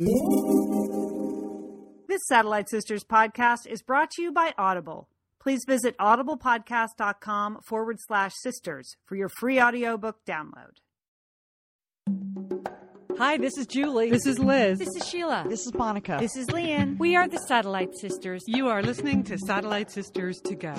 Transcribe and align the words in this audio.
This 0.00 0.10
Satellite 2.28 2.68
Sisters 2.68 3.02
podcast 3.02 3.66
is 3.68 3.82
brought 3.82 4.12
to 4.12 4.22
you 4.22 4.30
by 4.30 4.54
Audible. 4.56 5.08
Please 5.40 5.64
visit 5.66 5.98
audiblepodcast.com 5.98 7.58
forward 7.66 7.96
slash 8.06 8.30
sisters 8.40 8.96
for 9.04 9.16
your 9.16 9.28
free 9.28 9.60
audiobook 9.60 10.24
download. 10.24 10.76
Hi, 13.18 13.38
this 13.38 13.58
is 13.58 13.66
Julie. 13.66 14.10
This 14.10 14.26
is 14.26 14.38
Liz. 14.38 14.78
This 14.78 14.94
is 14.94 15.08
Sheila. 15.08 15.44
This 15.48 15.66
is 15.66 15.74
Monica. 15.74 16.18
This 16.20 16.36
is 16.36 16.46
Lian. 16.52 16.96
We 16.98 17.16
are 17.16 17.26
the 17.26 17.40
Satellite 17.48 17.96
Sisters. 17.96 18.44
You 18.46 18.68
are 18.68 18.84
listening 18.84 19.24
to 19.24 19.36
Satellite 19.36 19.90
Sisters 19.90 20.40
to 20.42 20.54
Go. 20.54 20.74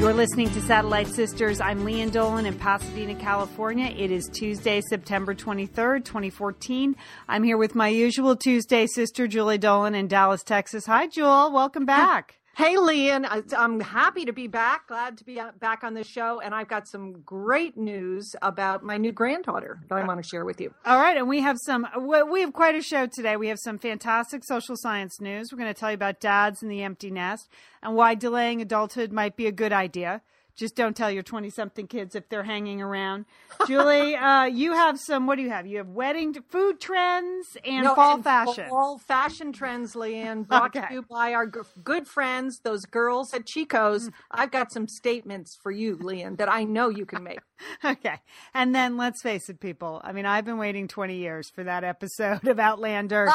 You're 0.00 0.14
listening 0.14 0.48
to 0.52 0.62
Satellite 0.62 1.08
Sisters. 1.08 1.60
I'm 1.60 1.84
Lian 1.84 2.10
Dolan 2.10 2.46
in 2.46 2.58
Pasadena, 2.58 3.14
California. 3.16 3.94
It 3.94 4.10
is 4.10 4.30
Tuesday, 4.32 4.80
September 4.80 5.34
23rd, 5.34 6.06
2014. 6.06 6.96
I'm 7.28 7.42
here 7.42 7.58
with 7.58 7.74
my 7.74 7.88
usual 7.88 8.34
Tuesday 8.34 8.86
sister, 8.86 9.28
Julie 9.28 9.58
Dolan 9.58 9.94
in 9.94 10.08
Dallas, 10.08 10.42
Texas. 10.42 10.86
Hi, 10.86 11.06
Jewel. 11.06 11.52
Welcome 11.52 11.84
back. 11.84 12.39
Hey, 12.56 12.76
I- 13.10 13.42
I'm 13.56 13.80
happy 13.80 14.24
to 14.24 14.32
be 14.32 14.46
back. 14.46 14.88
Glad 14.88 15.16
to 15.18 15.24
be 15.24 15.40
uh, 15.40 15.52
back 15.58 15.82
on 15.84 15.94
the 15.94 16.04
show. 16.04 16.40
And 16.40 16.54
I've 16.54 16.68
got 16.68 16.88
some 16.88 17.22
great 17.22 17.76
news 17.76 18.34
about 18.42 18.82
my 18.82 18.96
new 18.96 19.12
granddaughter 19.12 19.80
that 19.88 19.94
I 19.96 20.04
want 20.06 20.22
to 20.22 20.28
share 20.28 20.44
with 20.44 20.60
you. 20.60 20.74
All 20.84 21.00
right, 21.00 21.16
and 21.16 21.28
we 21.28 21.40
have 21.40 21.58
some. 21.58 21.86
We 22.28 22.40
have 22.40 22.52
quite 22.52 22.74
a 22.74 22.82
show 22.82 23.06
today. 23.06 23.36
We 23.36 23.48
have 23.48 23.58
some 23.58 23.78
fantastic 23.78 24.44
social 24.44 24.76
science 24.76 25.20
news. 25.20 25.50
We're 25.52 25.58
going 25.58 25.72
to 25.72 25.78
tell 25.78 25.90
you 25.90 25.94
about 25.94 26.20
dads 26.20 26.62
and 26.62 26.70
the 26.70 26.82
empty 26.82 27.10
nest 27.10 27.48
and 27.82 27.94
why 27.94 28.14
delaying 28.14 28.60
adulthood 28.60 29.12
might 29.12 29.36
be 29.36 29.46
a 29.46 29.52
good 29.52 29.72
idea. 29.72 30.22
Just 30.60 30.76
don't 30.76 30.94
tell 30.94 31.10
your 31.10 31.22
twenty-something 31.22 31.86
kids 31.86 32.14
if 32.14 32.28
they're 32.28 32.42
hanging 32.44 32.82
around. 32.82 33.24
Julie, 33.66 34.14
uh, 34.14 34.44
you 34.44 34.74
have 34.74 35.00
some. 35.00 35.26
What 35.26 35.36
do 35.36 35.42
you 35.42 35.48
have? 35.48 35.66
You 35.66 35.78
have 35.78 35.88
wedding 35.88 36.34
food 36.50 36.80
trends 36.80 37.46
and 37.64 37.84
No, 37.84 37.94
fall 37.94 38.16
and 38.16 38.24
fashion. 38.24 38.68
Fall 38.68 38.98
fashion 38.98 39.52
trends, 39.54 39.96
Lian, 39.96 40.42
brought 40.42 40.76
Okay. 40.76 40.86
to 40.88 40.92
you 40.94 41.02
by 41.10 41.32
our 41.32 41.46
g- 41.46 41.60
good 41.82 42.06
friends, 42.06 42.60
those 42.62 42.84
girls 42.84 43.32
at 43.32 43.46
Chico's. 43.46 44.08
Mm. 44.08 44.12
I've 44.32 44.50
got 44.50 44.70
some 44.70 44.86
statements 44.86 45.56
for 45.62 45.72
you, 45.72 45.96
Lian, 45.96 46.36
that 46.36 46.52
I 46.52 46.64
know 46.64 46.90
you 46.90 47.06
can 47.06 47.22
make. 47.24 47.40
Okay. 47.84 48.16
And 48.54 48.74
then 48.74 48.96
let's 48.96 49.20
face 49.22 49.48
it, 49.50 49.60
people. 49.60 50.00
I 50.04 50.12
mean, 50.12 50.24
I've 50.26 50.44
been 50.46 50.56
waiting 50.58 50.88
20 50.88 51.16
years 51.16 51.50
for 51.50 51.64
that 51.64 51.84
episode 51.84 52.46
of 52.48 52.58
Outlander. 52.58 53.28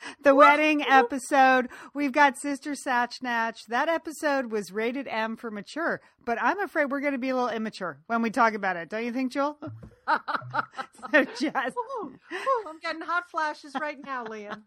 the 0.22 0.34
wedding 0.34 0.82
episode. 0.82 1.68
We've 1.94 2.12
got 2.12 2.38
Sister 2.38 2.72
Satchnatch. 2.72 3.66
That 3.68 3.88
episode 3.88 4.50
was 4.50 4.72
rated 4.72 5.08
M 5.08 5.36
for 5.36 5.50
mature, 5.50 6.00
but 6.24 6.38
I'm 6.40 6.60
afraid 6.60 6.90
we're 6.90 7.00
going 7.00 7.12
to 7.12 7.18
be 7.18 7.30
a 7.30 7.34
little 7.34 7.50
immature 7.50 8.00
when 8.06 8.22
we 8.22 8.30
talk 8.30 8.54
about 8.54 8.76
it. 8.76 8.88
Don't 8.88 9.04
you 9.04 9.12
think, 9.12 9.32
Joel? 9.32 9.58
so 11.12 11.24
just 11.24 11.76
Ooh, 11.76 12.14
ooh, 12.32 12.64
I'm 12.66 12.78
getting 12.80 13.02
hot 13.02 13.30
flashes 13.30 13.74
right 13.78 13.98
now, 14.04 14.24
Lian. 14.24 14.62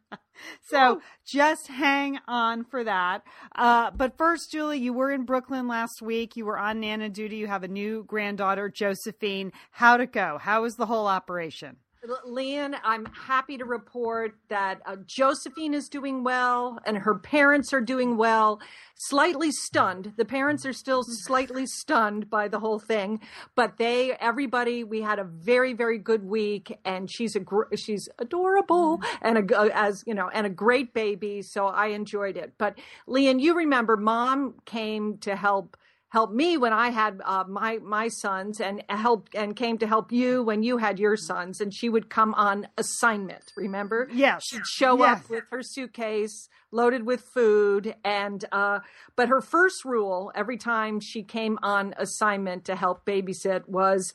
so 0.70 1.02
just 1.26 1.68
hang 1.68 2.20
on 2.28 2.64
for 2.64 2.84
that. 2.84 3.24
Uh, 3.56 3.92
but 3.92 4.18
first, 4.18 4.52
Julie, 4.52 4.78
you 4.78 4.94
were 4.94 5.12
in 5.12 5.24
Brooklyn 5.26 5.68
last 5.68 6.02
week. 6.02 6.36
You 6.36 6.46
were 6.46 6.60
on 6.60 6.80
Nana 6.80 7.10
duty. 7.10 7.38
You 7.38 7.48
have 7.48 7.64
a 7.64 7.68
new 7.68 8.04
granddaughter, 8.04 8.70
Josephine. 8.70 9.52
How'd 9.72 10.02
it 10.02 10.12
go? 10.12 10.38
How 10.40 10.62
was 10.62 10.76
the 10.76 10.86
whole 10.86 11.08
operation? 11.08 11.78
Lian, 12.26 12.76
I'm 12.84 13.06
happy 13.06 13.58
to 13.58 13.66
report 13.66 14.36
that 14.50 14.82
uh, 14.88 14.96
Josephine 15.06 15.76
is 15.76 15.88
doing 15.88 16.24
well 16.24 16.80
and 16.86 16.98
her 16.98 17.16
parents 17.16 17.74
are 17.74 17.82
doing 17.82 18.18
well. 18.18 18.60
Slightly 18.96 19.52
stunned. 19.52 20.14
The 20.18 20.26
parents 20.26 20.66
are 20.66 20.74
still 20.74 21.04
mm. 21.04 21.10
slightly 21.10 21.68
stunned 21.68 22.28
by 22.28 22.48
the 22.48 22.60
whole 22.60 22.80
thing, 22.80 23.20
but 23.56 23.78
they, 23.78 24.14
everybody, 24.14 24.84
we 24.84 25.02
had 25.02 25.20
a 25.20 25.24
very, 25.24 25.74
very 25.74 26.00
good 26.00 26.24
week 26.24 26.76
and 26.86 27.10
she's 27.10 27.36
a, 27.36 27.40
gr- 27.40 27.76
she's 27.76 28.10
adorable 28.18 28.98
mm. 28.98 29.06
and 29.22 29.38
a, 29.38 29.44
g- 29.44 29.54
uh, 29.54 29.70
as, 29.72 30.04
you 30.08 30.16
know, 30.16 30.30
and 30.34 30.48
a 30.48 30.52
great 30.52 30.96
baby. 30.96 31.44
So 31.44 31.68
I 31.68 31.88
enjoyed 31.88 32.36
it. 32.36 32.54
But 32.58 32.80
Lian, 33.06 33.40
you 33.40 33.56
remember 33.56 33.96
mom 33.96 34.56
came 34.66 35.20
to 35.20 35.36
help 35.36 35.78
helped 36.12 36.34
me 36.34 36.58
when 36.58 36.74
I 36.74 36.90
had 36.90 37.22
uh, 37.26 37.46
my 37.48 37.80
my 37.80 38.10
sons, 38.10 38.60
and 38.60 38.84
helped 38.90 39.34
and 39.34 39.56
came 39.56 39.78
to 39.80 39.88
help 39.88 40.12
you 40.12 40.44
when 40.44 40.62
you 40.62 40.78
had 40.78 41.00
your 41.00 41.16
sons. 41.18 41.62
And 41.62 41.74
she 41.74 41.90
would 41.90 42.10
come 42.10 42.34
on 42.36 42.68
assignment. 42.78 43.54
Remember? 43.56 44.08
Yes. 44.12 44.46
She'd 44.46 44.66
show 44.68 45.00
Yes. 45.00 45.24
up 45.24 45.30
with 45.30 45.44
her 45.52 45.64
suitcase 45.64 46.50
loaded 46.72 47.06
with 47.06 47.22
food, 47.22 47.96
and 48.04 48.44
uh, 48.52 48.80
but 49.16 49.30
her 49.30 49.42
first 49.42 49.84
rule 49.86 50.32
every 50.36 50.58
time 50.58 51.00
she 51.00 51.24
came 51.24 51.58
on 51.64 51.94
assignment 51.98 52.66
to 52.66 52.76
help 52.76 53.06
babysit 53.06 53.68
was. 53.68 54.14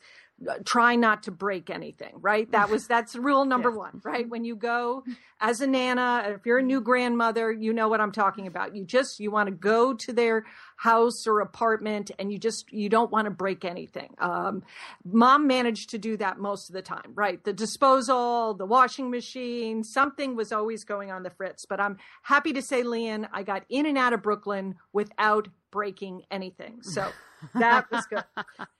Try 0.65 0.95
not 0.95 1.23
to 1.23 1.31
break 1.31 1.69
anything, 1.69 2.13
right? 2.21 2.49
That 2.51 2.69
was 2.69 2.87
that's 2.87 3.15
rule 3.15 3.45
number 3.45 3.71
one, 3.85 4.01
right? 4.03 4.27
When 4.29 4.45
you 4.45 4.55
go 4.55 5.03
as 5.41 5.61
a 5.61 5.67
nana, 5.67 6.33
if 6.35 6.45
you're 6.45 6.59
a 6.59 6.63
new 6.63 6.81
grandmother, 6.81 7.51
you 7.51 7.73
know 7.73 7.89
what 7.89 8.01
I'm 8.01 8.11
talking 8.11 8.47
about. 8.47 8.75
You 8.75 8.85
just 8.85 9.19
you 9.19 9.31
want 9.31 9.47
to 9.47 9.55
go 9.55 9.93
to 9.93 10.13
their 10.13 10.45
house 10.77 11.25
or 11.25 11.39
apartment 11.39 12.11
and 12.19 12.31
you 12.31 12.37
just 12.37 12.71
you 12.71 12.87
don't 12.87 13.11
want 13.11 13.25
to 13.25 13.31
break 13.31 13.65
anything 13.65 14.13
um, 14.19 14.63
mom 15.03 15.47
managed 15.47 15.89
to 15.89 15.97
do 15.97 16.15
that 16.15 16.37
most 16.37 16.69
of 16.69 16.73
the 16.73 16.83
time 16.83 17.11
right 17.15 17.43
the 17.43 17.51
disposal 17.51 18.53
the 18.53 18.65
washing 18.65 19.09
machine 19.09 19.83
something 19.83 20.35
was 20.35 20.51
always 20.51 20.83
going 20.83 21.11
on 21.11 21.23
the 21.23 21.31
fritz 21.31 21.65
but 21.65 21.79
i'm 21.79 21.97
happy 22.21 22.53
to 22.53 22.61
say 22.61 22.83
lian 22.83 23.27
i 23.33 23.41
got 23.41 23.63
in 23.69 23.87
and 23.87 23.97
out 23.97 24.13
of 24.13 24.21
brooklyn 24.21 24.75
without 24.93 25.47
breaking 25.71 26.21
anything 26.29 26.81
so 26.83 27.09
that 27.55 27.89
was 27.91 28.05
good. 28.05 28.23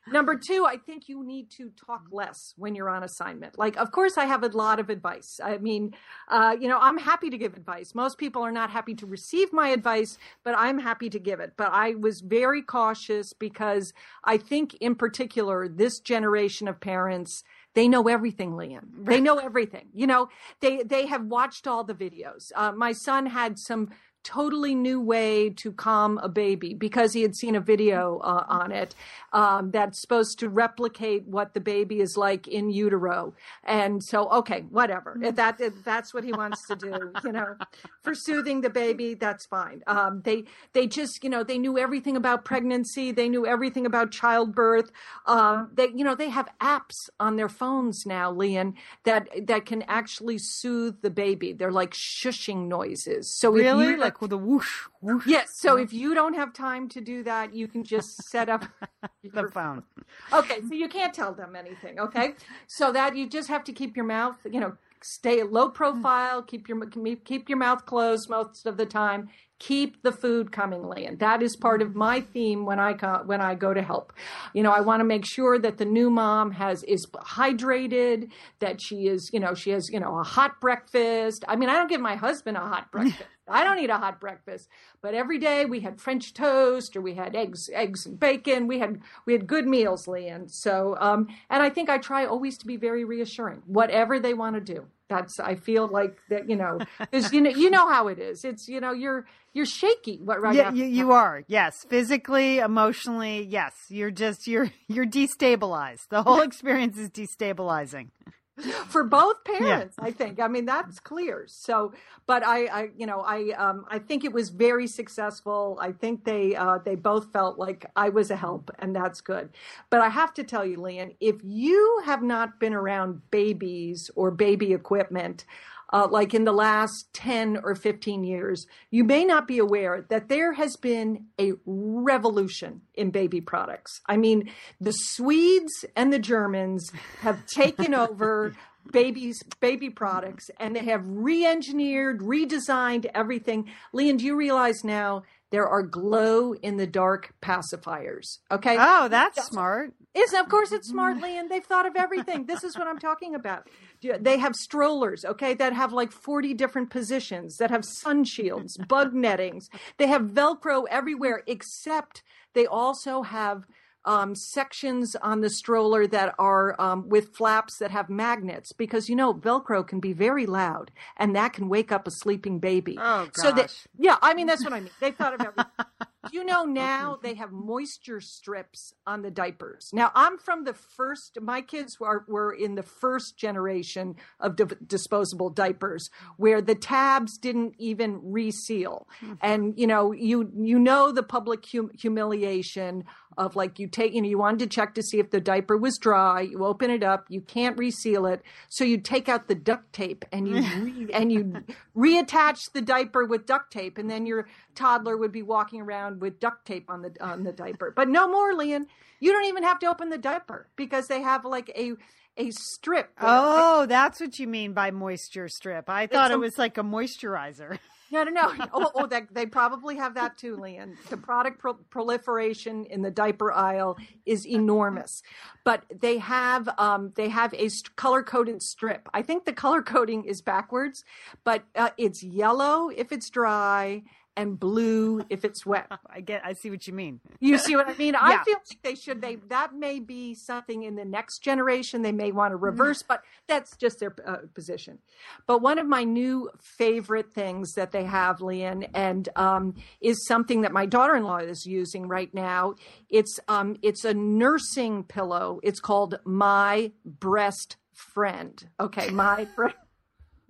Number 0.07 0.35
two 0.35 0.65
i 0.65 0.77
think 0.77 1.09
you 1.09 1.23
need 1.23 1.49
to 1.51 1.69
talk 1.71 2.03
less 2.11 2.53
when 2.57 2.75
you're 2.75 2.89
on 2.89 3.03
assignment. 3.03 3.57
Like 3.57 3.77
of 3.77 3.91
course 3.91 4.17
i 4.17 4.25
have 4.25 4.43
a 4.43 4.47
lot 4.47 4.79
of 4.79 4.89
advice. 4.89 5.39
I 5.43 5.57
mean 5.57 5.93
uh, 6.29 6.55
you 6.59 6.67
know 6.67 6.79
i'm 6.79 6.97
happy 6.97 7.29
to 7.29 7.37
give 7.37 7.55
advice. 7.55 7.93
Most 7.93 8.17
people 8.17 8.41
are 8.41 8.51
not 8.51 8.69
happy 8.69 8.95
to 8.95 9.05
receive 9.05 9.51
my 9.53 9.69
advice 9.69 10.17
but 10.43 10.55
i'm 10.57 10.79
happy 10.79 11.09
to 11.09 11.19
give 11.19 11.39
it. 11.39 11.53
But 11.57 11.71
i 11.71 11.95
was 11.95 12.21
very 12.21 12.61
cautious 12.61 13.33
because 13.33 13.93
i 14.23 14.37
think 14.37 14.75
in 14.75 14.95
particular 14.95 15.67
this 15.67 15.99
generation 15.99 16.67
of 16.67 16.79
parents 16.79 17.43
they 17.77 17.87
know 17.87 18.07
everything, 18.07 18.55
lian 18.57 18.87
They 19.03 19.21
know 19.21 19.37
everything. 19.37 19.89
You 19.93 20.07
know, 20.07 20.29
they 20.61 20.81
they 20.81 21.05
have 21.05 21.25
watched 21.25 21.67
all 21.67 21.83
the 21.83 21.93
videos. 21.93 22.51
Uh, 22.55 22.71
my 22.71 22.91
son 22.91 23.27
had 23.27 23.59
some 23.59 23.91
totally 24.27 24.75
new 24.75 24.99
way 24.99 25.49
to 25.49 25.71
calm 25.71 26.17
a 26.21 26.27
baby 26.27 26.73
because 26.73 27.13
he 27.13 27.21
had 27.21 27.33
seen 27.33 27.55
a 27.55 27.61
video 27.61 28.19
uh, 28.19 28.43
on 28.49 28.73
it 28.73 28.93
um, 29.31 29.71
that's 29.71 30.01
supposed 30.01 30.37
to 30.39 30.49
replicate 30.49 31.25
what 31.25 31.53
the 31.53 31.61
baby 31.61 32.01
is 32.01 32.17
like 32.17 32.45
in 32.45 32.69
utero. 32.69 33.33
And 33.63 34.03
so, 34.03 34.29
okay, 34.29 34.65
whatever. 34.69 35.17
If 35.21 35.37
that 35.37 35.61
if 35.61 35.81
that's 35.85 36.13
what 36.13 36.25
he 36.25 36.33
wants 36.33 36.67
to 36.67 36.75
do, 36.75 37.13
you 37.23 37.31
know, 37.31 37.55
for 38.01 38.13
soothing 38.13 38.59
the 38.59 38.69
baby, 38.69 39.13
that's 39.13 39.45
fine. 39.45 39.81
Um, 39.87 40.21
they 40.25 40.43
they 40.73 40.87
just 40.87 41.23
you 41.23 41.29
know 41.29 41.43
they 41.43 41.57
knew 41.57 41.77
everything 41.77 42.17
about 42.17 42.43
pregnancy. 42.43 43.13
They 43.13 43.29
knew 43.29 43.45
everything 43.45 43.85
about 43.85 44.11
childbirth. 44.11 44.91
Um, 45.25 45.71
they 45.73 45.87
you 45.95 46.03
know 46.03 46.15
they 46.15 46.29
have 46.29 46.49
apps 46.59 47.09
on 47.17 47.37
their 47.37 47.49
phones 47.49 48.05
now, 48.05 48.31
Lian, 48.31 48.73
that 49.05 49.29
that 49.47 49.65
can 49.65 49.83
actually 49.83 50.37
soothe 50.37 51.01
the 51.01 51.09
baby. 51.09 51.53
They're 51.53 51.71
like 51.71 51.91
shushing 51.91 52.67
noises. 52.67 53.33
So 53.33 53.55
if 53.55 53.63
Really? 53.63 53.87
you 53.87 53.97
With 54.19 54.31
a 54.31 54.37
whoosh, 54.37 54.85
whoosh. 55.01 55.25
Yes. 55.27 55.49
So 55.55 55.77
if 55.77 55.93
you 55.93 56.13
don't 56.13 56.33
have 56.35 56.53
time 56.53 56.89
to 56.89 57.01
do 57.01 57.23
that, 57.23 57.53
you 57.53 57.67
can 57.67 57.83
just 57.83 58.23
set 58.29 58.49
up 58.49 58.65
The 59.33 59.49
phone. 59.51 59.83
Okay, 60.31 60.61
so 60.67 60.73
you 60.73 60.87
can't 60.87 61.13
tell 61.13 61.33
them 61.33 61.55
anything. 61.55 61.99
Okay, 61.99 62.33
so 62.67 62.91
that 62.91 63.15
you 63.15 63.27
just 63.27 63.47
have 63.49 63.63
to 63.65 63.73
keep 63.73 63.95
your 63.95 64.05
mouth, 64.05 64.37
you 64.49 64.59
know, 64.59 64.73
stay 65.01 65.43
low 65.43 65.69
profile, 65.69 66.41
keep 66.41 66.67
your 66.67 66.85
keep 67.25 67.49
your 67.49 67.57
mouth 67.57 67.85
closed 67.85 68.29
most 68.29 68.65
of 68.65 68.77
the 68.77 68.85
time. 68.85 69.29
Keep 69.59 70.03
the 70.03 70.11
food 70.11 70.51
coming, 70.51 70.83
Lian. 70.83 71.17
That 71.17 71.41
is 71.41 71.55
part 71.55 71.81
of 71.81 71.95
my 71.95 72.21
theme 72.21 72.63
when 72.65 72.79
I 72.79 72.93
co- 72.93 73.23
when 73.25 73.41
I 73.41 73.55
go 73.55 73.73
to 73.73 73.81
help. 73.81 74.13
You 74.53 74.61
know, 74.61 74.71
I 74.71 74.81
want 74.81 74.99
to 74.99 75.03
make 75.03 75.25
sure 75.25 75.57
that 75.59 75.77
the 75.77 75.85
new 75.85 76.09
mom 76.11 76.51
has 76.51 76.83
is 76.83 77.05
hydrated, 77.07 78.29
that 78.59 78.79
she 78.79 79.07
is, 79.07 79.31
you 79.33 79.39
know, 79.39 79.55
she 79.55 79.71
has, 79.71 79.89
you 79.89 79.99
know, 79.99 80.19
a 80.19 80.23
hot 80.23 80.61
breakfast. 80.61 81.43
I 81.47 81.55
mean, 81.55 81.69
I 81.69 81.73
don't 81.73 81.89
give 81.89 82.01
my 82.01 82.15
husband 82.15 82.55
a 82.55 82.61
hot 82.61 82.91
breakfast. 82.91 83.23
I 83.47 83.63
don't 83.63 83.79
eat 83.79 83.89
a 83.89 83.97
hot 83.97 84.19
breakfast, 84.19 84.67
but 85.01 85.13
every 85.13 85.39
day 85.39 85.65
we 85.65 85.79
had 85.79 85.99
French 85.99 86.33
toast 86.33 86.95
or 86.95 87.01
we 87.01 87.15
had 87.15 87.35
eggs, 87.35 87.69
eggs 87.73 88.05
and 88.05 88.19
bacon. 88.19 88.67
We 88.67 88.79
had 88.79 89.01
we 89.25 89.33
had 89.33 89.47
good 89.47 89.67
meals, 89.67 90.07
Lian. 90.07 90.49
So, 90.49 90.97
um, 90.99 91.27
and 91.49 91.63
I 91.63 91.69
think 91.69 91.89
I 91.89 91.97
try 91.97 92.25
always 92.25 92.57
to 92.59 92.65
be 92.65 92.77
very 92.77 93.03
reassuring. 93.03 93.63
Whatever 93.65 94.19
they 94.19 94.33
want 94.33 94.55
to 94.55 94.61
do, 94.61 94.87
that's 95.09 95.39
I 95.39 95.55
feel 95.55 95.87
like 95.87 96.17
that. 96.29 96.49
You 96.49 96.55
know, 96.55 96.79
because 96.99 97.33
you 97.33 97.41
know 97.41 97.49
you 97.49 97.69
know 97.69 97.89
how 97.89 98.07
it 98.07 98.19
is. 98.19 98.43
It's 98.43 98.67
you 98.67 98.79
know 98.79 98.91
you're 98.91 99.25
you're 99.53 99.65
shaky. 99.65 100.19
What 100.23 100.41
right? 100.41 100.55
Yeah, 100.55 100.71
you, 100.71 100.85
you 100.85 101.11
are. 101.11 101.43
Yes, 101.47 101.85
physically, 101.89 102.59
emotionally, 102.59 103.43
yes. 103.43 103.73
You're 103.89 104.11
just 104.11 104.47
you're 104.47 104.71
you're 104.87 105.05
destabilized. 105.05 106.09
The 106.09 106.23
whole 106.23 106.41
experience 106.49 106.97
is 106.97 107.09
destabilizing. 107.09 108.09
for 108.87 109.03
both 109.03 109.43
parents 109.43 109.95
i 109.99 110.11
think. 110.11 110.39
I 110.39 110.47
mean 110.47 110.65
that's 110.65 110.99
clear. 110.99 111.45
So 111.47 111.93
but 112.25 112.45
i 112.45 112.65
i 112.65 112.89
you 112.97 113.05
know 113.05 113.21
i 113.21 113.51
um 113.51 113.85
i 113.89 113.99
think 113.99 114.23
it 114.23 114.33
was 114.33 114.49
very 114.49 114.87
successful. 114.87 115.77
I 115.81 115.91
think 115.91 116.23
they 116.23 116.55
uh 116.55 116.79
they 116.83 116.95
both 116.95 117.31
felt 117.31 117.59
like 117.59 117.85
i 117.95 118.09
was 118.09 118.31
a 118.31 118.35
help 118.35 118.71
and 118.79 118.95
that's 118.95 119.21
good. 119.21 119.49
But 119.89 120.01
i 120.01 120.09
have 120.09 120.33
to 120.35 120.43
tell 120.43 120.65
you 120.65 120.77
lian 120.81 121.13
if 121.19 121.35
you 121.43 122.01
have 122.05 122.23
not 122.23 122.59
been 122.59 122.73
around 122.73 123.21
babies 123.31 124.09
or 124.15 124.31
baby 124.31 124.73
equipment 124.73 125.45
uh, 125.93 126.07
like 126.09 126.33
in 126.33 126.43
the 126.43 126.51
last 126.51 127.07
10 127.13 127.61
or 127.63 127.75
15 127.75 128.23
years, 128.23 128.65
you 128.91 129.03
may 129.03 129.23
not 129.23 129.47
be 129.47 129.57
aware 129.57 130.05
that 130.09 130.29
there 130.29 130.53
has 130.53 130.75
been 130.75 131.25
a 131.39 131.53
revolution 131.65 132.81
in 132.93 133.11
baby 133.11 133.41
products. 133.41 134.01
I 134.05 134.17
mean, 134.17 134.49
the 134.81 134.91
Swedes 134.91 135.85
and 135.95 136.11
the 136.11 136.19
Germans 136.19 136.91
have 137.19 137.45
taken 137.53 137.93
over 137.93 138.53
babies 138.91 139.43
baby 139.59 139.89
products 139.89 140.49
and 140.59 140.75
they 140.75 140.85
have 140.85 141.03
re-engineered 141.05 142.21
redesigned 142.21 143.05
everything 143.13 143.69
lian 143.91 144.15
do 144.15 144.25
you 144.25 144.33
realize 144.33 144.81
now 144.83 145.23
there 145.51 145.67
are 145.67 145.83
glow 145.83 146.53
in 146.53 146.77
the 146.77 146.87
dark 146.87 147.33
pacifiers 147.41 148.39
okay 148.51 148.77
Oh, 148.79 149.07
that's 149.07 149.45
smart. 149.47 149.93
is 150.15 150.33
of 150.33 150.49
course 150.49 150.71
it's 150.71 150.87
mm-hmm. 150.87 150.95
smart, 150.95 151.21
Lian. 151.21 151.47
They've 151.49 151.63
thought 151.63 151.85
of 151.85 151.95
everything. 151.95 152.45
This 152.45 152.63
is 152.63 152.77
what 152.77 152.87
I'm 152.87 152.99
talking 152.99 153.35
about. 153.35 153.67
They 154.01 154.37
have 154.37 154.55
strollers, 154.55 155.25
okay, 155.25 155.53
that 155.55 155.73
have 155.73 155.93
like 155.93 156.11
40 156.11 156.53
different 156.53 156.89
positions, 156.89 157.57
that 157.57 157.71
have 157.71 157.83
sun 157.85 158.23
shields, 158.23 158.77
bug 158.77 159.13
nettings. 159.25 159.69
They 159.97 160.07
have 160.07 160.23
Velcro 160.23 160.85
everywhere, 160.89 161.43
except 161.47 162.23
they 162.53 162.65
also 162.65 163.23
have 163.23 163.65
um, 164.07 164.33
sections 164.33 165.15
on 165.21 165.41
the 165.41 165.49
stroller 165.49 166.07
that 166.07 166.33
are 166.39 166.79
um, 166.81 167.09
with 167.09 167.35
flaps 167.35 167.77
that 167.77 167.91
have 167.91 168.09
magnets 168.09 168.71
because 168.71 169.09
you 169.09 169.15
know 169.15 169.33
Velcro 169.33 169.85
can 169.85 169.99
be 169.99 170.13
very 170.13 170.45
loud 170.47 170.89
and 171.17 171.35
that 171.35 171.53
can 171.53 171.67
wake 171.69 171.91
up 171.91 172.07
a 172.07 172.11
sleeping 172.11 172.57
baby. 172.59 172.97
Oh, 172.99 173.27
So 173.35 173.49
that 173.51 173.55
gosh. 173.67 173.87
yeah, 173.99 174.17
I 174.21 174.33
mean 174.33 174.47
that's 174.47 174.63
what 174.63 174.73
I 174.73 174.79
mean. 174.79 174.89
They 175.01 175.11
thought 175.11 175.33
of 175.35 175.41
everything. 175.41 175.65
you 176.31 176.43
know 176.43 176.63
now 176.65 177.17
they 177.21 177.35
have 177.35 177.51
moisture 177.51 178.19
strips 178.21 178.93
on 179.05 179.21
the 179.21 179.29
diapers. 179.31 179.89
Now 179.93 180.11
I'm 180.15 180.37
from 180.37 180.63
the 180.63 180.73
first. 180.73 181.37
My 181.41 181.61
kids 181.61 181.99
were 181.99 182.23
were 182.27 182.53
in 182.53 182.75
the 182.75 182.83
first 182.83 183.37
generation 183.37 184.15
of 184.39 184.55
di- 184.55 184.65
disposable 184.85 185.49
diapers 185.49 186.09
where 186.37 186.61
the 186.61 186.75
tabs 186.75 187.37
didn't 187.37 187.75
even 187.77 188.19
reseal, 188.23 189.07
and 189.41 189.77
you 189.77 189.85
know 189.87 190.11
you 190.13 190.49
you 190.55 190.79
know 190.79 191.11
the 191.11 191.23
public 191.23 191.65
hum- 191.71 191.91
humiliation 191.99 193.03
of 193.37 193.55
like 193.55 193.79
you 193.79 193.87
take 193.87 194.13
you 194.13 194.21
know 194.21 194.27
you 194.27 194.37
wanted 194.37 194.59
to 194.59 194.67
check 194.67 194.95
to 194.95 195.03
see 195.03 195.19
if 195.19 195.31
the 195.31 195.39
diaper 195.39 195.77
was 195.77 195.97
dry. 195.97 196.41
You 196.41 196.65
open 196.65 196.89
it 196.89 197.03
up, 197.03 197.25
you 197.29 197.41
can't 197.41 197.77
reseal 197.77 198.25
it, 198.25 198.41
so 198.69 198.83
you 198.83 198.97
take 198.97 199.29
out 199.29 199.47
the 199.47 199.55
duct 199.55 199.93
tape 199.93 200.25
and 200.31 200.47
you 200.47 200.55
re- 200.81 201.13
and 201.13 201.31
you 201.31 201.63
reattach 201.95 202.71
the 202.73 202.81
diaper 202.81 203.25
with 203.25 203.45
duct 203.45 203.71
tape, 203.71 203.97
and 203.97 204.09
then 204.09 204.25
your 204.25 204.47
toddler 204.75 205.17
would 205.17 205.31
be 205.31 205.43
walking 205.43 205.81
around 205.81 206.21
with 206.21 206.39
duct 206.39 206.65
tape 206.65 206.89
on 206.89 207.01
the 207.01 207.13
on 207.21 207.43
the 207.43 207.51
diaper. 207.51 207.93
But 207.95 208.09
no 208.09 208.27
more, 208.27 208.53
Lian. 208.53 208.87
You 209.19 209.31
don't 209.31 209.45
even 209.45 209.63
have 209.63 209.79
to 209.79 209.87
open 209.87 210.09
the 210.09 210.17
diaper 210.19 210.67
because 210.75 211.07
they 211.07 211.21
have 211.21 211.43
like 211.43 211.71
a 211.75 211.93
a 212.37 212.51
strip. 212.51 213.09
Oh, 213.19 213.85
that's 213.87 214.19
what 214.19 214.37
you 214.37 214.47
mean 214.47 214.73
by 214.73 214.91
moisture 214.91 215.49
strip. 215.49 215.89
I 215.89 216.07
thought 216.07 216.31
it 216.31 216.39
was 216.39 216.57
like 216.57 216.77
a 216.77 216.83
moisturizer. 216.83 217.79
No, 218.11 218.23
no, 218.23 218.31
no. 218.31 218.53
Oh, 218.73 218.91
oh 218.95 219.05
that, 219.07 219.33
they 219.33 219.45
probably 219.45 219.97
have 219.97 220.13
that 220.15 220.37
too, 220.37 220.55
Lian. 220.55 220.95
The 221.09 221.17
product 221.17 221.59
pro- 221.59 221.73
proliferation 221.73 222.85
in 222.85 223.01
the 223.01 223.11
diaper 223.11 223.51
aisle 223.51 223.97
is 224.25 224.45
enormous, 224.45 225.21
but 225.63 225.83
they 225.93 226.17
have 226.19 226.69
um, 226.77 227.11
they 227.15 227.29
have 227.29 227.53
a 227.53 227.69
color 227.95 228.23
coded 228.23 228.61
strip. 228.61 229.09
I 229.13 229.21
think 229.21 229.45
the 229.45 229.53
color 229.53 229.81
coding 229.81 230.23
is 230.25 230.41
backwards, 230.41 231.03
but 231.43 231.63
uh, 231.75 231.89
it's 231.97 232.23
yellow 232.23 232.89
if 232.89 233.11
it's 233.11 233.29
dry 233.29 234.03
and 234.37 234.57
blue 234.57 235.25
if 235.29 235.43
it's 235.43 235.65
wet. 235.65 235.91
I 236.09 236.21
get. 236.21 236.45
I 236.45 236.53
see 236.53 236.69
what 236.69 236.87
you 236.87 236.93
mean. 236.93 237.19
You 237.39 237.57
see 237.57 237.75
what 237.75 237.89
I 237.89 237.95
mean? 237.95 238.15
I 238.15 238.43
feel 238.45 238.55
like 238.55 238.81
they 238.83 238.95
should. 238.95 239.21
They 239.21 239.35
that 239.49 239.73
may 239.73 239.99
be 239.99 240.35
something 240.35 240.83
in 240.83 240.95
the 240.95 241.03
next 241.03 241.39
generation 241.39 242.03
they 242.03 242.11
may 242.11 242.31
want 242.31 242.51
to 242.51 242.55
reverse, 242.55 243.03
but 243.03 243.23
that's 243.47 243.75
just 243.75 243.99
their 243.99 244.15
uh, 244.25 244.37
position. 244.53 244.99
But 245.47 245.61
one 245.61 245.79
of 245.79 245.87
my 245.87 246.03
new 246.03 246.49
favorite 246.77 247.33
things 247.33 247.73
that 247.73 247.91
they 247.91 248.05
have, 248.05 248.41
Lian, 248.41 248.83
and 248.93 249.27
um, 249.35 249.73
is 249.99 250.25
something 250.27 250.61
that 250.61 250.71
my 250.71 250.85
daughter-in-law 250.85 251.39
is 251.39 251.65
using 251.65 252.07
right 252.07 252.33
now. 252.33 252.75
It's 253.09 253.39
um, 253.47 253.77
it's 253.81 254.05
a 254.05 254.13
nursing 254.13 255.03
pillow. 255.03 255.59
It's 255.63 255.79
called 255.79 256.19
My 256.23 256.91
Breast 257.03 257.77
Friend. 257.93 258.63
Okay, 258.79 259.09
my 259.09 259.47
breast. 259.55 259.75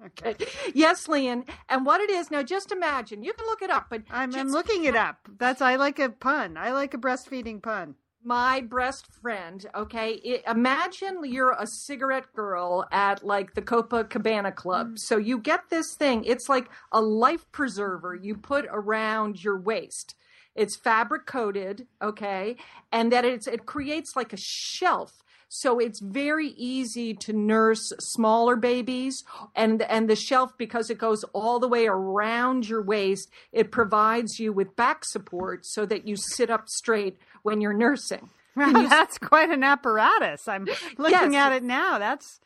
Okay. 0.05 0.35
Yes, 0.73 1.07
Lian. 1.07 1.45
And 1.69 1.85
what 1.85 2.01
it 2.01 2.09
is 2.09 2.29
now, 2.29 2.43
just 2.43 2.71
imagine. 2.71 3.23
You 3.23 3.33
can 3.33 3.45
look 3.47 3.61
it 3.61 3.71
up, 3.71 3.87
but 3.89 4.03
I'm, 4.11 4.33
I'm 4.35 4.49
looking 4.51 4.83
it 4.85 4.95
up. 4.95 5.17
That's. 5.39 5.61
I 5.61 5.75
like 5.77 5.97
a 5.99 6.09
pun. 6.09 6.55
I 6.57 6.71
like 6.71 6.93
a 6.93 6.97
breastfeeding 6.97 7.61
pun. 7.63 7.95
my 8.23 8.61
breast 8.61 9.05
friend 9.21 9.65
okay 9.75 10.19
I- 10.45 10.51
imagine 10.51 11.21
you're 11.23 11.55
a 11.57 11.67
cigarette 11.67 12.33
girl 12.33 12.85
at 12.91 13.23
like 13.23 13.53
the 13.53 13.61
copacabana 13.61 14.53
club 14.53 14.93
mm. 14.93 14.99
so 14.99 15.17
you 15.17 15.37
get 15.37 15.69
this 15.69 15.95
thing 15.95 16.23
it's 16.25 16.49
like 16.49 16.67
a 16.91 16.99
life 17.01 17.49
preserver 17.51 18.15
you 18.15 18.35
put 18.35 18.65
around 18.69 19.43
your 19.43 19.57
waist 19.59 20.15
it's 20.55 20.75
fabric 20.75 21.25
coated 21.25 21.87
okay 22.01 22.55
and 22.91 23.11
that 23.11 23.23
it's 23.23 23.47
it 23.47 23.65
creates 23.65 24.15
like 24.15 24.33
a 24.33 24.37
shelf 24.37 25.23
so 25.49 25.79
it's 25.79 25.99
very 26.01 26.49
easy 26.57 27.13
to 27.13 27.33
nurse 27.33 27.91
smaller 27.99 28.55
babies 28.55 29.23
and 29.55 29.81
and 29.83 30.09
the 30.09 30.15
shelf 30.15 30.51
because 30.57 30.89
it 30.89 30.97
goes 30.97 31.23
all 31.33 31.59
the 31.59 31.67
way 31.67 31.87
around 31.87 32.67
your 32.67 32.81
waist 32.83 33.29
it 33.51 33.71
provides 33.71 34.39
you 34.39 34.51
with 34.51 34.75
back 34.75 35.03
support 35.05 35.65
so 35.65 35.85
that 35.85 36.07
you 36.07 36.15
sit 36.17 36.49
up 36.49 36.67
straight 36.67 37.17
when 37.43 37.61
you're 37.61 37.73
nursing 37.73 38.29
That's 38.57 39.19
quite 39.19 39.51
an 39.51 39.63
apparatus. 39.63 40.47
I'm 40.47 40.65
looking 40.97 41.33
Yes. 41.33 41.35
at 41.35 41.51
it 41.53 41.61
now. 41.63 41.99
That's. 41.99 42.39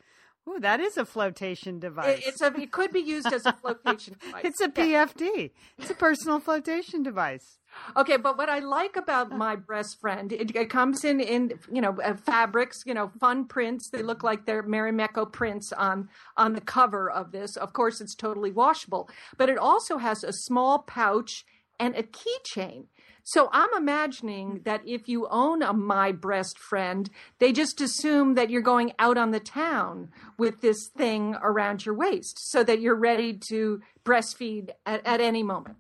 Ooh, 0.49 0.59
that 0.59 0.81
is 0.81 0.97
a 0.97 1.05
flotation 1.05 1.79
device. 1.79 2.19
It, 2.19 2.27
it's 2.27 2.41
a 2.41 2.47
it 2.59 2.71
could 2.73 2.91
be 2.91 2.99
used 2.99 3.31
as 3.31 3.45
a 3.45 3.53
flotation 3.53 4.17
device. 4.25 4.41
It's 4.43 4.59
a. 4.59 4.67
PFD. 4.67 5.51
It's 5.77 5.89
a 5.89 5.93
personal 5.95 6.41
flotation 6.41 7.01
device. 7.01 7.59
Okay, 7.95 8.17
but 8.17 8.37
what 8.37 8.49
I 8.49 8.59
like 8.59 8.95
about 8.95 9.31
my 9.31 9.55
breast 9.55 9.99
friend, 9.99 10.31
it, 10.31 10.55
it 10.55 10.69
comes 10.69 11.03
in 11.03 11.19
in 11.19 11.53
you 11.71 11.81
know 11.81 11.97
uh, 12.03 12.15
fabrics, 12.15 12.83
you 12.85 12.93
know, 12.93 13.11
fun 13.19 13.45
prints. 13.45 13.89
They 13.89 14.03
look 14.03 14.23
like 14.23 14.45
they're 14.45 14.63
Marimekko 14.63 15.31
prints 15.31 15.71
on 15.73 16.09
on 16.37 16.53
the 16.53 16.61
cover 16.61 17.09
of 17.09 17.31
this. 17.31 17.57
Of 17.57 17.73
course, 17.73 18.01
it's 18.01 18.15
totally 18.15 18.51
washable, 18.51 19.09
but 19.37 19.49
it 19.49 19.57
also 19.57 19.97
has 19.97 20.23
a 20.23 20.33
small 20.33 20.79
pouch 20.79 21.45
and 21.79 21.95
a 21.95 22.03
keychain. 22.03 22.85
So 23.23 23.49
I'm 23.51 23.69
imagining 23.75 24.61
that 24.65 24.81
if 24.85 25.07
you 25.07 25.27
own 25.29 25.61
a 25.61 25.73
My 25.73 26.11
Breast 26.11 26.57
Friend, 26.57 27.09
they 27.39 27.51
just 27.51 27.81
assume 27.81 28.35
that 28.35 28.49
you're 28.49 28.61
going 28.61 28.93
out 28.99 29.17
on 29.17 29.31
the 29.31 29.39
town 29.39 30.09
with 30.37 30.61
this 30.61 30.87
thing 30.87 31.35
around 31.41 31.85
your 31.85 31.95
waist, 31.95 32.51
so 32.51 32.63
that 32.63 32.81
you're 32.81 32.95
ready 32.95 33.37
to 33.49 33.81
breastfeed 34.03 34.69
at, 34.85 35.05
at 35.05 35.21
any 35.21 35.43
moment. 35.43 35.77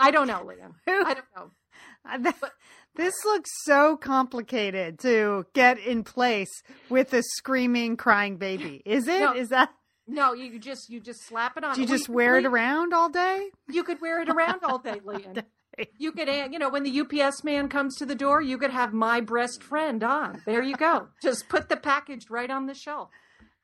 I 0.00 0.10
don't 0.10 0.26
know, 0.26 0.42
Lian. 0.44 0.74
I 0.88 1.14
don't 1.14 1.26
know. 1.36 1.50
Uh, 2.08 2.18
th- 2.18 2.52
This 2.96 3.14
looks 3.24 3.50
so 3.64 3.96
complicated 3.96 4.98
to 5.00 5.46
get 5.54 5.78
in 5.78 6.02
place 6.02 6.50
with 6.88 7.12
a 7.12 7.22
screaming, 7.22 7.96
crying 7.96 8.36
baby. 8.36 8.82
Is 8.84 9.06
it? 9.06 9.36
Is 9.36 9.50
No. 9.50 9.56
that? 9.56 9.70
No, 10.08 10.32
you 10.32 10.58
just 10.58 10.88
you 10.90 10.98
just 10.98 11.24
slap 11.26 11.56
it 11.56 11.62
on. 11.62 11.74
Do 11.76 11.82
you 11.82 11.86
Well, 11.86 11.96
just 11.96 12.08
wear 12.08 12.36
it 12.36 12.44
around 12.46 12.92
all 12.92 13.08
day? 13.10 13.50
You 13.68 13.84
could 13.84 14.00
wear 14.00 14.20
it 14.22 14.28
around 14.34 14.64
all 14.64 14.78
day, 14.78 15.00
Lian. 15.04 15.44
You 15.98 16.10
could, 16.12 16.28
uh, 16.28 16.48
you 16.50 16.58
know, 16.58 16.68
when 16.68 16.82
the 16.82 17.00
UPS 17.00 17.44
man 17.44 17.68
comes 17.68 17.96
to 17.98 18.06
the 18.06 18.16
door, 18.16 18.42
you 18.42 18.58
could 18.58 18.72
have 18.72 18.92
my 18.92 19.20
breast 19.20 19.62
friend 19.62 20.02
on. 20.02 20.42
There 20.44 20.62
you 20.62 20.74
go. 20.76 21.08
Just 21.22 21.48
put 21.48 21.68
the 21.68 21.76
package 21.76 22.28
right 22.28 22.50
on 22.50 22.66
the 22.66 22.74
shelf. 22.74 23.08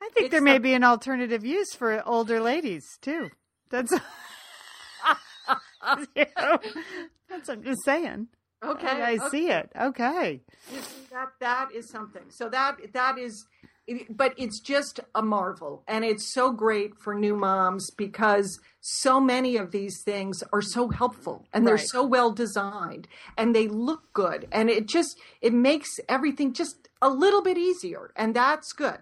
I 0.00 0.08
think 0.10 0.26
It's 0.26 0.30
there 0.32 0.40
may 0.40 0.54
the- 0.58 0.60
be 0.60 0.74
an 0.74 0.84
alternative 0.84 1.44
use 1.44 1.74
for 1.74 2.00
older 2.06 2.38
ladies 2.40 2.84
too. 3.02 3.30
That's. 3.70 3.92
You 6.16 6.26
know, 6.38 6.58
that's 7.28 7.48
I'm 7.48 7.62
just 7.62 7.84
saying. 7.84 8.28
Okay, 8.64 8.86
I, 9.02 9.18
I 9.22 9.28
see 9.30 9.48
it. 9.50 9.70
Okay. 9.78 10.40
That 11.10 11.28
that 11.40 11.68
is 11.74 11.90
something. 11.90 12.22
So 12.30 12.48
that 12.48 12.76
that 12.94 13.18
is, 13.18 13.46
but 14.10 14.32
it's 14.36 14.60
just 14.60 15.00
a 15.14 15.22
marvel, 15.22 15.82
and 15.86 16.04
it's 16.04 16.32
so 16.32 16.50
great 16.52 16.92
for 16.98 17.14
new 17.14 17.36
moms 17.36 17.90
because 17.96 18.58
so 18.80 19.20
many 19.20 19.56
of 19.56 19.72
these 19.72 20.02
things 20.04 20.42
are 20.52 20.62
so 20.62 20.88
helpful 20.88 21.46
and 21.52 21.66
they're 21.66 21.74
Right. 21.74 21.88
so 21.88 22.04
well 22.04 22.30
designed 22.32 23.08
and 23.36 23.54
they 23.54 23.68
look 23.68 24.12
good, 24.12 24.48
and 24.50 24.70
it 24.70 24.86
just 24.86 25.18
it 25.40 25.52
makes 25.52 25.90
everything 26.08 26.52
just 26.52 26.88
a 27.02 27.10
little 27.10 27.42
bit 27.42 27.58
easier, 27.58 28.10
and 28.16 28.34
that's 28.34 28.72
good. 28.72 28.98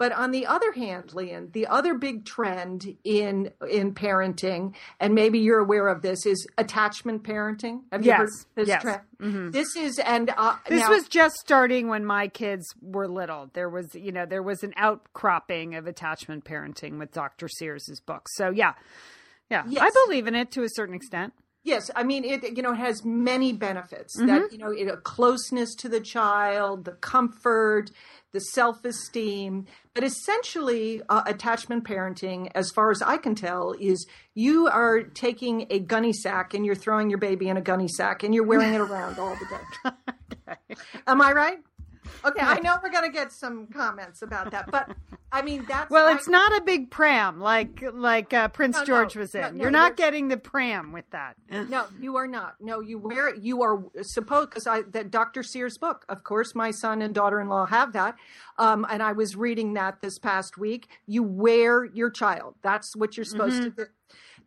But 0.00 0.12
on 0.12 0.30
the 0.30 0.46
other 0.46 0.72
hand, 0.72 1.12
Lian, 1.12 1.50
the 1.52 1.66
other 1.66 1.92
big 1.92 2.24
trend 2.24 2.96
in 3.04 3.52
in 3.68 3.92
parenting, 3.92 4.74
and 4.98 5.14
maybe 5.14 5.38
you're 5.40 5.58
aware 5.58 5.88
of 5.88 6.00
this, 6.00 6.24
is 6.24 6.46
attachment 6.56 7.22
parenting. 7.22 7.82
Have 7.92 8.00
you 8.00 8.06
Yes, 8.08 8.18
heard 8.18 8.30
this 8.54 8.68
yes. 8.68 8.80
trend? 8.82 9.02
Mhm. 9.20 9.52
This 9.52 9.76
is 9.76 9.98
and 9.98 10.32
uh, 10.38 10.56
This 10.66 10.80
now- 10.80 10.88
was 10.88 11.06
just 11.06 11.34
starting 11.36 11.88
when 11.88 12.06
my 12.06 12.28
kids 12.28 12.64
were 12.80 13.06
little. 13.06 13.50
There 13.52 13.68
was, 13.68 13.94
you 13.94 14.10
know, 14.10 14.24
there 14.24 14.42
was 14.42 14.62
an 14.62 14.72
outcropping 14.78 15.74
of 15.74 15.86
attachment 15.86 16.44
parenting 16.46 16.98
with 16.98 17.12
Dr. 17.12 17.46
Sears's 17.46 18.00
book. 18.00 18.26
So 18.30 18.48
yeah, 18.48 18.72
yeah, 19.50 19.64
Yes. 19.68 19.82
I 19.86 20.06
believe 20.06 20.26
in 20.26 20.34
it 20.34 20.50
to 20.52 20.62
a 20.62 20.68
certain 20.70 20.94
extent. 20.94 21.34
Yes, 21.62 21.90
I 21.94 22.04
mean 22.04 22.24
it. 22.24 22.56
You 22.56 22.62
know, 22.62 22.72
it 22.72 22.78
has 22.78 23.04
many 23.04 23.52
benefits. 23.52 24.16
Mm-hmm. 24.16 24.26
That 24.26 24.52
you 24.52 24.58
know, 24.58 24.70
it, 24.70 24.88
a 24.88 24.96
closeness 24.96 25.74
to 25.76 25.88
the 25.88 26.00
child, 26.00 26.86
the 26.86 26.92
comfort, 26.92 27.90
the 28.32 28.40
self-esteem. 28.40 29.66
But 29.92 30.04
essentially, 30.04 31.02
uh, 31.08 31.22
attachment 31.26 31.84
parenting, 31.84 32.50
as 32.54 32.70
far 32.70 32.90
as 32.90 33.02
I 33.02 33.18
can 33.18 33.34
tell, 33.34 33.74
is 33.78 34.06
you 34.34 34.68
are 34.68 35.02
taking 35.02 35.66
a 35.68 35.80
gunny 35.80 36.14
sack 36.14 36.54
and 36.54 36.64
you're 36.64 36.74
throwing 36.74 37.10
your 37.10 37.18
baby 37.18 37.48
in 37.48 37.56
a 37.58 37.62
gunny 37.62 37.88
sack 37.88 38.22
and 38.22 38.34
you're 38.34 38.46
wearing 38.46 38.72
it 38.72 38.80
around 38.80 39.18
all 39.18 39.36
the 39.36 39.94
day. 40.66 40.76
Am 41.06 41.20
I 41.20 41.32
right? 41.32 41.58
Okay, 42.24 42.40
I 42.40 42.60
know 42.60 42.76
we're 42.82 42.90
going 42.90 43.10
to 43.10 43.16
get 43.16 43.32
some 43.32 43.66
comments 43.68 44.22
about 44.22 44.50
that, 44.50 44.70
but 44.70 44.90
I 45.32 45.42
mean 45.42 45.64
that's 45.68 45.90
Well, 45.90 46.08
I- 46.08 46.12
it's 46.14 46.28
not 46.28 46.56
a 46.56 46.60
big 46.60 46.90
pram 46.90 47.40
like 47.40 47.82
like 47.92 48.32
uh, 48.34 48.48
Prince 48.48 48.76
No, 48.76 48.80
no, 48.80 48.86
George 48.86 49.16
was 49.16 49.34
in. 49.34 49.40
no, 49.42 49.50
no, 49.50 49.62
You're 49.62 49.70
not 49.70 49.92
you're- 49.92 49.96
getting 49.96 50.28
the 50.28 50.36
pram 50.36 50.92
with 50.92 51.08
that. 51.10 51.36
No, 51.50 51.86
you 52.00 52.16
are 52.16 52.26
not. 52.26 52.54
No, 52.60 52.80
you 52.80 52.98
wear 52.98 53.28
it. 53.28 53.40
You 53.42 53.62
are 53.62 53.82
supposed 54.02 54.50
because 54.50 54.66
I 54.66 54.82
that 54.90 55.10
Dr. 55.10 55.42
Sears 55.42 55.78
book. 55.78 56.04
Of 56.08 56.24
course, 56.24 56.54
my 56.54 56.70
son 56.70 57.00
and 57.02 57.14
daughter-in-law 57.14 57.66
have 57.66 57.92
that, 57.94 58.16
um, 58.58 58.84
and 58.90 59.02
I 59.02 59.12
was 59.12 59.36
reading 59.36 59.74
that 59.74 60.00
this 60.02 60.18
past 60.18 60.58
week. 60.58 60.88
You 61.06 61.22
wear 61.22 61.84
your 61.84 62.10
child. 62.10 62.56
That's 62.62 62.94
what 62.96 63.16
you're 63.16 63.24
supposed 63.24 63.62
to 63.62 63.70
do. 63.70 63.86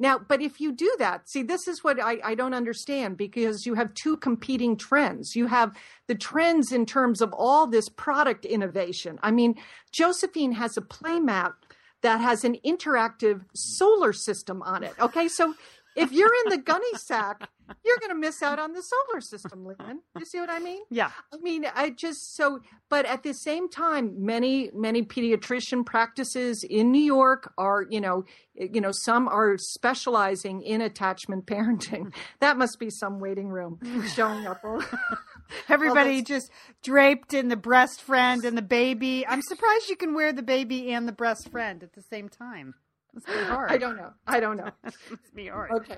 Now, 0.04 0.20
but 0.20 0.42
if 0.42 0.60
you 0.60 0.74
do 0.74 0.94
that, 1.00 1.30
see, 1.30 1.44
this 1.44 1.66
is 1.66 1.82
what 1.82 1.98
I, 1.98 2.18
I 2.22 2.36
don't 2.36 2.54
understand 2.54 3.16
because 3.16 3.66
you 3.66 3.76
have 3.76 3.94
two 3.94 4.18
competing 4.18 4.76
trends. 4.76 5.34
You 5.34 5.48
have 5.48 5.72
the 6.10 6.16
trends 6.16 6.74
in 6.74 6.86
terms 6.86 7.22
of 7.22 7.32
all 7.32 7.68
this 7.68 7.88
product 7.88 8.44
innovation. 8.44 9.18
I 9.24 9.32
mean, 9.32 9.56
Josephine 9.94 10.52
has 10.52 10.76
a 10.76 10.82
playmat 10.82 11.54
that 12.02 12.20
has 12.20 12.44
an 12.44 12.58
interactive 12.66 13.46
solar 13.56 14.12
system 14.12 14.62
on 14.64 14.84
it. 14.84 14.94
Okay, 15.00 15.30
so 15.30 15.56
if 15.96 16.12
you're 16.12 16.32
in 16.46 16.50
the 16.52 16.58
gunny 16.58 16.94
sack, 16.96 17.50
you're 17.86 17.98
going 18.00 18.10
to 18.12 18.16
miss 18.16 18.42
out 18.42 18.60
on 18.60 18.74
the 18.74 18.82
solar 18.82 19.22
system, 19.22 19.66
Lynn. 19.66 20.00
You 20.18 20.26
see 20.26 20.40
what 20.40 20.50
I 20.50 20.60
mean? 20.60 20.82
Yeah. 20.90 21.12
I 21.34 21.38
mean, 21.38 21.66
I 21.74 21.92
just 21.92 22.36
so, 22.36 22.60
but 22.90 23.06
at 23.06 23.24
the 23.24 23.34
same 23.34 23.70
time, 23.70 24.26
many 24.26 24.70
many 24.74 25.04
pediatrician 25.04 25.86
practices 25.86 26.64
in 26.70 26.92
New 26.92 27.02
York 27.04 27.52
are, 27.58 27.86
you 27.90 28.02
know, 28.02 28.26
eh, 28.60 28.68
you 28.74 28.82
know, 28.82 28.92
some 28.92 29.28
are 29.28 29.58
specializing 29.58 30.62
in 30.62 30.82
attachment 30.82 31.46
parenting. 31.48 32.14
That 32.40 32.58
must 32.58 32.80
be 32.80 32.90
some 32.90 33.20
waiting 33.20 33.50
room 33.50 33.80
showing 34.16 34.46
up. 34.48 34.62
all- 34.64 34.84
Everybody 35.70 36.22
that's- 36.22 36.28
just 36.28 36.52
draped 36.84 37.34
in 37.34 37.48
the 37.50 37.56
breast 37.58 38.02
friend 38.02 38.44
and 38.46 38.58
the 38.58 38.62
baby. 38.62 39.26
I'm 39.28 39.42
surprised 39.42 39.90
you 39.90 39.96
can 39.96 40.14
wear 40.14 40.34
the 40.34 40.42
baby 40.44 40.92
and 40.94 41.08
the 41.08 41.12
breast 41.12 41.50
friend 41.52 41.84
at 41.84 41.94
the 41.94 42.02
same 42.02 42.30
time. 42.30 42.74
Must 43.14 43.26
be 43.28 43.34
hard. 43.34 43.72
I 43.72 43.78
don't 43.78 43.96
know. 43.98 44.12
I 44.26 44.40
don't 44.40 44.58
know. 44.58 44.72
Must 44.84 45.36
be 45.36 45.48
hard. 45.48 45.72
Okay, 45.72 45.98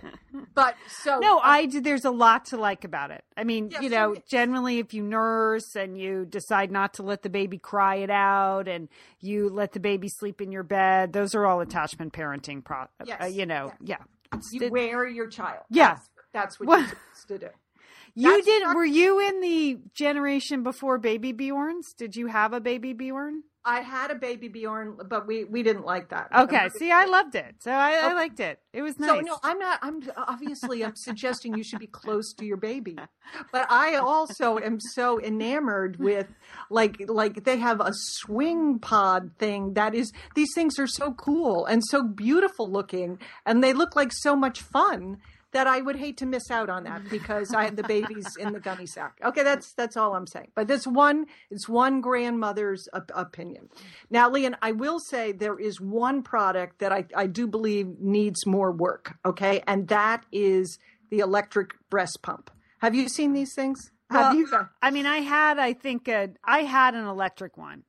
but 0.53 0.75
so 0.88 1.19
No, 1.19 1.39
I 1.39 1.65
do. 1.65 1.79
There's 1.81 2.05
a 2.05 2.12
lot 2.12 2.45
to 2.48 2.57
like 2.57 2.84
about 2.84 3.12
it. 3.12 3.24
I 3.38 3.43
mean, 3.43 3.69
Yes, 3.72 3.81
you 3.84 3.89
know, 3.89 4.15
generally, 4.29 4.79
if 4.79 4.93
you 4.93 5.01
nurse 5.03 5.75
and 5.75 5.98
you 5.98 6.25
decide 6.25 6.72
not 6.72 6.95
to 6.95 7.03
let 7.03 7.22
the 7.22 7.29
baby 7.29 7.57
cry 7.57 7.95
it 7.95 8.10
out, 8.10 8.67
and 8.67 8.89
you 9.22 9.50
let 9.50 9.72
the 9.72 9.79
baby 9.79 10.07
sleep 10.10 10.41
in 10.41 10.51
your 10.51 10.63
bed, 10.63 11.13
those 11.13 11.34
are 11.36 11.45
all 11.45 11.62
attachment 11.62 12.13
parenting. 12.13 12.63
Pro- 12.63 12.88
Yes, 13.05 13.22
uh, 13.22 13.25
you 13.27 13.45
know, 13.45 13.72
yeah. 13.81 13.98
It's- 14.34 14.51
you 14.51 14.62
it- 14.63 14.72
wear 14.72 15.07
your 15.07 15.27
child. 15.27 15.63
Yeah. 15.69 15.93
that's, 15.95 16.10
that's 16.34 16.60
what 16.60 16.67
What- 16.67 16.79
you're 16.79 16.88
supposed 16.89 17.27
to 17.29 17.38
do. 17.39 17.48
you 18.15 18.31
that's 18.34 18.45
did. 18.45 18.63
not- 18.63 18.75
Were 18.75 18.84
you 18.86 19.19
in 19.25 19.39
the 19.41 19.79
generation 19.93 20.63
before 20.63 20.98
baby 20.98 21.31
Bjorns? 21.34 21.95
Did 21.98 22.15
you 22.15 22.27
have 22.27 22.51
a 22.53 22.60
baby 22.60 22.91
Bjorn? 22.93 23.43
I 23.65 23.81
had 23.81 24.12
a 24.12 24.15
baby 24.15 24.48
Bjorn, 24.48 24.98
but 25.10 25.25
we 25.25 25.43
we 25.43 25.63
didn't 25.63 25.86
like 25.86 26.10
that. 26.10 26.29
Okay. 26.36 26.69
See, 26.77 26.91
I 26.91 27.05
loved 27.05 27.34
it, 27.34 27.55
so 27.60 27.72
I, 27.72 27.93
I 27.93 28.13
liked 28.13 28.39
it. 28.39 28.60
It 28.74 28.84
was 28.84 29.00
nice. 29.00 29.10
So 29.10 29.19
no, 29.22 29.38
I'm 29.43 29.57
not. 29.57 29.79
I'm 29.81 30.03
obviously 30.15 30.86
I'm 30.86 30.95
suggesting 30.95 31.57
you 31.57 31.63
should 31.63 31.79
be 31.79 31.88
close 31.88 32.31
to 32.34 32.45
your 32.45 32.57
baby, 32.57 32.95
but 33.51 33.65
I 33.72 33.95
also 33.95 34.60
am 34.60 34.79
so 34.79 35.19
enamored 35.19 35.98
with 35.98 36.27
like 36.69 36.98
like 37.07 37.43
they 37.43 37.57
have 37.57 37.81
a 37.81 37.91
swing 37.91 38.77
pod 38.77 39.31
thing 39.39 39.74
that 39.74 39.95
is 39.95 40.12
these 40.36 40.53
things 40.53 40.77
are 40.77 40.88
so 40.88 41.13
cool 41.13 41.65
and 41.65 41.81
so 41.86 42.03
beautiful 42.03 42.69
looking 42.69 43.19
and 43.45 43.63
they 43.63 43.74
look 43.74 43.95
like 43.95 44.12
so 44.13 44.36
much 44.36 44.62
fun 44.62 45.17
that 45.55 45.67
I 45.67 45.79
would 45.79 45.95
hate 45.95 46.17
to 46.17 46.25
miss 46.25 46.51
out 46.51 46.69
on 46.69 46.83
that 46.83 47.09
because 47.09 47.53
I 47.53 47.63
have 47.63 47.77
the 47.77 47.83
babies 47.83 48.35
in 48.38 48.51
the 48.51 48.59
gunny 48.59 48.85
sack. 48.85 49.17
Okay, 49.24 49.41
that's 49.41 49.71
that's 49.74 49.95
all 49.95 50.13
I'm 50.13 50.27
saying. 50.27 50.51
But 50.53 50.67
this 50.67 50.85
one 50.85 51.27
it's 51.50 51.69
one 51.69 52.01
grandmother's 52.01 52.89
op- 52.91 53.09
opinion. 53.15 53.69
Now, 54.09 54.29
Lian, 54.29 54.57
I 54.62 54.74
will 54.74 55.00
say 55.00 55.31
there 55.31 55.57
is 55.57 55.79
one 55.79 56.24
product 56.24 56.79
that 56.79 56.91
I, 56.91 57.05
I 57.15 57.27
do 57.27 57.47
believe 57.47 57.88
needs 58.01 58.45
more 58.45 58.71
work. 58.71 59.15
Okay, 59.25 59.63
and 59.65 59.88
that 59.88 60.25
is 60.33 60.77
the 61.09 61.19
electric 61.19 61.71
breast 61.89 62.19
pump. 62.21 62.51
Have 62.79 62.93
you 62.93 63.07
seen 63.07 63.31
these 63.31 63.53
things? 63.55 63.91
Well, 64.12 64.24
have 64.25 64.35
you? 64.35 64.47
I 64.81 64.91
mean, 64.91 65.05
I 65.05 65.19
had, 65.19 65.57
I 65.57 65.71
think, 65.71 66.09
a, 66.09 66.29
I 66.43 66.59
had 66.63 66.95
an 66.95 67.05
electric 67.05 67.55
one. 67.57 67.83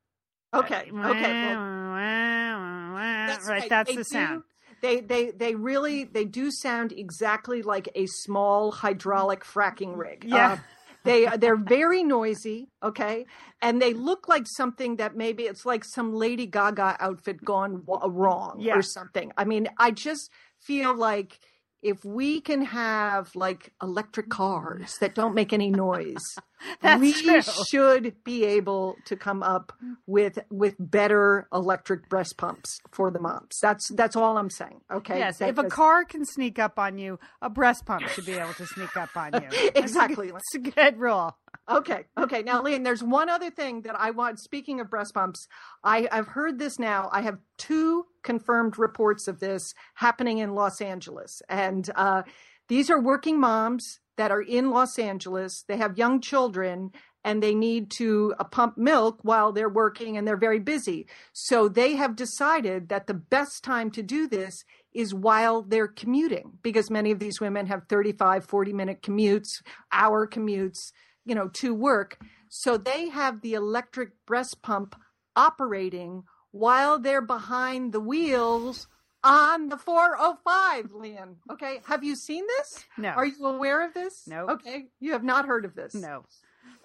Okay, 0.55 0.89
okay. 0.89 0.93
Well, 0.93 1.59
right, 1.61 3.39
right. 3.49 3.69
that's 3.69 3.91
They 3.91 3.97
the 3.97 4.05
do- 4.05 4.09
sound. 4.09 4.43
They 4.83 5.01
they 5.01 5.31
they 5.31 5.55
really 5.55 6.05
they 6.05 6.25
do 6.25 6.51
sound 6.51 6.93
exactly 6.93 7.63
like 7.63 7.89
a 7.95 8.07
small 8.07 8.73
hydraulic 8.73 9.45
fracking 9.45 9.97
rig. 9.97 10.25
Yeah. 10.27 10.53
Uh, 10.53 10.57
they 11.05 11.27
they're 11.37 11.57
very 11.57 12.03
noisy, 12.03 12.69
okay, 12.83 13.27
and 13.63 13.81
they 13.81 13.95
look 13.95 14.27
like 14.27 14.45
something 14.47 14.97
that 14.97 15.17
maybe 15.17 15.45
it's 15.45 15.65
like 15.65 15.85
some 15.85 16.13
Lady 16.15 16.47
Gaga 16.47 16.97
outfit 16.99 17.45
gone 17.45 17.85
w- 17.87 18.11
wrong 18.11 18.57
Yeah. 18.59 18.77
or 18.77 18.83
something. 18.83 19.31
I 19.37 19.45
mean, 19.45 19.69
I 19.79 19.93
just 19.93 20.31
feel 20.59 20.97
like 20.97 21.39
if 21.81 22.05
we 22.05 22.41
can 22.41 22.63
have 22.65 23.37
like 23.37 23.73
electric 23.81 24.29
cars 24.31 24.97
that 24.99 25.15
don't 25.15 25.35
make 25.35 25.53
any 25.53 25.71
noise, 25.71 26.37
That's 26.81 27.01
we 27.01 27.13
true. 27.13 27.43
should 27.43 28.25
be 28.25 28.45
able 28.45 28.97
to 29.07 29.17
come 29.17 29.43
up 29.43 29.73
with 30.07 30.39
with 30.51 30.75
better 30.79 31.49
electric 31.53 32.09
breast 32.09 32.37
pumps 32.37 32.81
for 32.91 33.11
the 33.11 33.21
moms. 33.21 33.59
That's 33.61 33.89
that's 33.95 34.17
all 34.17 34.39
I'm 34.39 34.51
saying. 34.51 34.81
Okay. 34.91 35.19
Yes, 35.19 35.39
That 35.39 35.51
if 35.51 35.59
a 35.59 35.65
car 35.65 36.05
can 36.05 36.25
sneak 36.25 36.59
up 36.59 36.79
on 36.79 36.99
you, 36.99 37.19
a 37.43 37.51
breast 37.51 37.87
pump 37.87 38.09
should 38.09 38.27
be 38.27 38.35
able 38.35 38.55
to 38.55 38.67
sneak 38.67 38.97
up 38.97 39.17
on 39.17 39.33
you. 39.35 39.71
Exactly. 39.75 40.29
It's 40.29 40.55
a 40.55 40.71
good 40.71 40.99
rule. 40.99 41.37
Okay, 41.69 42.05
okay. 42.17 42.43
Now, 42.43 42.63
Lian, 42.63 42.85
there's 42.85 43.03
one 43.03 43.29
other 43.29 43.51
thing 43.51 43.83
that 43.83 43.99
I 43.99 44.11
want. 44.11 44.39
Speaking 44.39 44.81
of 44.81 44.89
breast 44.89 45.15
pumps, 45.15 45.49
I, 45.83 46.07
I've 46.13 46.29
heard 46.29 46.59
this 46.59 46.79
now. 46.79 47.09
I 47.13 47.23
have 47.23 47.39
two 47.59 48.07
confirmed 48.23 48.79
reports 48.79 49.27
of 49.27 49.41
this 49.41 49.75
happening 49.95 50.39
in 50.39 50.55
Los 50.55 50.81
Angeles, 50.81 51.43
and 51.49 51.91
uh, 51.97 52.23
these 52.69 52.89
are 52.91 53.01
working 53.01 53.41
moms 53.41 54.01
that 54.17 54.31
are 54.31 54.43
in 54.43 54.71
Los 54.71 54.99
Angeles. 54.99 55.65
They 55.67 55.77
have 55.77 55.99
young 55.99 56.21
children. 56.21 56.93
And 57.25 57.43
they 57.43 57.57
need 57.57 57.91
to 57.97 58.37
uh, 58.39 58.45
pump 58.45 58.79
milk 58.79 59.19
while 59.23 59.51
they're 59.51 59.69
working 59.69 60.17
and 60.17 60.29
they're 60.29 60.37
very 60.37 60.61
busy. 60.61 61.09
So 61.33 61.69
they 61.69 61.97
have 61.97 62.15
decided 62.15 62.89
that 62.91 63.09
the 63.09 63.15
best 63.15 63.65
time 63.65 63.91
to 63.91 64.03
do 64.05 64.29
this 64.29 64.63
is 64.95 65.13
while 65.13 65.63
they're 65.63 65.89
commuting 65.89 66.53
because 66.63 66.89
many 66.89 67.11
of 67.11 67.19
these 67.19 67.41
women 67.41 67.67
have 67.67 67.89
35, 67.89 68.45
40 68.45 68.73
minute 68.73 69.03
commutes, 69.03 69.61
hour 69.91 70.29
commutes 70.29 70.93
you 71.27 71.35
know, 71.35 71.49
to 71.49 71.75
work. 71.75 72.19
So 72.49 72.79
they 72.79 73.11
have 73.11 73.43
the 73.43 73.55
electric 73.55 74.13
breast 74.27 74.63
pump 74.63 74.95
operating 75.35 76.23
while 76.53 76.99
they're 76.99 77.21
behind 77.21 77.93
the 77.93 78.01
wheels 78.01 78.87
on 79.27 79.69
the 79.69 79.77
405, 79.77 80.93
Lian. 80.93 81.37
Okay. 81.51 81.81
Have 81.87 82.05
you 82.05 82.15
seen 82.17 82.45
this? 82.47 82.85
No. 82.97 83.09
Are 83.11 83.27
you 83.27 83.45
aware 83.47 83.85
of 83.85 83.93
this? 83.93 84.27
No. 84.27 84.49
Okay. 84.51 84.87
You 85.01 85.13
have 85.13 85.25
not 85.25 85.47
heard 85.47 85.65
of 85.65 85.75
this. 85.75 85.95
No. 85.95 86.25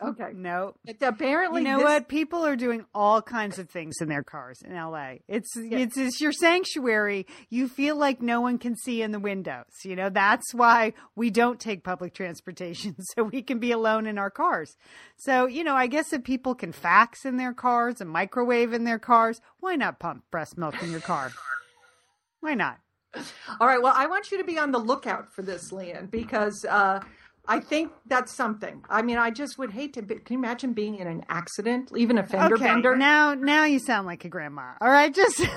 Okay. 0.03 0.31
No. 0.33 0.73
Apparently, 0.99 1.61
You 1.61 1.67
know 1.67 1.77
this- 1.77 1.83
what? 1.83 2.07
People 2.07 2.43
are 2.43 2.55
doing 2.55 2.85
all 2.95 3.21
kinds 3.21 3.59
of 3.59 3.69
things 3.69 3.97
in 4.01 4.09
their 4.09 4.23
cars 4.23 4.59
in 4.63 4.73
LA. 4.75 5.17
It's 5.27 5.55
it's 5.55 5.95
it's 5.95 6.19
your 6.19 6.31
sanctuary. 6.31 7.27
You 7.51 7.67
feel 7.67 7.95
like 7.95 8.19
no 8.19 8.41
one 8.41 8.57
can 8.57 8.75
see 8.75 9.03
in 9.03 9.11
the 9.11 9.19
windows. 9.19 9.65
You 9.85 9.95
know, 9.95 10.09
that's 10.09 10.55
why 10.55 10.93
we 11.15 11.29
don't 11.29 11.59
take 11.59 11.83
public 11.83 12.15
transportation 12.15 12.95
so 13.15 13.23
we 13.23 13.43
can 13.43 13.59
be 13.59 13.71
alone 13.71 14.07
in 14.07 14.17
our 14.17 14.31
cars. 14.31 14.75
So, 15.17 15.45
you 15.45 15.63
know, 15.63 15.75
I 15.75 15.85
guess 15.85 16.11
if 16.13 16.23
people 16.23 16.55
can 16.55 16.71
fax 16.71 17.23
in 17.23 17.37
their 17.37 17.53
cars 17.53 18.01
and 18.01 18.09
microwave 18.09 18.73
in 18.73 18.85
their 18.85 18.97
cars, 18.99 19.39
why 19.59 19.75
not 19.75 19.99
pump 19.99 20.23
breast 20.31 20.57
milk 20.57 20.81
in 20.81 20.89
your 20.89 21.01
car? 21.01 21.31
Why 22.41 22.55
not? 22.55 22.79
All 23.59 23.67
right. 23.67 23.81
Well, 23.81 23.93
I 23.95 24.07
want 24.07 24.31
you 24.31 24.37
to 24.37 24.43
be 24.43 24.57
on 24.57 24.71
the 24.71 24.79
lookout 24.79 25.33
for 25.33 25.41
this, 25.41 25.71
Lian, 25.71 26.07
because 26.07 26.65
uh, 26.65 26.99
I 27.47 27.59
think 27.59 27.91
that's 28.05 28.33
something. 28.33 28.83
I 28.89 29.01
mean, 29.01 29.17
I 29.17 29.31
just 29.31 29.57
would 29.57 29.71
hate 29.71 29.93
to. 29.93 30.01
Be, 30.01 30.15
can 30.15 30.35
you 30.35 30.39
imagine 30.39 30.73
being 30.73 30.95
in 30.95 31.07
an 31.07 31.23
accident, 31.29 31.91
even 31.95 32.17
a 32.17 32.25
fender 32.25 32.55
okay, 32.55 32.65
bender? 32.65 32.95
now 32.95 33.33
now 33.33 33.65
you 33.65 33.79
sound 33.79 34.07
like 34.07 34.25
a 34.25 34.29
grandma. 34.29 34.73
All 34.79 34.89
right, 34.89 35.13
just. 35.13 35.41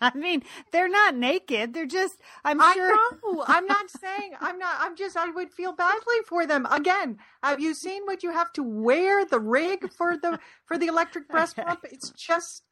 I 0.00 0.14
mean, 0.14 0.44
they're 0.70 0.88
not 0.88 1.16
naked. 1.16 1.74
They're 1.74 1.86
just. 1.86 2.14
I'm 2.44 2.60
I 2.60 2.72
sure. 2.74 2.94
know. 2.94 3.44
I'm 3.46 3.66
not 3.66 3.86
saying. 4.00 4.34
I'm 4.40 4.58
not. 4.58 4.76
I'm 4.78 4.96
just. 4.96 5.16
I 5.16 5.30
would 5.30 5.52
feel 5.52 5.72
badly 5.72 6.16
for 6.28 6.46
them. 6.46 6.66
Again, 6.70 7.18
have 7.42 7.60
you 7.60 7.74
seen 7.74 8.02
what 8.04 8.22
you 8.22 8.30
have 8.32 8.52
to 8.54 8.62
wear? 8.62 9.24
The 9.24 9.40
rig 9.40 9.90
for 9.92 10.16
the 10.16 10.38
for 10.66 10.78
the 10.78 10.86
electric 10.86 11.28
breast 11.28 11.56
pump. 11.66 11.80
It's 11.90 12.10
just. 12.10 12.62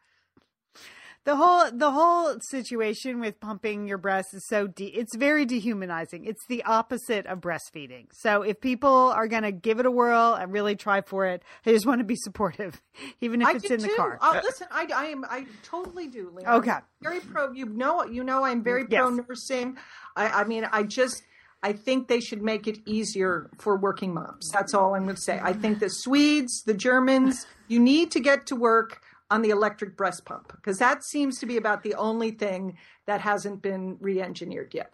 The 1.24 1.36
whole 1.36 1.70
the 1.70 1.90
whole 1.90 2.34
situation 2.40 3.20
with 3.20 3.38
pumping 3.40 3.86
your 3.86 3.98
breast 3.98 4.28
is 4.32 4.46
so 4.48 4.66
de- 4.66 4.86
it's 4.86 5.14
very 5.14 5.44
dehumanizing 5.44 6.24
it's 6.24 6.44
the 6.48 6.64
opposite 6.64 7.26
of 7.26 7.40
breastfeeding 7.40 8.06
so 8.12 8.40
if 8.42 8.60
people 8.60 8.88
are 8.90 9.28
going 9.28 9.42
to 9.42 9.52
give 9.52 9.78
it 9.80 9.86
a 9.86 9.90
whirl 9.90 10.34
and 10.34 10.50
really 10.50 10.74
try 10.76 11.02
for 11.02 11.26
it 11.26 11.42
i 11.66 11.70
just 11.72 11.84
want 11.86 11.98
to 12.00 12.04
be 12.04 12.16
supportive 12.16 12.80
even 13.20 13.42
if 13.42 13.48
I 13.48 13.52
it's 13.52 13.70
in 13.70 13.80
the 13.80 13.88
too. 13.88 13.96
car 13.96 14.18
Uh, 14.20 14.40
listen, 14.42 14.66
I, 14.70 14.88
I 14.94 15.04
am. 15.06 15.24
I 15.28 15.44
totally 15.62 16.08
do. 16.08 16.32
Lian. 16.34 16.48
Okay. 16.48 16.70
I'm 16.70 16.82
very 17.02 17.20
pro. 17.20 17.52
You 17.52 17.66
know. 17.66 18.02
You 18.04 18.24
know. 18.24 18.44
I'm 18.44 18.62
very 18.62 18.86
Yes. 18.88 19.00
pro 19.00 19.10
nursing. 19.10 19.76
I, 20.16 20.28
I 20.40 20.44
mean, 20.44 20.66
I 20.72 20.82
just. 20.84 21.22
I 21.62 21.74
think 21.74 22.08
they 22.08 22.20
should 22.20 22.42
make 22.42 22.66
it 22.66 22.78
easier 22.86 23.50
for 23.58 23.76
working 23.76 24.14
moms. 24.14 24.48
That's 24.50 24.72
all 24.72 24.94
I'm 24.94 25.04
going 25.04 25.16
to 25.16 25.20
say. 25.20 25.38
I 25.42 25.52
think 25.52 25.78
the 25.78 25.90
Swedes, 25.90 26.62
the 26.64 26.72
Germans, 26.72 27.46
you 27.68 27.78
need 27.78 28.10
to 28.12 28.20
get 28.20 28.46
to 28.46 28.56
work 28.56 29.02
on 29.30 29.42
the 29.42 29.50
electric 29.50 29.96
breast 29.96 30.24
pump 30.24 30.52
because 30.56 30.78
that 30.78 31.04
seems 31.04 31.38
to 31.38 31.46
be 31.46 31.56
about 31.56 31.82
the 31.82 31.94
only 31.94 32.30
thing 32.30 32.76
that 33.06 33.20
hasn't 33.20 33.62
been 33.62 33.96
re-engineered 34.00 34.74
yet. 34.74 34.92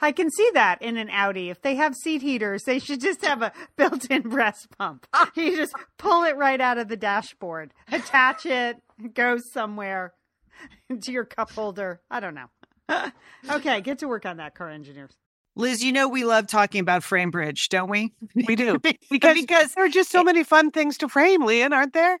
i 0.00 0.12
can 0.12 0.30
see 0.30 0.50
that 0.54 0.80
in 0.82 0.96
an 0.96 1.08
audi 1.10 1.50
if 1.50 1.62
they 1.62 1.74
have 1.74 1.94
seat 1.94 2.22
heaters 2.22 2.62
they 2.64 2.78
should 2.78 3.00
just 3.00 3.24
have 3.24 3.42
a 3.42 3.52
built-in 3.76 4.22
breast 4.22 4.68
pump 4.76 5.06
ah. 5.12 5.30
you 5.34 5.56
just 5.56 5.74
pull 5.96 6.24
it 6.24 6.36
right 6.36 6.60
out 6.60 6.78
of 6.78 6.88
the 6.88 6.96
dashboard 6.96 7.72
attach 7.90 8.44
it 8.46 8.76
it 9.02 9.14
goes 9.14 9.50
somewhere 9.52 10.12
into 10.90 11.12
your 11.12 11.24
cup 11.24 11.50
holder 11.52 12.00
i 12.10 12.20
don't 12.20 12.34
know 12.34 12.48
okay 13.50 13.80
get 13.80 13.98
to 13.98 14.08
work 14.08 14.26
on 14.26 14.36
that 14.36 14.54
car 14.54 14.70
engineers 14.70 15.16
Liz, 15.56 15.82
you 15.82 15.90
know 15.90 16.08
we 16.08 16.24
love 16.24 16.46
talking 16.46 16.80
about 16.80 17.02
FrameBridge, 17.02 17.68
don't 17.68 17.90
we? 17.90 18.14
We 18.36 18.54
do. 18.54 18.78
because, 19.10 19.34
Because 19.34 19.72
there 19.72 19.86
are 19.86 19.88
just 19.88 20.08
so 20.08 20.22
many 20.22 20.44
fun 20.44 20.70
things 20.70 20.98
to 20.98 21.08
frame, 21.08 21.44
Lian, 21.44 21.72
aren't 21.72 21.94
there? 21.94 22.20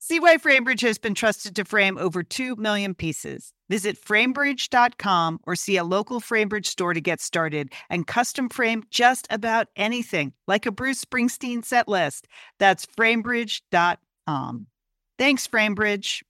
See 0.00 0.20
why 0.20 0.36
FrameBridge 0.36 0.80
has 0.82 0.96
been 0.96 1.14
trusted 1.14 1.56
to 1.56 1.64
frame 1.64 1.98
over 1.98 2.22
2 2.22 2.54
million 2.56 2.94
pieces. 2.94 3.52
Visit 3.68 4.00
framebridge.com 4.00 5.40
or 5.42 5.56
see 5.56 5.76
a 5.76 5.84
local 5.84 6.20
FrameBridge 6.20 6.66
store 6.66 6.94
to 6.94 7.00
get 7.00 7.20
started 7.20 7.72
and 7.90 8.06
custom 8.06 8.48
frame 8.48 8.84
just 8.90 9.26
about 9.28 9.66
anything, 9.74 10.32
like 10.46 10.66
a 10.66 10.72
Bruce 10.72 11.04
Springsteen 11.04 11.64
set 11.64 11.88
list. 11.88 12.28
That's 12.60 12.86
framebridge.com. 12.86 14.66
Thanks, 15.18 15.48
FrameBridge. 15.48 16.22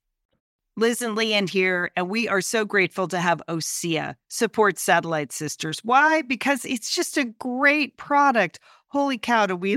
Liz 0.78 1.02
and 1.02 1.16
Lian 1.16 1.48
here, 1.48 1.90
and 1.96 2.08
we 2.08 2.28
are 2.28 2.40
so 2.40 2.64
grateful 2.64 3.08
to 3.08 3.18
have 3.18 3.42
OSEA 3.48 4.14
support 4.28 4.78
Satellite 4.78 5.32
Sisters. 5.32 5.80
Why? 5.82 6.22
Because 6.22 6.64
it's 6.64 6.94
just 6.94 7.18
a 7.18 7.24
great 7.24 7.96
product. 7.96 8.60
Holy 8.86 9.18
cow, 9.18 9.46
do 9.46 9.56
we 9.56 9.76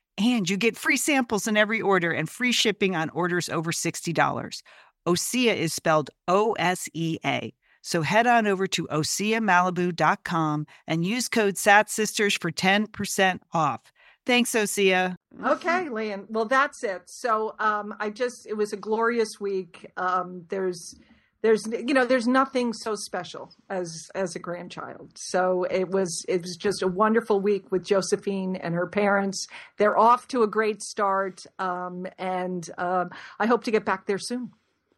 And 0.17 0.49
you 0.49 0.57
get 0.57 0.77
free 0.77 0.97
samples 0.97 1.47
in 1.47 1.57
every 1.57 1.81
order 1.81 2.11
and 2.11 2.29
free 2.29 2.51
shipping 2.51 2.95
on 2.95 3.09
orders 3.09 3.49
over 3.49 3.71
$60. 3.71 4.61
Osea 5.07 5.55
is 5.55 5.73
spelled 5.73 6.09
O 6.27 6.53
S 6.53 6.87
E 6.93 7.17
A. 7.25 7.53
So 7.81 8.03
head 8.03 8.27
on 8.27 8.45
over 8.45 8.67
to 8.67 8.87
OseaMalibu.com 8.87 10.67
and 10.87 11.05
use 11.05 11.27
code 11.27 11.55
SATSisters 11.55 12.39
for 12.39 12.51
10% 12.51 13.39
off. 13.53 13.91
Thanks, 14.25 14.51
Osea. 14.51 15.15
Okay, 15.43 15.89
Lian. 15.89 16.25
Well, 16.29 16.45
that's 16.45 16.83
it. 16.83 17.01
So 17.07 17.55
um, 17.57 17.95
I 17.99 18.11
just, 18.11 18.45
it 18.45 18.53
was 18.53 18.71
a 18.71 18.77
glorious 18.77 19.39
week. 19.39 19.89
Um, 19.97 20.45
there's, 20.49 20.95
there's 21.41 21.67
you 21.67 21.93
know 21.93 22.05
there's 22.05 22.27
nothing 22.27 22.73
so 22.73 22.95
special 22.95 23.51
as 23.69 24.09
as 24.13 24.35
a 24.35 24.39
grandchild. 24.39 25.11
So 25.15 25.63
it 25.63 25.89
was 25.89 26.25
it 26.27 26.41
was 26.41 26.55
just 26.55 26.81
a 26.81 26.87
wonderful 26.87 27.39
week 27.39 27.71
with 27.71 27.83
josephine 27.83 28.55
and 28.55 28.75
her 28.75 28.87
parents. 28.87 29.47
They're 29.77 29.97
off 29.97 30.27
to 30.29 30.43
a 30.43 30.47
great 30.47 30.81
start 30.81 31.43
um, 31.59 32.05
and 32.17 32.69
um, 32.77 33.09
i 33.39 33.45
hope 33.45 33.63
to 33.65 33.71
get 33.71 33.85
back 33.85 34.05
there 34.05 34.19
soon. 34.19 34.51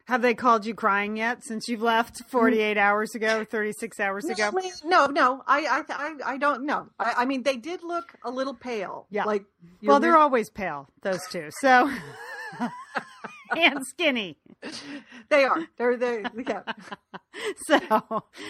Have 0.06 0.22
they 0.22 0.34
called 0.34 0.66
you 0.66 0.74
crying 0.74 1.16
yet 1.16 1.46
since 1.46 1.70
you've 1.70 1.82
left 1.82 2.24
48 2.28 2.78
hours 2.78 3.16
ago 3.16 3.46
36 3.46 4.02
hours 4.02 4.26
ago? 4.26 4.52
no 4.84 5.06
no. 5.06 5.44
I 5.48 5.84
i 5.88 6.14
i, 6.26 6.38
don't 6.38 6.66
know. 6.66 6.90
I, 7.00 7.14
I 7.20 7.26
mean 7.26 7.44
they 7.44 7.56
did 7.56 7.84
look 7.84 8.14
a 8.24 8.30
little 8.30 8.54
pale. 8.54 9.08
Yeah. 9.10 9.24
Like 9.24 9.46
well 9.82 10.02
they're 10.02 10.18
always 10.18 10.50
pale 10.50 10.90
those 11.04 11.22
two. 11.32 11.50
So 11.62 11.90
and 13.58 13.86
skinny. 13.86 14.38
They 15.30 15.44
are. 15.44 15.68
They're 15.78 15.98
they 15.98 16.24
yeah. 16.48 16.62
So 17.68 17.80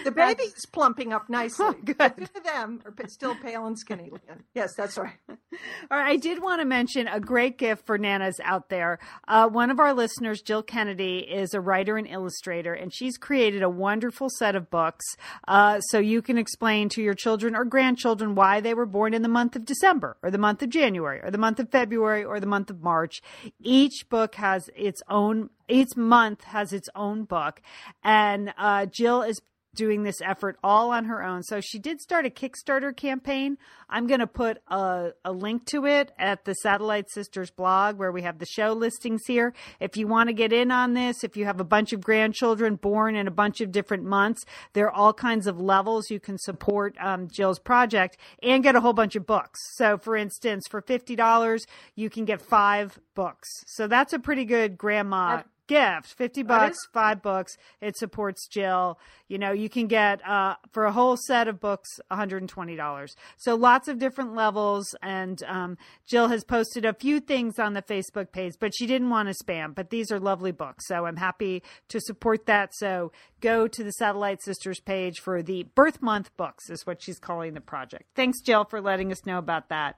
the 0.03 0.11
baby's 0.11 0.65
plumping 0.71 1.13
up 1.13 1.29
nicely. 1.29 1.67
Oh, 1.67 1.73
good. 1.85 1.99
of 2.01 2.43
them 2.43 2.81
are 2.85 3.07
still 3.07 3.35
pale 3.35 3.65
and 3.65 3.79
skinny. 3.79 4.11
Yes, 4.53 4.71
that's 4.75 4.97
right. 4.97 5.13
All 5.29 5.97
right. 5.97 6.11
I 6.11 6.17
did 6.17 6.41
want 6.41 6.61
to 6.61 6.65
mention 6.65 7.07
a 7.07 7.19
great 7.19 7.57
gift 7.57 7.85
for 7.85 7.97
nanas 7.97 8.35
out 8.43 8.69
there. 8.69 8.99
Uh, 9.27 9.47
one 9.47 9.71
of 9.71 9.79
our 9.79 9.93
listeners, 9.93 10.41
Jill 10.41 10.63
Kennedy, 10.63 11.19
is 11.19 11.53
a 11.53 11.61
writer 11.61 11.97
and 11.97 12.07
illustrator, 12.07 12.73
and 12.73 12.93
she's 12.93 13.17
created 13.17 13.63
a 13.63 13.69
wonderful 13.69 14.27
set 14.37 14.55
of 14.55 14.69
books 14.69 15.05
uh, 15.47 15.79
so 15.79 15.99
you 15.99 16.21
can 16.21 16.37
explain 16.37 16.89
to 16.89 17.01
your 17.01 17.13
children 17.13 17.55
or 17.55 17.63
grandchildren 17.63 18.35
why 18.35 18.59
they 18.59 18.73
were 18.73 18.85
born 18.85 19.13
in 19.13 19.21
the 19.21 19.29
month 19.29 19.55
of 19.55 19.63
December 19.65 20.17
or 20.21 20.29
the 20.29 20.37
month 20.37 20.61
of 20.61 20.69
January 20.69 21.21
or 21.23 21.31
the 21.31 21.37
month 21.37 21.59
of 21.59 21.69
February 21.69 22.23
or 22.23 22.39
the 22.39 22.45
month 22.45 22.69
of 22.69 22.81
March. 22.81 23.21
Each 23.61 24.07
book 24.09 24.35
has 24.35 24.69
its 24.75 24.92
own 25.07 25.49
each 25.67 25.95
month 25.95 26.43
has 26.43 26.73
its 26.73 26.89
own 26.95 27.23
book. 27.23 27.61
And 28.03 28.53
uh, 28.57 28.85
jill 28.85 29.21
is 29.21 29.41
doing 29.75 30.03
this 30.03 30.21
effort 30.21 30.57
all 30.63 30.91
on 30.91 31.05
her 31.05 31.23
own. 31.23 31.43
So 31.43 31.61
she 31.61 31.79
did 31.79 31.99
start 31.99 32.25
a 32.25 32.29
Kickstarter 32.29 32.95
campaign. 32.95 33.57
I'm 33.89 34.07
going 34.07 34.19
to 34.19 34.27
put 34.27 34.57
a, 34.67 35.11
a, 35.25 35.31
link 35.31 35.65
to 35.67 35.85
it 35.85 36.11
at 36.17 36.45
the 36.45 36.53
Satellite 36.55 37.09
Sisters 37.09 37.51
blog 37.51 37.97
where 37.97 38.11
we 38.11 38.21
have 38.21 38.39
the 38.39 38.45
show 38.45 38.73
listings 38.73 39.21
here. 39.27 39.53
If 39.79 39.97
you 39.97 40.07
want 40.07 40.29
to 40.29 40.33
get 40.33 40.53
in 40.53 40.71
on 40.71 40.93
this, 40.93 41.23
if 41.23 41.35
you 41.35 41.45
have 41.45 41.59
a 41.59 41.63
bunch 41.65 41.93
of 41.93 42.01
grandchildren 42.01 42.75
born 42.75 43.15
in 43.15 43.27
a 43.27 43.31
bunch 43.31 43.61
of 43.61 43.71
different 43.71 44.03
months, 44.03 44.43
there 44.73 44.85
are 44.85 44.91
all 44.91 45.13
kinds 45.13 45.47
of 45.47 45.59
levels 45.59 46.09
you 46.09 46.19
can 46.19 46.37
support 46.37 46.95
um, 46.99 47.27
Jill's 47.31 47.59
project 47.59 48.17
and 48.41 48.63
get 48.63 48.75
a 48.75 48.81
whole 48.81 48.93
bunch 48.93 49.15
of 49.15 49.25
books. 49.25 49.59
So, 49.75 49.97
for 49.97 50.15
instance, 50.15 50.65
for 50.69 50.81
$50, 50.81 51.65
you 51.95 52.09
can 52.09 52.25
get 52.25 52.41
five 52.41 52.99
books. 53.15 53.49
So 53.67 53.87
that's 53.87 54.13
a 54.13 54.19
pretty 54.19 54.45
good 54.45 54.77
grandma 54.77 55.43
gift 55.67 56.13
50 56.17 56.43
bucks 56.43 56.77
five 56.91 57.21
books 57.21 57.57
it 57.81 57.97
supports 57.97 58.47
jill. 58.47 58.99
You 59.27 59.37
know 59.37 59.51
you 59.51 59.69
can 59.69 59.87
get 59.87 60.25
uh, 60.27 60.55
for 60.71 60.85
a 60.85 60.91
whole 60.91 61.17
set 61.17 61.47
of 61.47 61.59
books 61.59 61.89
$120 62.11 63.15
so 63.37 63.55
lots 63.55 63.87
of 63.87 63.99
different 63.99 64.35
levels 64.35 64.95
and 65.01 65.41
um, 65.43 65.77
jill 66.05 66.27
has 66.27 66.43
posted 66.43 66.85
a 66.85 66.93
few 66.93 67.19
things 67.19 67.59
on 67.59 67.73
the 67.73 67.81
facebook 67.81 68.31
page 68.31 68.53
but 68.59 68.73
she 68.75 68.85
didn't 68.85 69.09
want 69.09 69.29
to 69.29 69.43
spam 69.43 69.73
but 69.73 69.89
these 69.89 70.11
are 70.11 70.19
lovely 70.19 70.51
books 70.51 70.87
so 70.87 71.05
i'm 71.05 71.17
happy 71.17 71.63
to 71.89 71.99
support 71.99 72.45
that. 72.45 72.73
So 72.73 73.11
go 73.41 73.67
to 73.67 73.83
the 73.83 73.91
satellite 73.91 74.41
sisters 74.41 74.79
page 74.79 75.19
for 75.19 75.43
the 75.43 75.63
birth 75.75 76.01
month 76.01 76.35
books 76.37 76.69
is 76.69 76.85
what 76.85 77.01
she's 77.01 77.19
calling 77.19 77.53
the 77.53 77.61
project. 77.61 78.05
Thanks 78.15 78.41
jill 78.41 78.65
for 78.65 78.81
letting 78.81 79.11
us 79.11 79.25
know 79.25 79.37
about 79.37 79.69
that. 79.69 79.95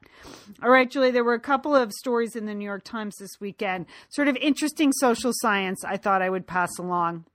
All 0.63 0.69
right 0.69 0.89
julie 0.89 1.11
there 1.11 1.23
were 1.23 1.33
a 1.33 1.39
couple 1.39 1.75
of 1.75 1.91
stories 1.93 2.35
in 2.35 2.45
the 2.45 2.53
new 2.53 2.65
york 2.65 2.83
times 2.83 3.15
this 3.17 3.39
weekend. 3.39 3.85
Sort 4.09 4.27
of 4.27 4.35
interesting 4.37 4.91
social 4.93 5.31
science 5.33 5.54
science 5.55 5.83
I 5.85 5.97
thought 5.97 6.21
I 6.21 6.29
would 6.29 6.47
pass 6.47 6.77
along. 6.79 7.25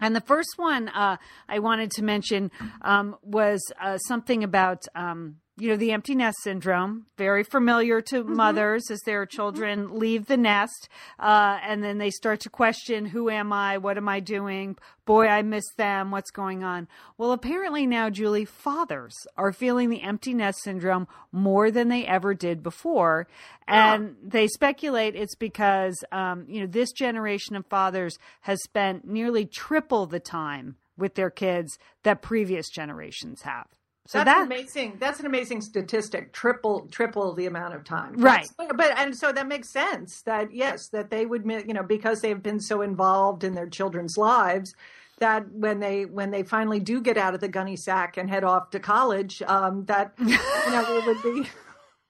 And 0.00 0.14
the 0.14 0.20
first 0.20 0.54
one 0.56 0.88
uh, 0.88 1.16
I 1.48 1.58
wanted 1.58 1.90
to 1.92 2.04
mention 2.04 2.52
um, 2.82 3.16
was 3.22 3.60
uh, 3.82 3.98
something 3.98 4.44
about 4.44 4.84
um, 4.94 5.36
you 5.58 5.68
know, 5.68 5.76
the 5.76 5.92
empty 5.92 6.14
nest 6.14 6.38
syndrome, 6.42 7.06
very 7.16 7.42
familiar 7.42 8.00
to 8.00 8.22
mm-hmm. 8.22 8.36
mothers 8.36 8.90
as 8.90 9.00
their 9.00 9.26
children 9.26 9.98
leave 9.98 10.26
the 10.26 10.36
nest. 10.36 10.88
Uh, 11.18 11.58
and 11.62 11.82
then 11.82 11.98
they 11.98 12.10
start 12.10 12.40
to 12.40 12.50
question, 12.50 13.06
who 13.06 13.28
am 13.28 13.52
I? 13.52 13.78
What 13.78 13.96
am 13.96 14.08
I 14.08 14.20
doing? 14.20 14.76
Boy, 15.04 15.26
I 15.26 15.42
miss 15.42 15.64
them. 15.76 16.10
What's 16.10 16.30
going 16.30 16.62
on? 16.62 16.86
Well, 17.16 17.32
apparently 17.32 17.86
now, 17.86 18.08
Julie, 18.08 18.44
fathers 18.44 19.14
are 19.36 19.52
feeling 19.52 19.90
the 19.90 20.02
empty 20.02 20.34
nest 20.34 20.58
syndrome 20.62 21.08
more 21.32 21.70
than 21.70 21.88
they 21.88 22.06
ever 22.06 22.34
did 22.34 22.62
before. 22.62 23.26
And 23.66 24.04
yeah. 24.04 24.28
they 24.30 24.48
speculate 24.48 25.16
it's 25.16 25.34
because, 25.34 25.96
um, 26.12 26.44
you 26.48 26.60
know, 26.60 26.66
this 26.66 26.92
generation 26.92 27.56
of 27.56 27.66
fathers 27.66 28.16
has 28.42 28.62
spent 28.62 29.06
nearly 29.06 29.44
triple 29.44 30.06
the 30.06 30.20
time 30.20 30.76
with 30.96 31.14
their 31.14 31.30
kids 31.30 31.78
that 32.02 32.22
previous 32.22 32.68
generations 32.68 33.42
have. 33.42 33.77
So 34.08 34.24
that's 34.24 34.26
that, 34.26 34.46
amazing. 34.46 34.96
That's 34.98 35.20
an 35.20 35.26
amazing 35.26 35.60
statistic. 35.60 36.32
Triple, 36.32 36.88
triple 36.90 37.34
the 37.34 37.44
amount 37.44 37.74
of 37.74 37.84
time. 37.84 38.14
Right. 38.14 38.48
That's, 38.58 38.72
but 38.74 38.98
and 38.98 39.14
so 39.14 39.32
that 39.32 39.46
makes 39.46 39.68
sense. 39.68 40.22
That 40.22 40.50
yes, 40.50 40.88
that 40.88 41.10
they 41.10 41.26
would, 41.26 41.44
you 41.44 41.74
know, 41.74 41.82
because 41.82 42.22
they've 42.22 42.42
been 42.42 42.58
so 42.58 42.80
involved 42.80 43.44
in 43.44 43.54
their 43.54 43.68
children's 43.68 44.16
lives, 44.16 44.74
that 45.18 45.46
when 45.50 45.78
they 45.80 46.06
when 46.06 46.30
they 46.30 46.42
finally 46.42 46.80
do 46.80 47.02
get 47.02 47.18
out 47.18 47.34
of 47.34 47.40
the 47.40 47.48
gunny 47.48 47.76
sack 47.76 48.16
and 48.16 48.30
head 48.30 48.44
off 48.44 48.70
to 48.70 48.80
college, 48.80 49.42
um, 49.42 49.84
that 49.84 50.14
you 50.18 50.26
know 50.28 50.84
it 50.88 51.06
would 51.06 51.22
be. 51.22 51.50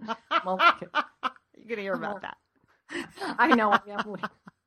well, 0.46 0.60
You're 0.80 1.68
gonna 1.68 1.82
hear 1.82 1.94
about 1.94 2.22
that. 2.22 2.36
I 3.20 3.48
know. 3.56 3.72
I 3.72 3.80
am. 3.88 4.16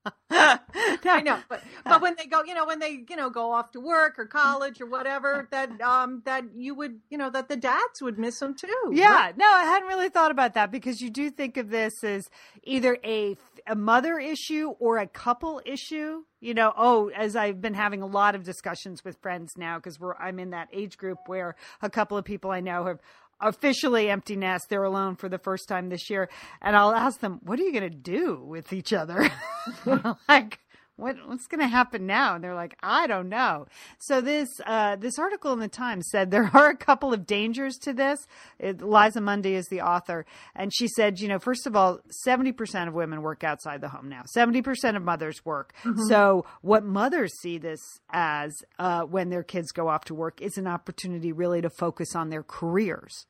I 0.31 1.21
know, 1.23 1.39
but 1.49 1.61
but 1.85 2.01
when 2.01 2.15
they 2.17 2.25
go, 2.25 2.43
you 2.43 2.55
know, 2.55 2.65
when 2.65 2.79
they 2.79 3.03
you 3.07 3.15
know 3.15 3.29
go 3.29 3.51
off 3.51 3.71
to 3.71 3.79
work 3.79 4.17
or 4.17 4.25
college 4.25 4.81
or 4.81 4.85
whatever, 4.85 5.47
that 5.51 5.79
um 5.81 6.21
that 6.25 6.45
you 6.55 6.73
would 6.75 6.99
you 7.09 7.17
know 7.17 7.29
that 7.29 7.49
the 7.49 7.55
dads 7.55 8.01
would 8.01 8.17
miss 8.17 8.39
them 8.39 8.55
too. 8.55 8.91
Yeah, 8.91 9.13
right? 9.13 9.37
no, 9.37 9.45
I 9.45 9.63
hadn't 9.63 9.87
really 9.87 10.09
thought 10.09 10.31
about 10.31 10.53
that 10.55 10.71
because 10.71 11.01
you 11.01 11.09
do 11.09 11.29
think 11.29 11.57
of 11.57 11.69
this 11.69 12.03
as 12.03 12.29
either 12.63 12.97
a 13.03 13.37
a 13.67 13.75
mother 13.75 14.17
issue 14.17 14.69
or 14.79 14.97
a 14.97 15.07
couple 15.07 15.61
issue. 15.65 16.23
You 16.39 16.55
know, 16.55 16.73
oh, 16.75 17.09
as 17.09 17.35
I've 17.35 17.61
been 17.61 17.75
having 17.75 18.01
a 18.01 18.07
lot 18.07 18.33
of 18.33 18.43
discussions 18.43 19.05
with 19.05 19.17
friends 19.21 19.53
now 19.57 19.77
because 19.77 19.99
we're 19.99 20.15
I'm 20.15 20.39
in 20.39 20.49
that 20.51 20.69
age 20.73 20.97
group 20.97 21.19
where 21.27 21.55
a 21.83 21.89
couple 21.89 22.17
of 22.17 22.25
people 22.25 22.49
I 22.49 22.61
know 22.61 22.85
have 22.85 22.99
officially 23.41 24.09
empty 24.09 24.35
nest. 24.35 24.69
They're 24.69 24.83
alone 24.83 25.15
for 25.15 25.27
the 25.29 25.37
first 25.37 25.67
time 25.67 25.89
this 25.89 26.09
year. 26.09 26.29
And 26.61 26.75
I'll 26.75 26.93
ask 26.93 27.19
them, 27.19 27.39
what 27.43 27.59
are 27.59 27.63
you 27.63 27.71
going 27.71 27.89
to 27.89 27.97
do 27.97 28.41
with 28.45 28.71
each 28.71 28.93
other? 28.93 29.29
like, 30.29 30.59
what, 31.01 31.17
what's 31.25 31.47
going 31.47 31.59
to 31.59 31.67
happen 31.67 32.05
now? 32.05 32.35
And 32.35 32.43
they're 32.43 32.55
like, 32.55 32.77
I 32.83 33.07
don't 33.07 33.27
know. 33.27 33.65
So 33.99 34.21
this 34.21 34.47
uh, 34.65 34.95
this 34.97 35.17
article 35.17 35.51
in 35.51 35.59
the 35.59 35.67
Times 35.67 36.07
said 36.09 36.29
there 36.29 36.49
are 36.53 36.69
a 36.69 36.77
couple 36.77 37.13
of 37.13 37.25
dangers 37.25 37.77
to 37.79 37.93
this. 37.93 38.19
It, 38.59 38.81
Liza 38.81 39.19
Mundy 39.19 39.55
is 39.55 39.67
the 39.67 39.81
author, 39.81 40.25
and 40.55 40.71
she 40.73 40.87
said, 40.87 41.19
you 41.19 41.27
know, 41.27 41.39
first 41.39 41.65
of 41.65 41.75
all, 41.75 41.99
seventy 42.23 42.51
percent 42.51 42.87
of 42.87 42.93
women 42.93 43.21
work 43.21 43.43
outside 43.43 43.81
the 43.81 43.89
home 43.89 44.09
now. 44.09 44.21
Seventy 44.27 44.61
percent 44.61 44.95
of 44.95 45.03
mothers 45.03 45.43
work. 45.43 45.73
Mm-hmm. 45.83 46.03
So 46.07 46.45
what 46.61 46.83
mothers 46.83 47.33
see 47.41 47.57
this 47.57 47.81
as 48.11 48.53
uh, 48.77 49.01
when 49.01 49.29
their 49.29 49.43
kids 49.43 49.71
go 49.71 49.87
off 49.87 50.05
to 50.05 50.13
work 50.13 50.41
is 50.41 50.57
an 50.57 50.67
opportunity 50.67 51.31
really 51.31 51.61
to 51.61 51.69
focus 51.69 52.15
on 52.15 52.29
their 52.29 52.43
careers 52.43 53.25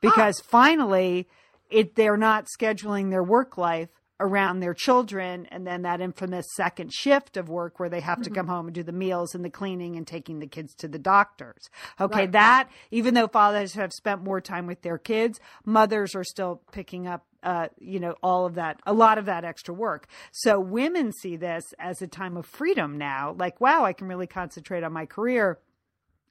because 0.00 0.40
finally 0.40 1.28
it 1.70 1.94
they're 1.94 2.16
not 2.16 2.46
scheduling 2.46 3.10
their 3.10 3.22
work 3.22 3.56
life 3.56 3.90
around 4.20 4.60
their 4.60 4.74
children 4.74 5.46
and 5.50 5.66
then 5.66 5.82
that 5.82 6.00
infamous 6.00 6.46
second 6.54 6.92
shift 6.92 7.36
of 7.36 7.48
work 7.48 7.80
where 7.80 7.88
they 7.88 8.00
have 8.00 8.20
to 8.22 8.30
come 8.30 8.46
home 8.46 8.66
and 8.66 8.74
do 8.74 8.82
the 8.82 8.92
meals 8.92 9.34
and 9.34 9.44
the 9.44 9.50
cleaning 9.50 9.96
and 9.96 10.06
taking 10.06 10.38
the 10.38 10.46
kids 10.46 10.74
to 10.74 10.86
the 10.86 10.98
doctors. 10.98 11.70
Okay, 12.00 12.20
Right. 12.20 12.32
that 12.32 12.68
even 12.90 13.14
though 13.14 13.26
fathers 13.26 13.72
have 13.74 13.92
spent 13.92 14.22
more 14.22 14.40
time 14.40 14.66
with 14.66 14.82
their 14.82 14.98
kids, 14.98 15.40
mothers 15.64 16.14
are 16.14 16.24
still 16.24 16.60
picking 16.70 17.06
up 17.06 17.24
uh, 17.42 17.68
you 17.78 17.98
know, 17.98 18.14
all 18.22 18.44
of 18.44 18.56
that, 18.56 18.80
a 18.84 18.92
lot 18.92 19.16
of 19.16 19.24
that 19.24 19.46
extra 19.46 19.72
work. 19.72 20.06
So 20.30 20.60
women 20.60 21.10
see 21.10 21.36
this 21.36 21.64
as 21.78 22.02
a 22.02 22.06
time 22.06 22.36
of 22.36 22.44
freedom 22.44 22.98
now. 22.98 23.34
Like, 23.38 23.62
wow, 23.62 23.82
I 23.82 23.94
can 23.94 24.08
really 24.08 24.26
concentrate 24.26 24.84
on 24.84 24.92
my 24.92 25.06
career. 25.06 25.58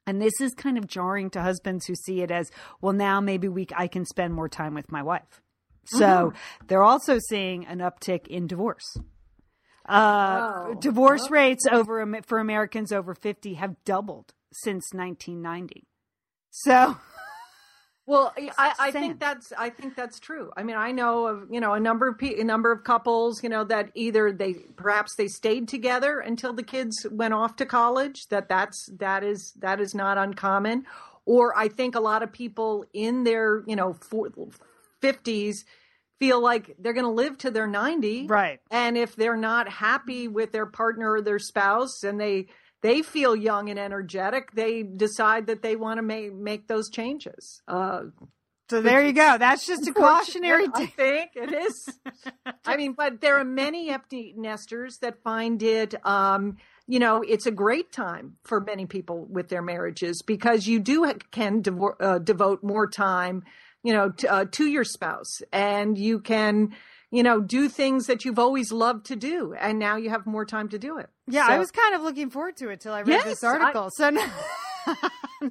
And 0.06 0.22
this 0.22 0.40
is 0.40 0.54
kind 0.54 0.78
of 0.78 0.86
jarring 0.86 1.28
to 1.30 1.42
husbands 1.42 1.86
who 1.86 1.96
see 1.96 2.22
it 2.22 2.30
as, 2.30 2.52
well, 2.80 2.92
now 2.92 3.20
maybe 3.20 3.48
we 3.48 3.66
I 3.76 3.88
can 3.88 4.04
spend 4.04 4.34
more 4.34 4.48
time 4.48 4.74
with 4.74 4.92
my 4.92 5.02
wife. 5.02 5.42
So 5.84 6.32
they're 6.68 6.82
also 6.84 7.18
seeing 7.28 7.66
an 7.66 7.78
uptick 7.78 8.26
in 8.26 8.46
divorce. 8.46 8.96
Uh, 9.88 10.40
Oh, 10.42 10.74
divorce 10.74 11.30
rates 11.30 11.66
over 11.70 12.06
for 12.26 12.38
Americans 12.38 12.92
over 12.92 13.14
50 13.14 13.54
have 13.54 13.82
doubled 13.84 14.34
since 14.52 14.92
1990. 14.92 15.86
So, 16.50 16.96
Well, 18.06 18.32
I, 18.58 18.74
I 18.78 18.90
think 18.90 19.20
that's 19.20 19.52
I 19.56 19.70
think 19.70 19.94
that's 19.94 20.18
true. 20.18 20.50
I 20.56 20.62
mean, 20.64 20.76
I 20.76 20.90
know 20.92 21.26
of 21.26 21.48
you 21.50 21.60
know 21.60 21.74
a 21.74 21.80
number 21.80 22.08
of 22.08 22.18
pe- 22.18 22.40
a 22.40 22.44
number 22.44 22.72
of 22.72 22.82
couples 22.84 23.42
you 23.42 23.48
know 23.48 23.64
that 23.64 23.90
either 23.94 24.32
they 24.32 24.54
perhaps 24.54 25.14
they 25.16 25.28
stayed 25.28 25.68
together 25.68 26.18
until 26.18 26.52
the 26.52 26.62
kids 26.62 27.06
went 27.10 27.34
off 27.34 27.56
to 27.56 27.66
college. 27.66 28.26
That 28.28 28.48
that's 28.48 28.88
that 28.98 29.22
is 29.22 29.52
that 29.58 29.80
is 29.80 29.94
not 29.94 30.18
uncommon. 30.18 30.86
Or 31.24 31.56
I 31.56 31.68
think 31.68 31.94
a 31.94 32.00
lot 32.00 32.22
of 32.24 32.32
people 32.32 32.84
in 32.92 33.22
their 33.24 33.62
you 33.66 33.76
know 33.76 33.92
fifties 35.00 35.64
feel 36.18 36.42
like 36.42 36.74
they're 36.78 36.92
going 36.92 37.04
to 37.06 37.10
live 37.10 37.38
to 37.38 37.50
their 37.50 37.66
ninety, 37.66 38.26
right. 38.26 38.60
and 38.70 38.96
if 38.98 39.16
they're 39.16 39.36
not 39.36 39.68
happy 39.68 40.28
with 40.28 40.52
their 40.52 40.66
partner 40.66 41.12
or 41.12 41.22
their 41.22 41.38
spouse 41.38 42.02
and 42.02 42.20
they 42.20 42.46
they 42.82 43.02
feel 43.02 43.36
young 43.36 43.68
and 43.68 43.78
energetic 43.78 44.52
they 44.52 44.82
decide 44.82 45.46
that 45.46 45.62
they 45.62 45.76
want 45.76 45.98
to 45.98 46.02
make 46.02 46.32
make 46.34 46.66
those 46.66 46.88
changes 46.90 47.62
uh 47.68 48.02
So 48.70 48.80
there 48.80 49.04
you 49.04 49.12
go. 49.12 49.36
That's 49.36 49.66
just 49.66 49.88
a 49.88 49.92
cautionary 49.92 50.66
I 50.72 50.86
think 50.86 51.30
it 51.34 51.52
is. 51.52 51.98
I 52.64 52.76
mean, 52.76 52.94
but 52.96 53.20
there 53.20 53.36
are 53.38 53.44
many 53.44 53.90
empty 53.90 54.32
nesters 54.36 54.98
that 54.98 55.22
find 55.24 55.60
it, 55.62 55.94
um, 56.06 56.56
you 56.86 57.00
know, 57.00 57.22
it's 57.22 57.46
a 57.46 57.50
great 57.50 57.90
time 57.92 58.36
for 58.44 58.60
many 58.60 58.86
people 58.86 59.26
with 59.28 59.48
their 59.48 59.62
marriages 59.62 60.22
because 60.22 60.68
you 60.68 60.78
do 60.78 61.12
can 61.32 61.62
devo- 61.62 62.00
uh, 62.00 62.18
devote 62.18 62.62
more 62.62 62.86
time, 62.88 63.42
you 63.82 63.92
know, 63.92 64.10
to, 64.10 64.32
uh, 64.32 64.44
to 64.52 64.66
your 64.66 64.84
spouse, 64.84 65.40
and 65.52 65.96
you 65.98 66.20
can, 66.20 66.74
you 67.10 67.22
know, 67.22 67.40
do 67.40 67.68
things 67.68 68.06
that 68.06 68.24
you've 68.24 68.38
always 68.38 68.70
loved 68.72 69.06
to 69.06 69.16
do, 69.16 69.54
and 69.58 69.78
now 69.78 69.96
you 69.96 70.10
have 70.10 70.26
more 70.26 70.44
time 70.44 70.68
to 70.68 70.78
do 70.78 70.98
it. 70.98 71.08
Yeah, 71.26 71.46
I 71.48 71.58
was 71.58 71.70
kind 71.70 71.94
of 71.94 72.02
looking 72.02 72.30
forward 72.30 72.56
to 72.58 72.68
it 72.70 72.80
till 72.80 72.92
I 72.92 73.00
read 73.00 73.08
Yes, 73.08 73.24
this 73.24 73.44
I- 73.44 73.48
article. 73.58 73.88
So 73.94 74.10
no, 74.10 74.26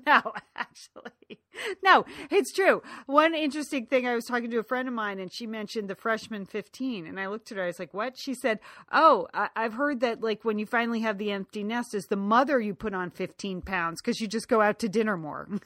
no, 0.05 0.21
actually, 0.55 1.39
no, 1.83 2.05
it's 2.29 2.51
true. 2.53 2.81
One 3.05 3.33
interesting 3.33 3.85
thing, 3.85 4.07
I 4.07 4.15
was 4.15 4.25
talking 4.25 4.49
to 4.51 4.59
a 4.59 4.63
friend 4.63 4.87
of 4.87 4.93
mine, 4.93 5.19
and 5.19 5.31
she 5.31 5.47
mentioned 5.47 5.89
the 5.89 5.95
freshman 5.95 6.45
fifteen, 6.45 7.05
and 7.07 7.19
I 7.19 7.27
looked 7.27 7.51
at 7.51 7.57
her. 7.57 7.63
I 7.63 7.67
was 7.67 7.79
like, 7.79 7.93
"What?" 7.93 8.17
She 8.17 8.33
said, 8.33 8.59
"Oh, 8.91 9.27
I- 9.33 9.49
I've 9.55 9.73
heard 9.73 9.99
that 10.01 10.21
like 10.21 10.43
when 10.45 10.59
you 10.59 10.65
finally 10.65 10.99
have 11.01 11.17
the 11.17 11.31
empty 11.31 11.63
nest, 11.63 11.93
is 11.93 12.05
the 12.05 12.15
mother 12.15 12.59
you 12.59 12.73
put 12.75 12.93
on 12.93 13.09
fifteen 13.11 13.61
pounds 13.61 14.01
because 14.01 14.19
you 14.19 14.27
just 14.27 14.47
go 14.47 14.61
out 14.61 14.79
to 14.79 14.89
dinner 14.89 15.17
more." 15.17 15.47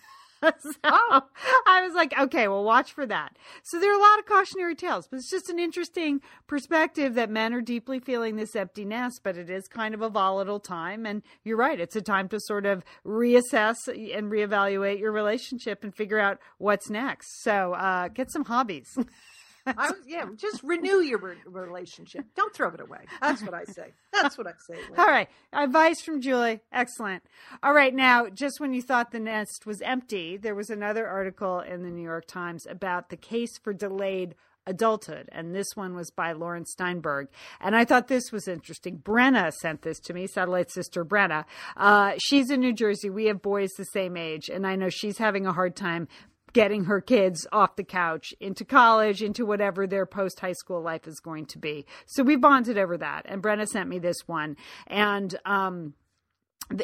so 0.60 0.80
I 0.84 1.82
was 1.86 1.94
like, 1.94 2.14
okay, 2.20 2.48
well, 2.48 2.64
watch 2.64 2.94
for 2.94 3.06
that. 3.06 3.38
So 3.64 3.80
there 3.80 3.92
are 3.92 3.98
a 3.98 4.02
lot 4.02 4.20
of 4.20 4.26
cautionary 4.26 4.76
tales, 4.76 5.08
but 5.08 5.18
it's 5.18 5.30
just 5.30 5.50
an 5.50 5.60
interesting 5.60 6.22
perspective 6.48 7.16
that 7.16 7.30
men 7.30 7.54
are 7.54 7.62
deeply 7.62 8.00
feeling 8.00 8.36
this 8.36 8.56
empty 8.56 8.86
nest, 8.86 9.22
but 9.24 9.38
it 9.38 9.50
is 9.50 9.68
kind 9.68 9.94
of 9.94 10.02
a 10.02 10.10
volatile 10.10 10.60
time. 10.60 11.06
And 11.06 11.22
you're 11.44 11.58
right, 11.58 11.80
it's 11.80 11.96
a 11.96 12.02
time 12.02 12.28
to 12.30 12.40
sort 12.40 12.66
of 12.66 12.84
reassess 13.06 13.76
and 13.88 14.32
reevaluate 14.32 15.00
your 15.00 15.12
relationship 15.12 15.84
and 15.84 15.96
figure 15.96 16.20
out 16.20 16.40
what's 16.58 16.90
next. 16.90 17.44
So 17.44 17.74
uh, 17.74 18.10
get 18.10 18.32
some 18.32 18.46
hobbies. 18.46 18.88
I 19.66 19.92
was, 19.92 20.00
yeah, 20.06 20.26
just 20.36 20.62
renew 20.64 21.02
your 21.02 21.20
re- 21.20 21.36
relationship. 21.46 22.26
Don't 22.36 22.54
throw 22.54 22.70
it 22.70 22.82
away. 22.82 23.00
That's 23.22 23.42
what 23.42 23.54
I 23.54 23.64
say. 23.66 23.94
That's 24.12 24.38
what 24.38 24.48
I 24.48 24.54
say. 24.68 24.80
All 24.98 25.06
right. 25.06 25.30
Advice 25.54 26.02
from 26.02 26.22
Julie. 26.22 26.60
Excellent. 26.72 27.24
All 27.62 27.74
right. 27.74 27.94
Now, 27.94 28.28
just 28.30 28.60
when 28.60 28.74
you 28.74 28.82
thought 28.82 29.12
the 29.12 29.20
nest 29.20 29.66
was 29.66 29.82
empty, 29.82 30.38
there 30.38 30.56
was 30.56 30.70
another 30.70 31.08
article 31.08 31.60
in 31.60 31.84
the 31.84 31.90
New 31.90 32.04
York 32.04 32.26
Times 32.28 32.66
about 32.70 33.10
the 33.10 33.18
case 33.18 33.58
for 33.58 33.74
delayed 33.74 34.36
adulthood. 34.66 35.28
And 35.32 35.54
this 35.54 35.76
one 35.76 35.96
was 35.96 36.10
by 36.12 36.32
Laurence 36.32 36.72
Steinberg. 36.72 37.28
And 37.60 37.76
I 37.76 37.86
thought 37.86 38.08
this 38.08 38.32
was 38.32 38.48
interesting. 38.48 38.98
Brenna 38.98 39.52
sent 39.52 39.82
this 39.82 40.00
to 40.02 40.14
me, 40.14 40.28
satellite 40.28 40.72
sister 40.72 41.04
Brenna. 41.04 41.46
Uh, 41.76 42.14
she's 42.18 42.50
in 42.50 42.62
New 42.62 42.74
Jersey. 42.74 43.10
We 43.10 43.26
have 43.26 43.42
boys 43.42 43.72
the 43.78 43.86
same 43.86 44.16
age. 44.16 44.50
And 44.50 44.66
I 44.66 44.76
know 44.76 44.90
she's 44.90 45.18
having 45.18 45.46
a 45.46 45.54
hard 45.54 45.76
time 45.76 46.08
getting 46.54 46.86
her 46.86 47.02
kids 47.02 47.46
off 47.52 47.76
the 47.76 47.84
couch 47.84 48.34
into 48.40 48.64
college, 48.64 49.22
into 49.22 49.46
whatever 49.46 49.86
their 49.86 50.06
post 50.06 50.40
high 50.40 50.54
school 50.54 50.82
life 50.82 51.08
is 51.08 51.20
going 51.20 51.46
to 51.48 51.60
be. 51.60 51.86
So 52.06 52.24
we 52.24 52.36
bonded 52.36 52.78
over 52.78 52.98
that. 52.98 53.26
And 53.26 53.42
Brenna 53.42 53.68
sent 53.68 53.90
me 53.90 54.00
this 54.00 54.28
one. 54.28 54.56
And, 54.88 55.36
um, 55.46 55.94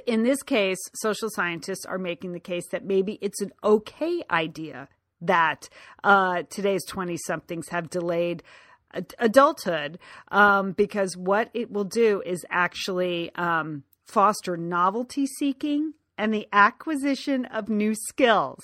in 0.06 0.24
this 0.24 0.44
case, 0.44 0.78
social 0.94 1.30
scientists 1.30 1.86
are 1.86 1.98
making 1.98 2.34
the 2.34 2.40
case 2.40 2.68
that 2.72 2.84
maybe 2.84 3.18
it's 3.22 3.42
an 3.42 3.52
okay 3.64 4.22
idea 4.30 4.90
that 5.22 5.70
uh, 6.04 6.44
today's 6.50 6.86
20 6.86 7.18
somethings 7.26 7.70
have 7.70 7.90
delayed 7.90 8.44
adulthood 9.20 10.00
um, 10.30 10.72
because 10.72 11.16
what 11.16 11.50
it 11.54 11.72
will 11.72 11.84
do 11.84 12.22
is 12.26 12.46
actually 12.50 13.34
um, 13.36 13.84
foster 14.06 14.58
novelty 14.58 15.26
seeking 15.26 15.94
and 16.18 16.34
the 16.34 16.48
acquisition 16.52 17.46
of 17.46 17.70
new 17.70 17.94
skills. 17.94 18.64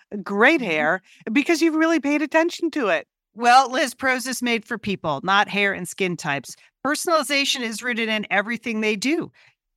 great 0.17 0.61
mm-hmm. 0.61 0.69
hair 0.69 1.01
because 1.31 1.61
you've 1.61 1.75
really 1.75 1.99
paid 1.99 2.21
attention 2.21 2.71
to 2.71 2.87
it. 2.89 3.07
Well, 3.33 3.71
Liz, 3.71 3.93
Prose 3.93 4.27
is 4.27 4.41
made 4.41 4.65
for 4.65 4.77
people, 4.77 5.21
not 5.23 5.47
hair 5.47 5.71
and 5.71 5.87
skin 5.87 6.17
types. 6.17 6.55
Personalization 6.85 7.61
is 7.61 7.81
rooted 7.81 8.09
in 8.09 8.27
everything 8.29 8.81
they 8.81 8.95
do, 8.95 9.31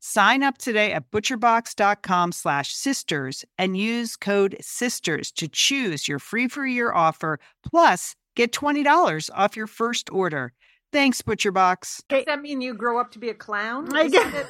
Sign 0.00 0.42
up 0.42 0.58
today 0.58 0.92
at 0.92 1.10
butcherbox.com 1.10 2.32
slash 2.32 2.72
sisters 2.72 3.44
and 3.58 3.76
use 3.76 4.16
code 4.16 4.56
sisters 4.60 5.32
to 5.32 5.48
choose 5.48 6.06
your 6.06 6.18
free 6.20 6.46
for 6.48 6.64
year 6.66 6.92
offer 6.92 7.40
plus 7.68 8.14
get 8.36 8.52
$20 8.52 9.30
off 9.34 9.56
your 9.56 9.66
first 9.66 10.08
order. 10.10 10.52
Thanks, 10.92 11.20
ButcherBox. 11.20 12.02
Does 12.08 12.24
that 12.26 12.40
mean 12.40 12.60
you 12.60 12.74
grow 12.74 12.98
up 12.98 13.10
to 13.12 13.18
be 13.18 13.28
a 13.28 13.34
clown? 13.34 13.94
I 13.94 14.08
guess- 14.08 14.32
it, 14.32 14.46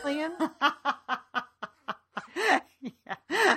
yeah. 3.26 3.56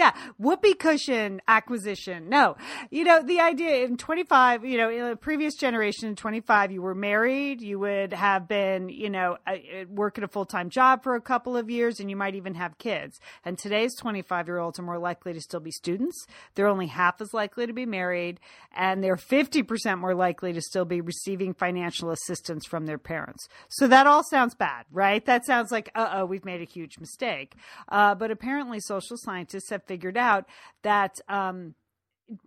Yeah. 0.00 0.14
Whoopee 0.38 0.72
cushion 0.76 1.42
acquisition. 1.46 2.30
No. 2.30 2.56
You 2.90 3.04
know, 3.04 3.22
the 3.22 3.40
idea 3.40 3.84
in 3.84 3.98
25, 3.98 4.64
you 4.64 4.78
know, 4.78 4.88
in 4.88 5.10
the 5.10 5.14
previous 5.14 5.56
generation 5.56 6.08
in 6.08 6.16
25, 6.16 6.72
you 6.72 6.80
were 6.80 6.94
married, 6.94 7.60
you 7.60 7.78
would 7.80 8.14
have 8.14 8.48
been, 8.48 8.88
you 8.88 9.10
know, 9.10 9.36
uh, 9.46 9.50
uh, 9.50 9.84
working 9.90 10.24
a 10.24 10.28
full 10.28 10.46
time 10.46 10.70
job 10.70 11.02
for 11.02 11.16
a 11.16 11.20
couple 11.20 11.54
of 11.54 11.68
years, 11.68 12.00
and 12.00 12.08
you 12.08 12.16
might 12.16 12.34
even 12.34 12.54
have 12.54 12.78
kids. 12.78 13.20
And 13.44 13.58
today's 13.58 13.94
25 13.96 14.48
year 14.48 14.56
olds 14.56 14.78
are 14.78 14.82
more 14.82 14.98
likely 14.98 15.34
to 15.34 15.40
still 15.42 15.60
be 15.60 15.70
students. 15.70 16.26
They're 16.54 16.66
only 16.66 16.86
half 16.86 17.20
as 17.20 17.34
likely 17.34 17.66
to 17.66 17.74
be 17.74 17.84
married, 17.84 18.40
and 18.74 19.04
they're 19.04 19.16
50% 19.16 19.98
more 19.98 20.14
likely 20.14 20.54
to 20.54 20.62
still 20.62 20.86
be 20.86 21.02
receiving 21.02 21.52
financial 21.52 22.10
assistance 22.10 22.64
from 22.66 22.86
their 22.86 22.96
parents. 22.96 23.48
So 23.68 23.86
that 23.88 24.06
all 24.06 24.24
sounds 24.24 24.54
bad, 24.54 24.86
right? 24.90 25.22
That 25.26 25.44
sounds 25.44 25.70
like, 25.70 25.90
uh 25.94 26.08
oh, 26.14 26.24
we've 26.24 26.46
made 26.46 26.62
a 26.62 26.72
huge 26.72 26.98
mistake. 26.98 27.54
Uh, 27.90 28.14
but 28.14 28.30
apparently, 28.30 28.80
social 28.80 29.18
scientists 29.18 29.68
have 29.68 29.84
figured 29.90 30.16
out 30.16 30.44
that 30.84 31.16
um, 31.28 31.74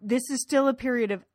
this 0.01 0.29
is 0.29 0.41
still 0.41 0.69
a 0.69 0.73
period 0.73 1.11
of 1.11 1.25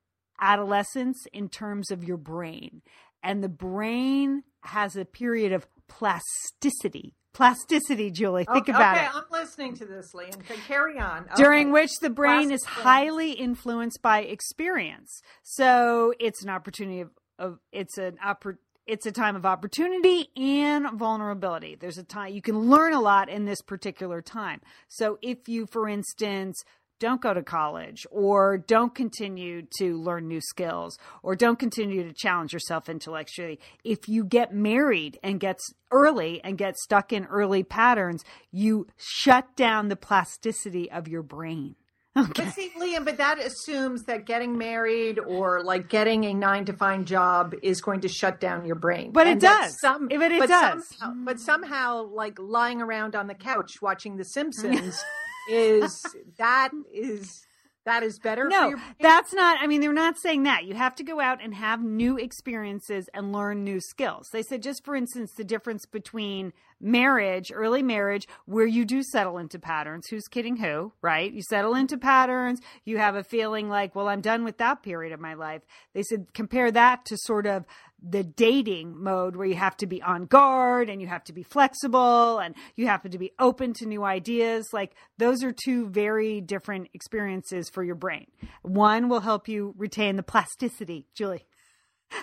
adolescence 0.41 1.27
in 1.35 1.51
terms 1.51 1.91
of 1.91 2.03
your 2.03 2.17
brain. 2.17 2.81
And 3.23 3.45
the 3.45 3.49
brain 3.51 4.43
has 4.63 4.97
a 4.97 5.05
period 5.05 5.53
of 5.53 5.67
plasticity. 5.87 7.15
Plasticity, 7.35 8.11
Julie. 8.11 8.45
Think 8.45 8.71
okay, 8.71 8.73
about 8.73 8.97
okay, 8.97 9.05
it 9.05 9.09
Okay, 9.11 9.19
I'm 9.19 9.41
listening 9.43 9.75
to 9.75 9.85
this, 9.85 10.15
Lee, 10.15 10.29
Okay, 10.29 10.57
carry 10.67 10.99
on. 10.99 11.27
during 11.37 11.73
which 11.73 11.91
the 12.01 12.09
brain 12.09 12.51
is 12.51 12.65
highly 12.65 13.33
influenced 13.33 14.01
by 14.01 14.23
experience. 14.23 15.21
So 15.43 16.15
it's 16.19 16.43
an 16.43 16.49
opportunity 16.49 17.03
of, 17.03 17.11
of 17.39 17.59
it's 17.71 17.99
an 17.99 18.17
oppor- 18.25 18.57
it's 18.89 19.05
a 19.05 19.13
time 19.13 19.37
of 19.37 19.45
opportunity 19.45 20.31
and 20.35 20.99
vulnerability. 20.99 21.77
There's 21.79 21.99
a 21.99 22.03
time 22.03 22.33
you 22.33 22.41
can 22.41 22.59
learn 22.59 22.95
a 22.95 23.01
lot 23.01 23.29
in 23.29 23.45
this 23.45 23.61
particular 23.61 24.23
time. 24.23 24.63
So 24.89 25.19
if 25.21 25.47
you, 25.47 25.67
for 25.67 25.87
instance, 25.89 26.65
don't 26.99 27.21
go 27.21 27.35
to 27.35 27.43
college 27.43 28.07
or 28.11 28.57
don't 28.59 28.95
continue 28.95 29.63
to 29.79 29.99
learn 29.99 30.27
new 30.27 30.41
skills 30.41 30.99
or 31.23 31.37
don't 31.37 31.59
continue 31.59 32.03
to 32.03 32.15
challenge 32.15 32.53
yourself 32.55 32.89
intellectually. 32.89 33.61
If 33.85 34.09
you 34.09 34.25
get 34.25 34.55
married 34.55 35.19
and 35.23 35.39
gets 35.39 35.73
early 35.93 36.43
and 36.43 36.59
get 36.59 36.77
stuck 36.79 37.13
in 37.13 37.27
early 37.27 37.63
patterns, 37.63 38.25
you 38.51 38.87
shut 38.97 39.55
down 39.55 39.89
the 39.89 39.97
plasticity 39.97 40.91
of 40.91 41.07
your 41.07 41.23
brain. 41.23 41.77
Okay. 42.19 42.45
But 42.45 42.55
see, 42.55 42.73
Lian, 42.79 43.05
but 43.05 43.17
that 43.19 43.39
assumes 43.39 44.05
that 44.05 44.25
getting 44.25 44.59
married 44.59 45.19
or 45.19 45.63
like 45.63 45.89
getting 45.89 46.25
a 46.25 46.35
nine 46.35 46.65
to 46.67 46.73
five 46.73 47.05
job 47.05 47.55
is 47.63 47.81
going 47.81 48.01
to 48.01 48.09
shut 48.09 48.41
down 48.41 48.65
your 48.65 48.77
brain. 48.77 49.13
But 49.13 49.27
it 49.27 49.31
And 49.33 49.41
that 49.43 49.61
does. 49.63 49.81
Some, 49.81 50.09
But 50.09 50.33
it 50.33 50.39
but 50.41 50.49
does. 50.49 50.89
Somehow, 50.97 51.15
but 51.25 51.41
somehow, 51.41 52.03
like 52.05 52.39
lying 52.39 52.81
around 52.83 53.15
on 53.15 53.27
the 53.27 53.35
couch 53.35 53.81
watching 53.83 54.17
The 54.17 54.25
Simpsons 54.25 55.03
is 55.51 56.03
that 56.39 56.71
is 56.93 57.45
that 57.85 58.03
is 58.03 58.19
better. 58.19 58.45
for 58.45 58.51
No, 58.51 58.69
your 58.69 58.77
brain? 58.77 58.95
that's 59.01 59.33
not. 59.33 59.59
I 59.63 59.67
mean, 59.67 59.81
they're 59.81 59.93
not 59.95 60.19
saying 60.19 60.43
that. 60.43 60.65
You 60.67 60.75
have 60.75 60.95
to 60.97 61.03
go 61.03 61.21
out 61.21 61.43
and 61.43 61.55
have 61.55 61.83
new 61.83 62.19
experiences 62.19 63.09
and 63.15 63.33
learn 63.33 63.65
new 63.65 63.81
skills. 63.81 64.29
They 64.31 64.43
said, 64.43 64.63
just 64.63 64.85
for 64.85 64.95
instance, 64.95 65.33
the 65.33 65.45
difference 65.45 65.87
between 65.87 66.53
marriage, 66.81 67.51
early 67.53 67.83
marriage, 67.83 68.27
where 68.47 68.67
you 68.67 68.85
do 68.85 69.03
settle 69.03 69.39
into 69.39 69.59
patterns. 69.59 70.07
Who's 70.09 70.29
kidding 70.29 70.57
who, 70.57 70.93
right? 71.03 71.33
You 71.33 71.43
settle 71.43 71.75
into 71.75 71.99
patterns. 71.99 72.61
You 72.85 72.99
have 72.99 73.17
a 73.17 73.25
feeling 73.25 73.69
like, 73.69 73.95
well, 73.95 74.09
I'm 74.09 74.21
done 74.21 74.45
with 74.45 74.59
that 74.59 74.83
period 74.83 75.13
of 75.13 75.21
my 75.21 75.35
life. 75.35 75.63
They 75.95 76.03
said, 76.03 76.33
compare 76.35 76.71
that 76.71 77.05
to 77.07 77.17
sort 77.19 77.47
of 77.47 77.65
the 78.01 78.23
dating 78.23 79.03
mode 79.03 79.35
where 79.35 79.47
you 79.47 79.57
have 79.57 79.77
to 79.77 79.87
be 79.87 80.01
on 80.03 80.27
guard 80.27 80.89
and 80.89 81.01
you 81.03 81.09
have 81.09 81.25
to 81.25 81.33
be 81.33 81.43
flexible 81.43 82.39
and 82.39 82.55
you 82.77 82.87
have 82.87 83.03
to 83.03 83.19
be 83.19 83.33
open 83.39 83.73
to 83.73 83.87
new 83.87 84.05
ideas. 84.05 84.69
Like 84.73 84.95
those 85.19 85.43
are 85.43 85.53
two 85.53 85.89
very 85.89 86.41
different 86.41 86.89
experiences 86.95 87.69
for 87.69 87.83
your 87.83 87.97
brain. 87.97 88.27
One 88.63 89.09
will 89.09 89.21
help 89.21 89.49
you 89.49 89.75
retain 89.77 90.17
the 90.17 90.23
plasticity, 90.23 91.07
Julie. 91.15 91.48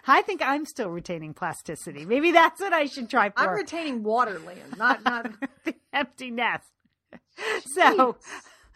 I 0.07 0.21
think 0.21 0.41
I'm 0.43 0.65
still 0.65 0.89
retaining 0.89 1.33
plasticity. 1.33 2.05
Maybe 2.05 2.31
that's 2.31 2.59
what 2.59 2.73
I 2.73 2.85
should 2.85 3.09
try 3.09 3.29
for 3.29 3.39
I'm 3.39 3.55
retaining 3.55 4.03
water, 4.03 4.39
Lian, 4.39 4.77
not 4.77 5.03
not. 5.03 5.31
the 5.63 5.75
empty 5.93 6.31
nest. 6.31 6.71
So, 7.65 8.17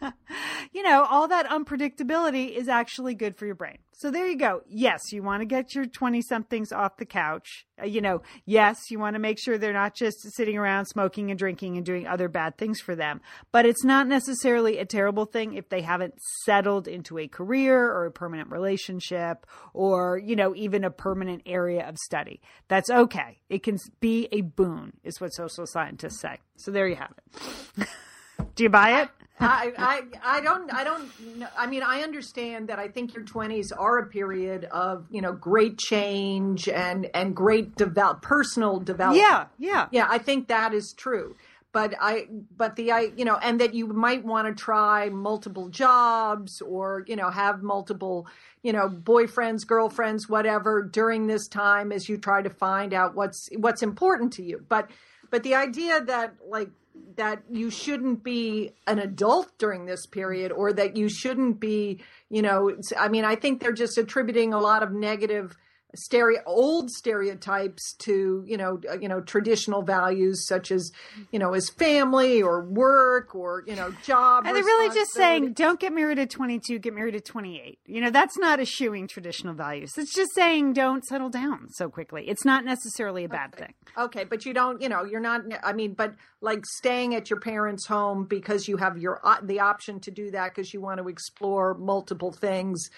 you 0.72 0.82
know, 0.82 1.04
all 1.04 1.28
that 1.28 1.48
unpredictability 1.48 2.54
is 2.54 2.68
actually 2.68 3.14
good 3.14 3.36
for 3.36 3.46
your 3.46 3.54
brain. 3.54 3.78
So 3.92 4.10
there 4.10 4.26
you 4.26 4.38
go. 4.38 4.62
Yes, 4.66 5.12
you 5.12 5.22
want 5.22 5.42
to 5.42 5.46
get 5.46 5.74
your 5.74 5.84
20 5.84 6.22
somethings 6.22 6.72
off 6.72 6.96
the 6.96 7.04
couch. 7.04 7.66
Uh, 7.80 7.84
you 7.84 8.00
know, 8.00 8.22
yes, 8.46 8.90
you 8.90 8.98
want 8.98 9.14
to 9.14 9.20
make 9.20 9.38
sure 9.38 9.58
they're 9.58 9.74
not 9.74 9.94
just 9.94 10.18
sitting 10.34 10.56
around 10.56 10.86
smoking 10.86 11.30
and 11.30 11.38
drinking 11.38 11.76
and 11.76 11.84
doing 11.84 12.06
other 12.06 12.28
bad 12.28 12.56
things 12.56 12.80
for 12.80 12.96
them. 12.96 13.20
But 13.52 13.66
it's 13.66 13.84
not 13.84 14.06
necessarily 14.06 14.78
a 14.78 14.86
terrible 14.86 15.26
thing 15.26 15.52
if 15.52 15.68
they 15.68 15.82
haven't 15.82 16.14
settled 16.44 16.88
into 16.88 17.18
a 17.18 17.28
career 17.28 17.90
or 17.90 18.06
a 18.06 18.10
permanent 18.10 18.50
relationship 18.50 19.46
or, 19.74 20.16
you 20.16 20.34
know, 20.34 20.54
even 20.54 20.82
a 20.82 20.90
permanent 20.90 21.42
area 21.44 21.86
of 21.86 21.98
study. 21.98 22.40
That's 22.68 22.88
okay. 22.88 23.40
It 23.50 23.62
can 23.62 23.76
be 24.00 24.28
a 24.32 24.40
boon, 24.40 24.94
is 25.04 25.20
what 25.20 25.34
social 25.34 25.66
scientists 25.66 26.20
say. 26.20 26.38
So 26.56 26.70
there 26.70 26.88
you 26.88 26.96
have 26.96 27.12
it. 27.18 27.88
Do 28.54 28.62
you 28.62 28.70
buy 28.70 29.02
it? 29.02 29.19
I, 29.40 29.72
I 29.78 30.02
I 30.22 30.40
don't 30.40 30.72
I 30.72 30.84
don't 30.84 31.10
I 31.56 31.66
mean 31.66 31.82
I 31.82 32.02
understand 32.02 32.68
that 32.68 32.78
I 32.78 32.88
think 32.88 33.14
your 33.14 33.24
20s 33.24 33.72
are 33.76 33.98
a 33.98 34.06
period 34.06 34.64
of 34.64 35.06
you 35.10 35.20
know 35.20 35.32
great 35.32 35.78
change 35.78 36.68
and 36.68 37.08
and 37.14 37.34
great 37.34 37.76
develop 37.76 38.22
personal 38.22 38.80
development. 38.80 39.26
Yeah, 39.28 39.46
yeah. 39.58 39.88
Yeah, 39.90 40.06
I 40.08 40.18
think 40.18 40.48
that 40.48 40.74
is 40.74 40.92
true. 40.92 41.36
But 41.72 41.94
I 42.00 42.26
but 42.56 42.76
the 42.76 42.92
I 42.92 43.12
you 43.16 43.24
know 43.24 43.36
and 43.36 43.60
that 43.60 43.74
you 43.74 43.86
might 43.86 44.24
want 44.24 44.48
to 44.48 44.60
try 44.60 45.08
multiple 45.08 45.68
jobs 45.68 46.60
or 46.60 47.04
you 47.06 47.16
know 47.16 47.30
have 47.30 47.62
multiple 47.62 48.26
you 48.62 48.72
know 48.72 48.88
boyfriends, 48.88 49.66
girlfriends, 49.66 50.28
whatever 50.28 50.82
during 50.82 51.28
this 51.28 51.46
time 51.48 51.92
as 51.92 52.08
you 52.08 52.18
try 52.18 52.42
to 52.42 52.50
find 52.50 52.92
out 52.92 53.14
what's 53.14 53.48
what's 53.56 53.82
important 53.82 54.32
to 54.34 54.42
you. 54.42 54.64
But 54.68 54.90
but 55.30 55.44
the 55.44 55.54
idea 55.54 56.00
that 56.04 56.34
like 56.46 56.70
that 57.16 57.42
you 57.50 57.70
shouldn't 57.70 58.22
be 58.22 58.72
an 58.86 58.98
adult 58.98 59.50
during 59.58 59.86
this 59.86 60.06
period 60.06 60.52
or 60.52 60.72
that 60.72 60.96
you 60.96 61.08
shouldn't 61.08 61.60
be 61.60 62.00
you 62.28 62.42
know 62.42 62.74
i 62.98 63.08
mean 63.08 63.24
i 63.24 63.34
think 63.34 63.60
they're 63.60 63.72
just 63.72 63.98
attributing 63.98 64.52
a 64.52 64.58
lot 64.58 64.82
of 64.82 64.92
negative 64.92 65.56
stereo 65.94 66.40
old 66.46 66.90
stereotypes 66.90 67.94
to 67.98 68.44
you 68.46 68.56
know 68.56 68.80
uh, 68.90 68.98
you 68.98 69.08
know 69.08 69.20
traditional 69.20 69.82
values 69.82 70.46
such 70.46 70.70
as 70.70 70.92
you 71.32 71.38
know 71.38 71.52
as 71.52 71.68
family 71.70 72.42
or 72.42 72.64
work 72.64 73.34
or 73.34 73.64
you 73.66 73.74
know 73.74 73.90
job 74.04 74.44
and 74.46 74.56
they're 74.56 74.62
really 74.62 74.94
just 74.94 75.12
saying 75.12 75.52
don't 75.52 75.80
get 75.80 75.92
married 75.92 76.18
at 76.18 76.30
22 76.30 76.78
get 76.78 76.94
married 76.94 77.14
at 77.14 77.24
28 77.24 77.78
you 77.86 78.00
know 78.00 78.10
that's 78.10 78.38
not 78.38 78.60
eschewing 78.60 79.08
traditional 79.08 79.54
values. 79.54 79.92
It's 79.96 80.14
just 80.14 80.34
saying 80.34 80.74
don't 80.74 81.04
settle 81.04 81.28
down 81.28 81.68
so 81.70 81.88
quickly. 81.88 82.28
It's 82.28 82.44
not 82.44 82.64
necessarily 82.64 83.24
a 83.24 83.28
bad 83.28 83.54
okay. 83.54 83.64
thing. 83.64 83.74
Okay 83.98 84.24
but 84.24 84.46
you 84.46 84.54
don't 84.54 84.80
you 84.80 84.88
know 84.88 85.04
you're 85.04 85.20
not 85.20 85.42
i 85.62 85.72
mean 85.72 85.92
but 85.94 86.14
like 86.40 86.64
staying 86.64 87.14
at 87.14 87.28
your 87.28 87.40
parents 87.40 87.86
home 87.86 88.24
because 88.24 88.68
you 88.68 88.76
have 88.76 88.96
your 88.96 89.20
uh, 89.24 89.38
the 89.42 89.60
option 89.60 90.00
to 90.00 90.10
do 90.10 90.30
that 90.30 90.54
because 90.54 90.72
you 90.72 90.80
want 90.80 91.00
to 91.00 91.08
explore 91.08 91.74
multiple 91.74 92.32
things 92.32 92.88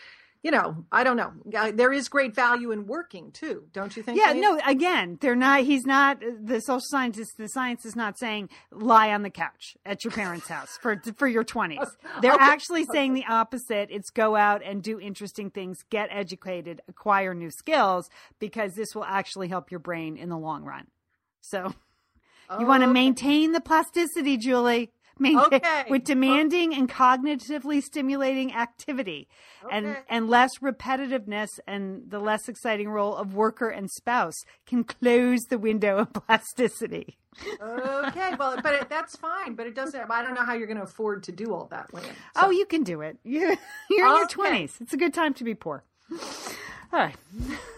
you 0.42 0.50
know, 0.50 0.84
I 0.90 1.04
don't 1.04 1.16
know. 1.16 1.32
There 1.72 1.92
is 1.92 2.08
great 2.08 2.34
value 2.34 2.72
in 2.72 2.86
working 2.86 3.30
too, 3.30 3.64
don't 3.72 3.96
you 3.96 4.02
think? 4.02 4.18
Yeah, 4.18 4.32
no, 4.32 4.58
again, 4.66 5.16
they're 5.20 5.36
not, 5.36 5.60
he's 5.60 5.86
not, 5.86 6.20
the 6.20 6.60
social 6.60 6.80
scientist, 6.82 7.36
the 7.38 7.48
science 7.48 7.84
is 7.84 7.94
not 7.94 8.18
saying 8.18 8.48
lie 8.72 9.12
on 9.12 9.22
the 9.22 9.30
couch 9.30 9.76
at 9.86 10.02
your 10.02 10.12
parents' 10.12 10.48
house 10.48 10.76
for, 10.80 11.00
for 11.16 11.28
your 11.28 11.44
20s. 11.44 11.86
They're 12.20 12.34
okay. 12.34 12.42
actually 12.42 12.84
saying 12.92 13.14
the 13.14 13.24
opposite. 13.28 13.88
It's 13.90 14.10
go 14.10 14.34
out 14.34 14.62
and 14.64 14.82
do 14.82 14.98
interesting 14.98 15.50
things, 15.50 15.78
get 15.90 16.08
educated, 16.10 16.80
acquire 16.88 17.34
new 17.34 17.50
skills, 17.50 18.10
because 18.40 18.74
this 18.74 18.94
will 18.96 19.04
actually 19.04 19.46
help 19.46 19.70
your 19.70 19.80
brain 19.80 20.16
in 20.16 20.28
the 20.28 20.38
long 20.38 20.64
run. 20.64 20.88
So 21.40 21.72
you 22.58 22.66
want 22.66 22.82
to 22.82 22.88
maintain 22.88 23.52
the 23.52 23.60
plasticity, 23.60 24.36
Julie. 24.36 24.90
Maintain, 25.18 25.54
okay. 25.54 25.84
with 25.88 26.04
demanding 26.04 26.70
okay. 26.70 26.80
and 26.80 26.88
cognitively 26.88 27.82
stimulating 27.82 28.54
activity 28.54 29.28
okay. 29.64 29.76
and 29.76 29.96
and 30.08 30.28
less 30.28 30.58
repetitiveness 30.58 31.48
and 31.66 32.10
the 32.10 32.18
less 32.18 32.48
exciting 32.48 32.88
role 32.88 33.14
of 33.14 33.34
worker 33.34 33.68
and 33.68 33.90
spouse 33.90 34.34
can 34.66 34.84
close 34.84 35.42
the 35.48 35.58
window 35.58 35.98
of 35.98 36.12
plasticity 36.12 37.18
okay 37.62 38.34
well 38.38 38.58
but 38.62 38.74
it, 38.74 38.88
that's 38.88 39.16
fine 39.16 39.54
but 39.54 39.66
it 39.66 39.74
doesn't 39.74 40.10
i 40.10 40.22
don't 40.22 40.34
know 40.34 40.44
how 40.44 40.54
you're 40.54 40.66
going 40.66 40.76
to 40.76 40.82
afford 40.82 41.22
to 41.22 41.32
do 41.32 41.52
all 41.54 41.66
that 41.66 41.92
Lynn, 41.92 42.04
so. 42.04 42.10
oh 42.36 42.50
you 42.50 42.66
can 42.66 42.82
do 42.82 43.00
it 43.00 43.18
you're, 43.24 43.54
you're 43.90 44.06
in 44.06 44.16
your 44.16 44.26
20s 44.26 44.80
it's 44.80 44.92
a 44.92 44.96
good 44.96 45.14
time 45.14 45.34
to 45.34 45.44
be 45.44 45.54
poor 45.54 45.84
all 46.10 46.18
right 46.92 47.16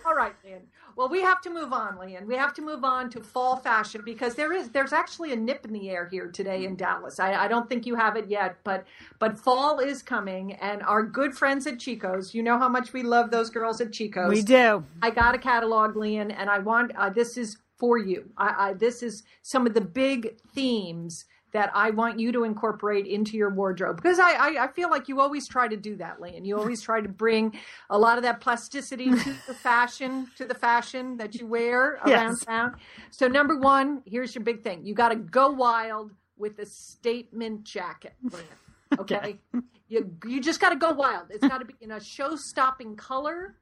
all 0.06 0.14
right 0.14 0.34
Lynn. 0.44 0.62
Well, 0.96 1.08
we 1.08 1.22
have 1.22 1.40
to 1.42 1.50
move 1.50 1.72
on, 1.72 1.98
Lian. 1.98 2.26
We 2.26 2.36
have 2.36 2.54
to 2.54 2.62
move 2.62 2.84
on 2.84 3.10
to 3.10 3.20
fall 3.20 3.56
fashion 3.56 4.02
because 4.04 4.34
there 4.34 4.52
is 4.52 4.70
there's 4.70 4.92
actually 4.92 5.32
a 5.32 5.36
nip 5.36 5.64
in 5.64 5.72
the 5.72 5.90
air 5.90 6.06
here 6.06 6.28
today 6.28 6.64
in 6.64 6.76
Dallas. 6.76 7.18
I, 7.18 7.34
I 7.34 7.48
don't 7.48 7.68
think 7.68 7.86
you 7.86 7.96
have 7.96 8.16
it 8.16 8.28
yet, 8.28 8.56
but 8.64 8.84
but 9.18 9.38
fall 9.38 9.80
is 9.80 10.02
coming, 10.02 10.52
and 10.54 10.82
our 10.82 11.02
good 11.02 11.36
friends 11.36 11.66
at 11.66 11.78
Chico's. 11.78 12.34
You 12.34 12.42
know 12.42 12.58
how 12.58 12.68
much 12.68 12.92
we 12.92 13.02
love 13.02 13.30
those 13.30 13.50
girls 13.50 13.80
at 13.80 13.92
Chico's. 13.92 14.30
We 14.30 14.42
do. 14.42 14.84
I 15.02 15.10
got 15.10 15.34
a 15.34 15.38
catalog, 15.38 15.96
Lian, 15.96 16.30
and 16.30 16.48
I 16.48 16.58
want 16.58 16.92
uh, 16.96 17.10
this 17.10 17.36
is 17.36 17.58
for 17.76 17.98
you. 17.98 18.30
I, 18.36 18.70
I, 18.70 18.72
this 18.74 19.02
is 19.02 19.24
some 19.42 19.66
of 19.66 19.74
the 19.74 19.80
big 19.80 20.38
themes 20.54 21.24
that 21.54 21.70
I 21.72 21.90
want 21.90 22.18
you 22.18 22.32
to 22.32 22.42
incorporate 22.42 23.06
into 23.06 23.36
your 23.36 23.48
wardrobe 23.48 23.96
because 23.96 24.18
I, 24.18 24.32
I, 24.32 24.64
I, 24.64 24.68
feel 24.72 24.90
like 24.90 25.08
you 25.08 25.20
always 25.20 25.46
try 25.46 25.68
to 25.68 25.76
do 25.76 25.94
that, 25.96 26.20
Lian. 26.20 26.44
You 26.44 26.58
always 26.58 26.82
try 26.82 27.00
to 27.00 27.08
bring 27.08 27.56
a 27.88 27.96
lot 27.96 28.16
of 28.18 28.24
that 28.24 28.40
plasticity 28.40 29.08
to 29.08 29.34
the 29.46 29.54
fashion, 29.62 30.28
to 30.36 30.46
the 30.46 30.54
fashion 30.54 31.16
that 31.18 31.36
you 31.36 31.46
wear 31.46 32.00
around 32.04 32.08
yes. 32.08 32.44
town. 32.44 32.74
So 33.10 33.28
number 33.28 33.56
one, 33.56 34.02
here's 34.04 34.34
your 34.34 34.42
big 34.42 34.64
thing. 34.64 34.84
You 34.84 34.94
got 34.94 35.10
to 35.10 35.16
go 35.16 35.50
wild 35.50 36.10
with 36.36 36.58
a 36.58 36.66
statement 36.66 37.64
jacket. 37.64 38.14
Okay. 38.96 39.40
you, 39.88 40.14
you 40.24 40.40
just 40.40 40.60
got 40.60 40.70
to 40.70 40.76
go 40.76 40.92
wild. 40.92 41.26
It's 41.30 41.44
got 41.44 41.58
to 41.58 41.64
be 41.64 41.74
in 41.80 41.90
a 41.90 41.98
show 41.98 42.36
stopping 42.36 42.94
color, 42.94 43.56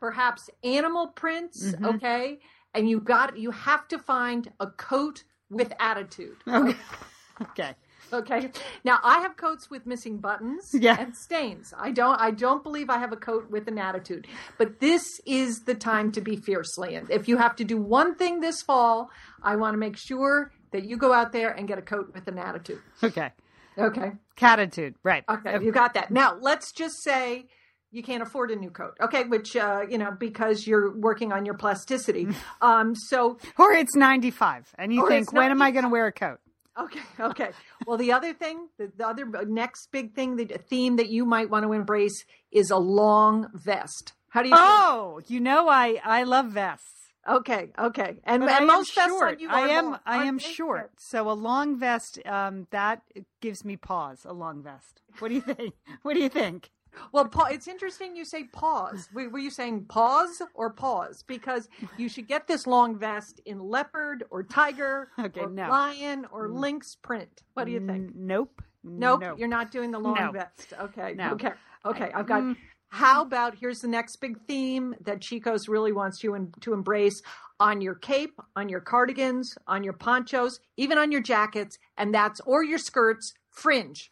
perhaps 0.00 0.48
animal 0.64 1.08
prints. 1.08 1.62
Mm-hmm. 1.62 1.84
Okay. 1.84 2.38
And 2.72 2.88
you 2.88 2.98
got, 3.00 3.36
you 3.36 3.50
have 3.50 3.86
to 3.88 3.98
find 3.98 4.50
a 4.60 4.68
coat 4.68 5.24
with 5.50 5.74
attitude. 5.78 6.36
Okay. 6.46 6.74
Okay. 7.42 7.74
Okay. 8.12 8.50
Now 8.84 8.98
I 9.02 9.20
have 9.20 9.36
coats 9.36 9.70
with 9.70 9.86
missing 9.86 10.18
buttons 10.18 10.70
yeah. 10.72 10.96
and 10.98 11.14
stains. 11.14 11.74
I 11.76 11.90
don't 11.90 12.18
I 12.20 12.30
don't 12.30 12.62
believe 12.62 12.90
I 12.90 12.98
have 12.98 13.12
a 13.12 13.16
coat 13.16 13.50
with 13.50 13.68
an 13.68 13.78
attitude. 13.78 14.26
But 14.56 14.80
this 14.80 15.20
is 15.26 15.60
the 15.66 15.74
time 15.74 16.12
to 16.12 16.20
be 16.20 16.36
fierce, 16.36 16.78
Lian. 16.78 17.06
If 17.10 17.28
you 17.28 17.36
have 17.36 17.56
to 17.56 17.64
do 17.64 17.76
one 17.76 18.14
thing 18.14 18.40
this 18.40 18.62
fall, 18.62 19.10
I 19.42 19.56
want 19.56 19.74
to 19.74 19.78
make 19.78 19.96
sure 19.96 20.52
that 20.72 20.84
you 20.84 20.96
go 20.96 21.12
out 21.12 21.32
there 21.32 21.50
and 21.50 21.68
get 21.68 21.78
a 21.78 21.82
coat 21.82 22.12
with 22.14 22.28
an 22.28 22.38
attitude. 22.38 22.80
Okay. 23.02 23.30
Okay. 23.76 24.12
Catitude. 24.36 24.94
Right. 25.02 25.24
Okay. 25.28 25.62
You 25.62 25.70
got 25.70 25.94
that. 25.94 26.10
Now 26.10 26.36
let's 26.40 26.72
just 26.72 27.02
say 27.02 27.46
you 27.90 28.02
can't 28.02 28.22
afford 28.22 28.50
a 28.50 28.56
new 28.56 28.70
coat. 28.70 28.96
Okay, 29.00 29.24
which 29.24 29.56
uh, 29.56 29.82
you 29.88 29.98
know 29.98 30.10
because 30.10 30.66
you're 30.66 30.96
working 30.96 31.32
on 31.32 31.44
your 31.44 31.54
plasticity. 31.54 32.28
Um, 32.60 32.94
so 32.96 33.38
or 33.56 33.72
it's 33.72 33.94
95 33.94 34.74
and 34.78 34.92
you 34.92 35.06
think 35.08 35.32
when 35.32 35.50
am 35.52 35.62
I 35.62 35.70
going 35.70 35.84
to 35.84 35.88
wear 35.88 36.06
a 36.06 36.12
coat? 36.12 36.40
Okay, 36.78 37.00
okay. 37.20 37.50
Well, 37.86 37.98
the 37.98 38.12
other 38.12 38.32
thing, 38.32 38.68
the, 38.78 38.90
the 38.96 39.06
other 39.06 39.26
next 39.46 39.90
big 39.90 40.14
thing, 40.14 40.36
the 40.36 40.46
theme 40.46 40.96
that 40.96 41.08
you 41.08 41.24
might 41.24 41.50
want 41.50 41.64
to 41.64 41.72
embrace 41.72 42.24
is 42.52 42.70
a 42.70 42.76
long 42.78 43.48
vest. 43.54 44.12
How 44.30 44.42
do 44.42 44.48
you? 44.48 44.54
Oh, 44.56 45.20
you 45.26 45.40
know, 45.40 45.68
I 45.68 46.00
I 46.04 46.24
love 46.24 46.46
vests. 46.52 46.94
Okay, 47.28 47.70
okay, 47.78 48.20
and, 48.24 48.42
and 48.44 48.66
most 48.66 48.94
vests 48.94 49.10
short. 49.10 49.40
you 49.40 49.50
I 49.50 49.68
am 49.68 49.90
long, 49.90 50.00
I 50.06 50.24
am 50.24 50.38
short, 50.38 50.92
so 50.98 51.30
a 51.30 51.32
long 51.32 51.78
vest 51.78 52.18
um, 52.24 52.66
that 52.70 53.02
gives 53.40 53.64
me 53.64 53.76
pause. 53.76 54.20
A 54.24 54.32
long 54.32 54.62
vest. 54.62 55.02
What 55.18 55.28
do 55.28 55.34
you 55.34 55.40
think? 55.54 55.74
what 56.02 56.14
do 56.14 56.20
you 56.20 56.28
think? 56.30 56.70
Well, 57.12 57.30
it's 57.50 57.68
interesting 57.68 58.16
you 58.16 58.24
say 58.24 58.44
pause. 58.44 59.08
Were 59.12 59.38
you 59.38 59.50
saying 59.50 59.86
pause 59.86 60.42
or 60.54 60.70
pause? 60.70 61.22
Because 61.26 61.68
you 61.96 62.08
should 62.08 62.28
get 62.28 62.46
this 62.46 62.66
long 62.66 62.98
vest 62.98 63.40
in 63.46 63.58
leopard 63.60 64.24
or 64.30 64.42
tiger 64.42 65.10
okay, 65.18 65.40
or 65.40 65.50
no. 65.50 65.68
lion 65.68 66.26
or 66.32 66.48
mm. 66.48 66.58
lynx 66.58 66.96
print. 66.96 67.42
What 67.54 67.64
do 67.64 67.72
you 67.72 67.84
think? 67.86 68.14
Nope. 68.14 68.62
Nope. 68.84 69.20
nope. 69.20 69.38
You're 69.38 69.48
not 69.48 69.70
doing 69.70 69.90
the 69.90 69.98
long 69.98 70.14
no. 70.14 70.32
vest. 70.32 70.72
Okay. 70.80 71.14
No. 71.14 71.32
Okay. 71.32 71.52
Okay. 71.84 72.10
I've 72.14 72.26
got. 72.26 72.42
Mm. 72.42 72.56
How 72.90 73.20
about 73.20 73.54
here's 73.54 73.82
the 73.82 73.88
next 73.88 74.16
big 74.16 74.38
theme 74.46 74.94
that 75.02 75.20
Chico's 75.20 75.68
really 75.68 75.92
wants 75.92 76.24
you 76.24 76.34
in, 76.34 76.52
to 76.62 76.72
embrace 76.72 77.20
on 77.60 77.80
your 77.82 77.94
cape, 77.94 78.40
on 78.56 78.68
your 78.68 78.80
cardigans, 78.80 79.58
on 79.66 79.84
your 79.84 79.92
ponchos, 79.92 80.60
even 80.78 80.96
on 80.96 81.12
your 81.12 81.20
jackets, 81.20 81.78
and 81.98 82.14
that's 82.14 82.40
or 82.40 82.64
your 82.64 82.78
skirts, 82.78 83.34
fringe. 83.50 84.10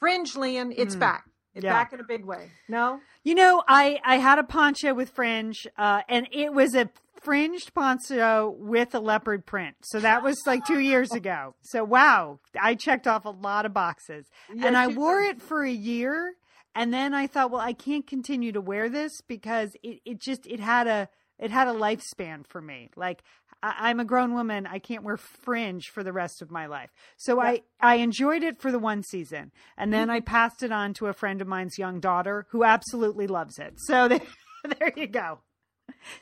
Fringe, 0.00 0.36
Lian, 0.36 0.72
it's 0.76 0.96
mm. 0.96 1.00
back. 1.00 1.24
It's 1.54 1.64
yeah. 1.64 1.72
back 1.72 1.92
in 1.92 2.00
a 2.00 2.04
big 2.04 2.24
way. 2.24 2.50
No? 2.68 3.00
You 3.22 3.34
know, 3.34 3.62
I, 3.68 4.00
I 4.04 4.16
had 4.16 4.38
a 4.38 4.42
poncho 4.42 4.92
with 4.92 5.10
fringe, 5.10 5.66
uh, 5.78 6.02
and 6.08 6.26
it 6.32 6.52
was 6.52 6.74
a 6.74 6.90
fringed 7.22 7.72
poncho 7.74 8.54
with 8.58 8.94
a 8.94 9.00
leopard 9.00 9.46
print. 9.46 9.76
So 9.82 10.00
that 10.00 10.22
was 10.22 10.36
like 10.46 10.64
two 10.66 10.80
years 10.80 11.12
ago. 11.14 11.54
So 11.62 11.84
wow, 11.84 12.40
I 12.60 12.74
checked 12.74 13.06
off 13.06 13.24
a 13.24 13.30
lot 13.30 13.66
of 13.66 13.72
boxes. 13.72 14.26
Yes, 14.52 14.66
and 14.66 14.76
I 14.76 14.88
wore 14.88 15.22
did. 15.22 15.36
it 15.36 15.42
for 15.42 15.64
a 15.64 15.70
year. 15.72 16.34
And 16.76 16.92
then 16.92 17.14
I 17.14 17.28
thought, 17.28 17.52
well, 17.52 17.60
I 17.60 17.72
can't 17.72 18.04
continue 18.04 18.50
to 18.50 18.60
wear 18.60 18.88
this 18.88 19.20
because 19.28 19.76
it, 19.84 20.00
it 20.04 20.20
just 20.20 20.44
it 20.46 20.58
had 20.58 20.88
a 20.88 21.08
it 21.38 21.50
had 21.50 21.68
a 21.68 21.72
lifespan 21.72 22.46
for 22.46 22.60
me. 22.60 22.90
Like 22.96 23.22
I, 23.64 23.90
am 23.90 24.00
a 24.00 24.04
grown 24.04 24.34
woman. 24.34 24.66
I 24.66 24.78
can't 24.78 25.02
wear 25.02 25.16
fringe 25.16 25.88
for 25.88 26.02
the 26.02 26.12
rest 26.12 26.42
of 26.42 26.50
my 26.50 26.66
life. 26.66 26.90
So 27.16 27.42
yeah. 27.42 27.48
I, 27.48 27.62
I 27.80 27.94
enjoyed 27.96 28.42
it 28.42 28.60
for 28.60 28.70
the 28.70 28.78
one 28.78 29.02
season. 29.02 29.52
And 29.76 29.92
then. 29.92 30.10
I 30.10 30.20
passed 30.20 30.62
it 30.62 30.70
on 30.70 30.94
to 30.94 31.06
a 31.06 31.12
friend 31.12 31.40
of 31.40 31.48
mine's 31.48 31.78
young 31.78 31.98
daughter 31.98 32.46
who 32.50 32.62
absolutely 32.62 33.26
loves 33.26 33.58
it. 33.58 33.74
So 33.78 34.08
there, 34.08 34.20
there 34.64 34.92
you 34.96 35.06
go. 35.06 35.40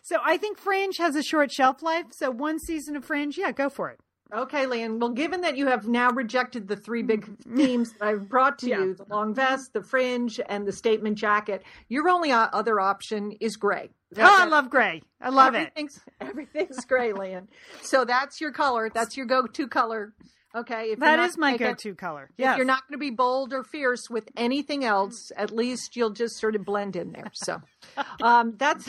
So 0.03 0.19
I 0.25 0.37
think 0.37 0.59
Fringe 0.59 0.97
has 0.99 1.17
a 1.17 1.23
short 1.23 1.51
shelf 1.51 1.83
life. 1.83 2.07
So 2.13 2.31
one 2.31 2.59
season 2.61 2.97
of 2.97 3.05
Fringe, 3.05 3.37
yeah, 3.37 3.53
go 3.53 3.69
for 3.69 3.91
it. 3.91 3.99
Okay, 4.35 4.67
Lian. 4.67 4.99
Well, 4.99 5.11
given 5.11 5.43
that 5.43 5.59
you 5.59 5.67
have 5.67 5.87
now 5.87 6.11
rejected 6.11 6.67
the 6.67 6.77
three 6.77 7.03
big 7.03 7.29
themes 7.57 7.93
that 7.93 8.03
I've 8.03 8.29
brought 8.29 8.59
to 8.61 8.69
yeah. 8.69 8.79
you 8.79 8.95
the 8.95 9.05
long 9.05 9.35
vest, 9.35 9.73
the 9.73 9.83
fringe, 9.83 10.41
and 10.49 10.67
the 10.67 10.73
statement 10.73 11.19
jacket 11.19 11.63
your 11.89 12.09
only 12.09 12.33
other 12.33 12.81
option 12.81 13.33
is 13.41 13.57
gray. 13.57 13.91
Oh, 14.17 14.23
I 14.23 14.47
love 14.47 14.71
gray. 14.71 15.03
I 15.21 15.31
love 15.31 15.55
everything's, 15.55 15.97
it. 15.97 16.03
Everything's 16.21 16.85
gray, 16.85 17.13
Lian. 17.13 17.49
So 17.83 18.05
that's 18.05 18.41
your 18.41 18.53
color. 18.53 18.91
That's 18.93 19.17
your 19.17 19.27
go 19.27 19.47
to 19.47 19.69
color. 19.69 20.13
Okay. 20.55 20.93
If 20.93 20.99
that 21.01 21.19
is 21.21 21.39
my 21.39 21.57
go 21.57 21.75
to 21.75 21.95
color. 21.95 22.31
Yeah. 22.37 22.53
If 22.53 22.57
you're 22.59 22.67
not 22.67 22.87
going 22.87 22.99
to 22.99 22.99
be 22.99 23.11
bold 23.11 23.53
or 23.53 23.65
fierce 23.65 24.11
with 24.11 24.29
anything 24.37 24.85
else, 24.85 25.33
at 25.37 25.51
least 25.51 25.97
you'll 25.97 26.11
just 26.11 26.39
sort 26.39 26.55
of 26.55 26.65
blend 26.65 26.97
in 26.97 27.13
there. 27.13 27.31
So 27.33 27.61
um, 28.23 28.55
that's. 28.59 28.89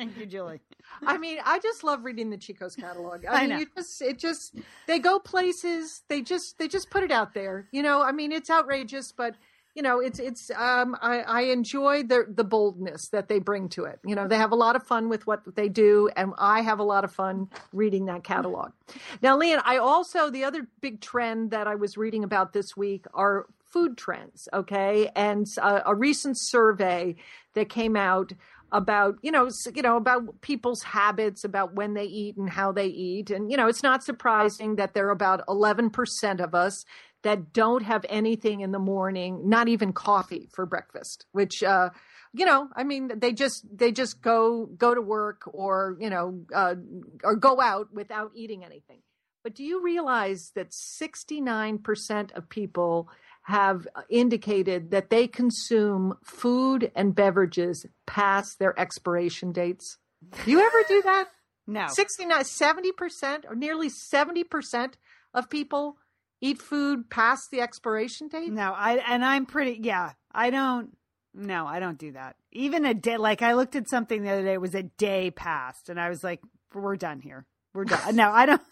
Thank 0.00 0.16
you, 0.16 0.24
Julie. 0.24 0.62
I 1.06 1.18
mean, 1.18 1.36
I 1.44 1.58
just 1.58 1.84
love 1.84 2.06
reading 2.06 2.30
the 2.30 2.38
Chico's 2.38 2.74
catalog. 2.74 3.26
I, 3.26 3.34
I 3.34 3.40
mean, 3.40 3.50
know. 3.50 3.58
you 3.58 3.66
just 3.76 4.00
it 4.00 4.18
just 4.18 4.54
they 4.86 4.98
go 4.98 5.18
places. 5.18 6.00
They 6.08 6.22
just 6.22 6.56
they 6.58 6.68
just 6.68 6.88
put 6.88 7.02
it 7.02 7.10
out 7.10 7.34
there. 7.34 7.68
You 7.70 7.82
know, 7.82 8.00
I 8.02 8.10
mean, 8.10 8.32
it's 8.32 8.48
outrageous, 8.48 9.12
but 9.12 9.34
you 9.74 9.82
know, 9.82 10.00
it's 10.00 10.18
it's 10.18 10.50
um 10.52 10.96
I, 11.02 11.20
I 11.20 11.40
enjoy 11.42 12.04
the 12.04 12.24
the 12.26 12.44
boldness 12.44 13.08
that 13.08 13.28
they 13.28 13.40
bring 13.40 13.68
to 13.70 13.84
it. 13.84 14.00
You 14.02 14.14
know, 14.14 14.26
they 14.26 14.38
have 14.38 14.52
a 14.52 14.56
lot 14.56 14.74
of 14.74 14.82
fun 14.84 15.10
with 15.10 15.26
what 15.26 15.54
they 15.54 15.68
do, 15.68 16.08
and 16.16 16.32
I 16.38 16.62
have 16.62 16.78
a 16.78 16.84
lot 16.84 17.04
of 17.04 17.12
fun 17.12 17.50
reading 17.74 18.06
that 18.06 18.24
catalog. 18.24 18.72
Now, 19.20 19.36
Lian, 19.36 19.60
I 19.66 19.76
also 19.76 20.30
the 20.30 20.44
other 20.44 20.66
big 20.80 21.02
trend 21.02 21.50
that 21.50 21.66
I 21.66 21.74
was 21.74 21.98
reading 21.98 22.24
about 22.24 22.54
this 22.54 22.74
week 22.74 23.04
are 23.12 23.48
food 23.66 23.98
trends. 23.98 24.48
Okay, 24.50 25.10
and 25.14 25.46
uh, 25.60 25.80
a 25.84 25.94
recent 25.94 26.38
survey 26.38 27.16
that 27.52 27.68
came 27.68 27.96
out 27.96 28.32
about 28.72 29.16
you 29.22 29.30
know 29.30 29.48
you 29.74 29.82
know 29.82 29.96
about 29.96 30.40
people's 30.40 30.82
habits 30.82 31.44
about 31.44 31.74
when 31.74 31.94
they 31.94 32.04
eat 32.04 32.36
and 32.36 32.50
how 32.50 32.72
they 32.72 32.86
eat. 32.86 33.30
And 33.30 33.50
you 33.50 33.56
know 33.56 33.68
it's 33.68 33.82
not 33.82 34.02
surprising 34.02 34.76
that 34.76 34.94
there 34.94 35.06
are 35.08 35.10
about 35.10 35.46
11% 35.46 36.40
of 36.40 36.54
us 36.54 36.84
that 37.22 37.52
don't 37.52 37.82
have 37.82 38.04
anything 38.08 38.60
in 38.60 38.72
the 38.72 38.78
morning 38.78 39.42
not 39.48 39.68
even 39.68 39.92
coffee 39.92 40.48
for 40.54 40.64
breakfast 40.64 41.26
which 41.32 41.62
uh 41.62 41.90
you 42.32 42.46
know 42.46 42.66
i 42.74 42.82
mean 42.82 43.10
they 43.14 43.30
just 43.30 43.66
they 43.76 43.92
just 43.92 44.22
go 44.22 44.64
go 44.78 44.94
to 44.94 45.02
work 45.02 45.42
or 45.52 45.98
you 46.00 46.08
know 46.08 46.40
uh, 46.54 46.74
or 47.22 47.36
go 47.36 47.60
out 47.60 47.92
without 47.92 48.30
eating 48.34 48.64
anything. 48.64 49.00
But 49.42 49.54
do 49.54 49.64
you 49.64 49.82
realize 49.82 50.52
that 50.54 50.70
69% 50.70 52.32
of 52.32 52.48
people 52.48 53.08
have 53.42 53.86
indicated 54.08 54.90
that 54.90 55.10
they 55.10 55.26
consume 55.26 56.14
food 56.24 56.90
and 56.94 57.14
beverages 57.14 57.86
past 58.06 58.58
their 58.58 58.78
expiration 58.78 59.52
dates. 59.52 59.98
Do 60.44 60.50
you 60.50 60.60
ever 60.60 60.82
do 60.88 61.02
that? 61.02 61.28
No. 61.66 61.86
69, 61.88 62.42
70% 62.42 63.44
or 63.48 63.54
nearly 63.54 63.88
70% 63.88 64.94
of 65.32 65.48
people 65.48 65.98
eat 66.40 66.60
food 66.60 67.08
past 67.10 67.42
the 67.52 67.60
expiration 67.60 68.26
date? 68.26 68.50
No, 68.50 68.72
I 68.72 68.96
and 68.96 69.24
I'm 69.24 69.46
pretty 69.46 69.78
yeah, 69.80 70.12
I 70.32 70.50
don't 70.50 70.96
no, 71.32 71.68
I 71.68 71.78
don't 71.78 71.98
do 71.98 72.12
that. 72.12 72.34
Even 72.50 72.84
a 72.84 72.94
day 72.94 73.18
like 73.18 73.42
I 73.42 73.52
looked 73.52 73.76
at 73.76 73.88
something 73.88 74.24
the 74.24 74.30
other 74.30 74.42
day 74.42 74.54
it 74.54 74.60
was 74.60 74.74
a 74.74 74.82
day 74.82 75.30
past 75.30 75.88
and 75.88 76.00
I 76.00 76.08
was 76.08 76.24
like 76.24 76.40
we're 76.74 76.96
done 76.96 77.20
here. 77.20 77.46
We're 77.72 77.84
done. 77.84 78.16
no, 78.16 78.30
I 78.30 78.46
don't 78.46 78.62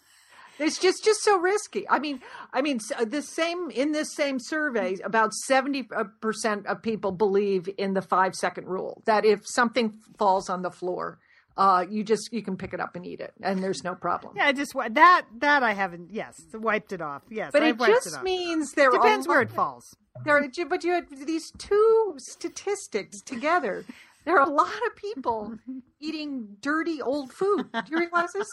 it's 0.59 0.77
just 0.77 1.03
just 1.03 1.23
so 1.23 1.37
risky. 1.39 1.87
I 1.89 1.99
mean, 1.99 2.21
I 2.53 2.61
mean, 2.61 2.79
the 3.05 3.21
same 3.21 3.71
in 3.71 3.91
this 3.91 4.13
same 4.13 4.39
survey, 4.39 4.97
about 5.03 5.33
seventy 5.33 5.87
percent 6.21 6.67
of 6.67 6.81
people 6.81 7.11
believe 7.11 7.69
in 7.77 7.93
the 7.93 8.01
five 8.01 8.35
second 8.35 8.67
rule 8.67 9.01
that 9.05 9.25
if 9.25 9.41
something 9.45 9.93
falls 10.17 10.49
on 10.49 10.61
the 10.61 10.71
floor, 10.71 11.19
uh, 11.57 11.85
you 11.89 12.03
just 12.03 12.31
you 12.31 12.41
can 12.41 12.57
pick 12.57 12.73
it 12.73 12.79
up 12.79 12.95
and 12.95 13.05
eat 13.05 13.19
it, 13.19 13.33
and 13.41 13.63
there's 13.63 13.83
no 13.83 13.95
problem. 13.95 14.33
Yeah, 14.35 14.51
just 14.51 14.73
that 14.73 15.25
that 15.39 15.63
I 15.63 15.73
haven't. 15.73 16.11
Yes, 16.11 16.35
wiped 16.53 16.93
it 16.93 17.01
off. 17.01 17.23
Yes, 17.29 17.51
but 17.51 17.63
I've 17.63 17.79
it 17.81 17.85
just 17.87 18.15
it 18.15 18.23
means 18.23 18.73
there 18.73 18.91
depends 18.91 19.27
where 19.27 19.41
it 19.41 19.51
falls. 19.51 19.95
There, 20.25 20.45
but 20.67 20.83
you 20.83 20.93
had 20.93 21.05
these 21.25 21.51
two 21.57 22.15
statistics 22.17 23.21
together. 23.21 23.85
There 24.25 24.37
are 24.37 24.47
a 24.47 24.51
lot 24.51 24.67
of 24.87 24.95
people 24.95 25.55
eating 25.99 26.57
dirty 26.61 27.01
old 27.01 27.31
food. 27.31 27.71
Do 27.71 27.81
you 27.89 27.97
realize 27.97 28.31
this? 28.33 28.47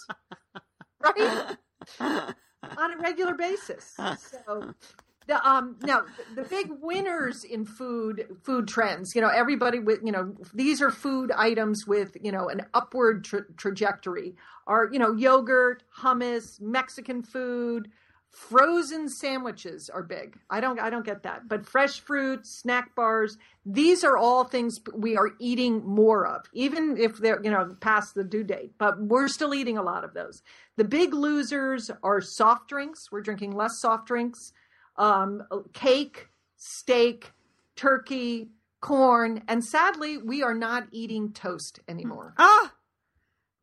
Right? 1.00 1.56
On 2.00 2.92
a 2.92 2.96
regular 2.98 3.34
basis. 3.34 3.94
So 4.18 4.74
the 5.26 5.48
um 5.48 5.76
now 5.82 6.02
the 6.34 6.42
big 6.42 6.68
winners 6.80 7.44
in 7.44 7.64
food 7.64 8.26
food 8.42 8.68
trends 8.68 9.14
you 9.14 9.20
know 9.20 9.28
everybody 9.28 9.78
with 9.78 10.00
you 10.04 10.12
know 10.12 10.34
these 10.54 10.80
are 10.80 10.90
food 10.90 11.32
items 11.32 11.86
with 11.86 12.16
you 12.22 12.30
know 12.30 12.48
an 12.48 12.62
upward 12.74 13.24
tra- 13.24 13.52
trajectory 13.56 14.34
are 14.66 14.88
you 14.92 14.98
know 14.98 15.12
yogurt 15.12 15.82
hummus 15.98 16.60
mexican 16.60 17.22
food 17.22 17.90
frozen 18.36 19.08
sandwiches 19.08 19.88
are 19.88 20.02
big. 20.02 20.38
I 20.50 20.60
don't 20.60 20.78
i 20.78 20.90
don't 20.90 21.06
get 21.06 21.22
that. 21.22 21.48
But 21.48 21.64
fresh 21.64 22.00
fruit 22.00 22.46
snack 22.46 22.94
bars 22.94 23.38
these 23.64 24.04
are 24.04 24.18
all 24.18 24.44
things 24.44 24.78
we 24.94 25.16
are 25.16 25.30
eating 25.40 25.82
more 25.84 26.26
of 26.26 26.44
even 26.52 26.98
if 26.98 27.16
they're 27.16 27.40
you 27.42 27.50
know 27.50 27.74
past 27.80 28.14
the 28.14 28.24
due 28.24 28.44
date. 28.44 28.72
But 28.76 29.00
we're 29.00 29.28
still 29.28 29.54
eating 29.54 29.78
a 29.78 29.82
lot 29.82 30.04
of 30.04 30.12
those. 30.12 30.42
The 30.76 30.84
big 30.84 31.14
losers 31.14 31.90
are 32.02 32.20
soft 32.20 32.68
drinks. 32.68 33.10
We're 33.10 33.22
drinking 33.22 33.52
less 33.56 33.80
soft 33.80 34.06
drinks. 34.06 34.52
Um, 34.96 35.42
cake 35.72 36.28
steak 36.58 37.32
turkey 37.74 38.50
corn. 38.82 39.42
And 39.48 39.64
sadly 39.64 40.18
we 40.18 40.42
are 40.42 40.54
not 40.54 40.88
eating 40.92 41.32
toast 41.32 41.80
anymore. 41.88 42.34
Ah 42.36 42.74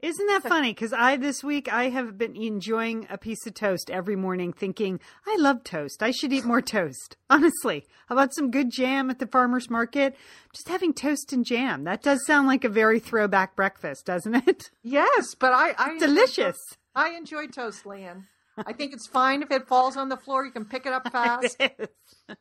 isn't 0.03 0.27
that 0.27 0.43
funny? 0.43 0.71
Because 0.73 0.91
I 0.93 1.15
this 1.15 1.43
week 1.43 1.71
I 1.71 1.89
have 1.89 2.17
been 2.17 2.35
enjoying 2.35 3.07
a 3.09 3.17
piece 3.17 3.47
of 3.47 3.53
toast 3.53 3.89
every 3.89 4.15
morning, 4.15 4.51
thinking 4.51 4.99
I 5.25 5.37
love 5.39 5.63
toast. 5.63 6.03
I 6.03 6.11
should 6.11 6.33
eat 6.33 6.43
more 6.45 6.61
toast. 6.75 7.15
Honestly, 7.29 7.85
how 8.07 8.15
about 8.15 8.35
some 8.35 8.51
good 8.51 8.69
jam 8.69 9.09
at 9.09 9.19
the 9.19 9.27
farmers 9.27 9.69
market? 9.69 10.15
Just 10.53 10.67
having 10.67 10.93
toast 10.93 11.31
and 11.31 11.45
jam. 11.45 11.85
That 11.85 12.03
does 12.03 12.25
sound 12.25 12.47
like 12.47 12.63
a 12.63 12.69
very 12.69 12.99
throwback 12.99 13.55
breakfast, 13.55 14.05
doesn't 14.05 14.47
it? 14.47 14.69
Yes, 14.83 15.33
but 15.39 15.53
I, 15.53 15.73
I 15.77 15.97
delicious. 15.99 16.57
I 16.93 17.11
enjoy 17.11 17.47
toast, 17.47 17.85
Lian. 17.85 18.27
I 18.67 18.73
think 18.73 18.93
it's 18.93 19.07
fine 19.07 19.41
if 19.41 19.49
it 19.49 19.67
falls 19.67 19.97
on 19.97 20.09
the 20.09 20.17
floor. 20.17 20.45
You 20.45 20.51
can 20.51 20.65
pick 20.65 20.85
it 20.85 20.93
up 20.93 21.09
fast. 21.11 21.55
it 21.59 21.75
is. 21.79 22.35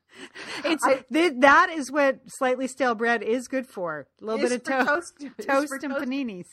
It's 0.64 0.84
I, 0.84 1.04
th- 1.10 1.34
that 1.38 1.70
is 1.70 1.90
what 1.90 2.18
slightly 2.26 2.66
stale 2.66 2.94
bread 2.94 3.22
is 3.22 3.48
good 3.48 3.66
for. 3.66 4.08
A 4.20 4.24
little 4.24 4.40
bit 4.42 4.52
of 4.52 4.62
to- 4.64 4.84
toast, 4.84 5.14
toast 5.46 5.72
and 5.82 5.92
toast. 5.94 6.04
paninis 6.04 6.46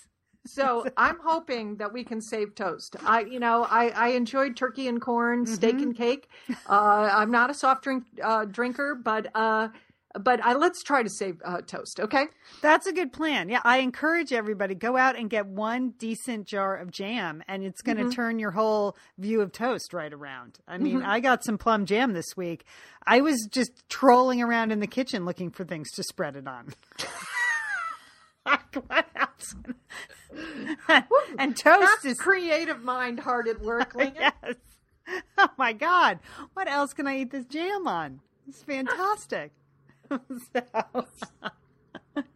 so 0.46 0.86
I'm 0.98 1.18
hoping 1.24 1.76
that 1.78 1.94
we 1.94 2.04
can 2.04 2.22
save 2.22 2.56
toast. 2.56 2.96
I, 3.06 3.22
you 3.22 3.40
know, 3.40 3.66
I, 3.70 3.90
I 3.90 4.08
enjoyed 4.10 4.56
turkey 4.56 4.88
and 4.88 5.02
corn, 5.02 5.46
mm-hmm. 5.46 5.54
steak 5.54 5.76
and 5.76 5.96
cake. 5.96 6.30
Uh, 6.70 7.10
I'm 7.12 7.32
not 7.32 7.50
a 7.50 7.54
soft 7.54 7.84
drink 7.84 8.06
uh, 8.24 8.46
drinker, 8.46 8.96
but 8.96 9.28
uh, 9.36 9.70
but 10.20 10.44
I, 10.44 10.54
let's 10.54 10.82
try 10.82 11.04
to 11.04 11.10
save 11.10 11.42
uh, 11.46 11.62
toast. 11.62 12.00
Okay, 12.00 12.26
that's 12.62 12.88
a 12.88 12.94
good 12.94 13.14
plan. 13.14 13.50
Yeah, 13.50 13.62
I 13.64 13.80
encourage 13.80 14.34
everybody 14.34 14.76
go 14.76 14.98
out 14.98 15.16
and 15.16 15.30
get 15.30 15.46
one 15.46 15.92
decent 15.98 16.48
jar 16.48 16.78
of 16.78 16.90
jam, 16.92 17.44
and 17.48 17.64
it's 17.64 17.82
going 17.82 17.98
to 17.98 18.04
mm-hmm. 18.04 18.12
turn 18.12 18.40
your 18.40 18.52
whole 18.52 18.98
view 19.18 19.42
of 19.42 19.52
toast 19.52 19.94
right 19.94 20.12
around. 20.12 20.60
I 20.68 20.78
mean, 20.78 21.00
mm-hmm. 21.00 21.10
I 21.10 21.20
got 21.20 21.44
some 21.44 21.58
plum 21.58 21.86
jam 21.86 22.14
this 22.14 22.36
week. 22.36 22.66
I 23.06 23.22
was 23.22 23.48
just 23.52 23.72
trolling 23.90 24.42
around 24.42 24.72
in 24.72 24.80
the 24.80 24.88
kitchen 24.88 25.26
looking 25.26 25.52
for 25.52 25.64
things 25.64 25.92
to 25.92 26.04
spread 26.04 26.36
it 26.36 26.48
on. 26.48 26.74
what 28.88 29.08
else? 29.16 29.56
and 31.38 31.56
toast 31.58 31.80
That's 32.04 32.06
is 32.06 32.18
creative 32.20 32.84
mind 32.84 33.20
hard 33.20 33.48
at 33.48 33.62
work. 33.62 33.94
yes. 33.98 34.56
Oh 35.38 35.50
my 35.58 35.74
God. 35.74 36.20
What 36.54 36.68
else 36.70 36.94
can 36.94 37.08
I 37.08 37.20
eat 37.20 37.32
this 37.32 37.46
jam 37.46 37.88
on? 37.88 38.20
It's 38.48 38.62
fantastic. 38.64 39.52
so, 40.10 41.06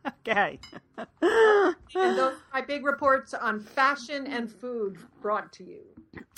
okay. 0.08 0.60
And 0.98 2.18
those 2.18 2.36
my 2.54 2.62
big 2.62 2.86
reports 2.86 3.34
on 3.34 3.60
fashion 3.60 4.28
and 4.28 4.52
food 4.52 4.98
brought 5.22 5.52
to 5.54 5.64
you. 5.64 5.82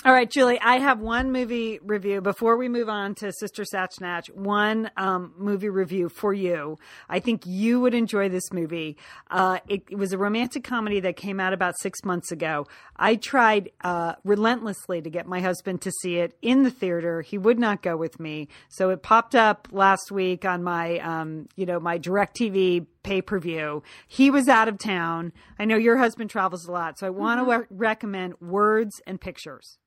All 0.06 0.14
right, 0.14 0.30
Julie, 0.30 0.60
I 0.60 0.78
have 0.78 1.00
one 1.00 1.32
movie 1.32 1.80
review 1.82 2.22
before 2.22 2.58
we 2.58 2.70
move 2.70 2.90
on 2.90 3.16
to 3.16 3.32
Sister 3.34 3.64
Sassenach. 3.64 4.30
One 4.36 4.92
um, 4.98 5.34
movie 5.36 5.70
review 5.70 6.10
for 6.10 6.32
you. 6.32 6.78
I 7.10 7.20
think 7.20 7.42
you 7.46 7.80
would 7.80 7.96
enjoy 7.96 8.30
this 8.30 8.54
movie. 8.54 8.98
Uh, 9.32 9.60
it, 9.68 9.84
it, 9.90 9.98
was 9.98 10.14
a 10.14 10.18
romantic 10.18 10.64
comedy 10.64 11.00
that 11.00 11.16
came 11.16 11.40
out 11.40 11.54
about 11.54 11.74
six 11.80 12.04
months 12.04 12.32
ago. 12.32 12.68
I 12.96 13.16
tried 13.16 13.72
uh, 13.82 14.14
relentlessly 14.24 15.02
to 15.02 15.10
get 15.10 15.26
my 15.26 15.42
husband 15.42 15.82
to 15.82 15.92
see 16.02 16.18
it 16.18 16.38
in 16.42 16.62
the 16.62 16.72
theater. 16.72 17.22
He 17.22 17.40
would 17.40 17.58
not 17.58 17.82
go 17.82 17.98
with 17.98 18.20
me, 18.20 18.48
so 18.70 18.92
it 18.92 19.02
popped 19.02 19.34
up 19.34 19.68
last 19.72 20.12
week 20.12 20.46
on 20.46 20.64
my, 20.64 21.00
um, 21.00 21.50
you 21.56 21.66
know, 21.66 21.80
my 21.80 21.98
Directv 21.98 22.86
pay 23.06 23.22
per 23.22 23.40
view. 23.40 23.84
He 24.08 24.30
was 24.30 24.45
is 24.46 24.50
out 24.50 24.68
of 24.68 24.78
town. 24.78 25.34
I 25.60 25.66
know 25.66 25.78
your 25.78 25.98
husband 25.98 26.30
travels 26.30 26.66
a 26.68 26.72
lot, 26.72 27.00
so 27.00 27.08
I 27.08 27.10
want 27.10 27.40
to 27.40 27.46
Mm-hmm. 27.46 27.62
re- 27.62 27.68
recommend 27.90 28.34
Words 28.40 29.02
and 29.08 29.20
Pictures. 29.20 29.78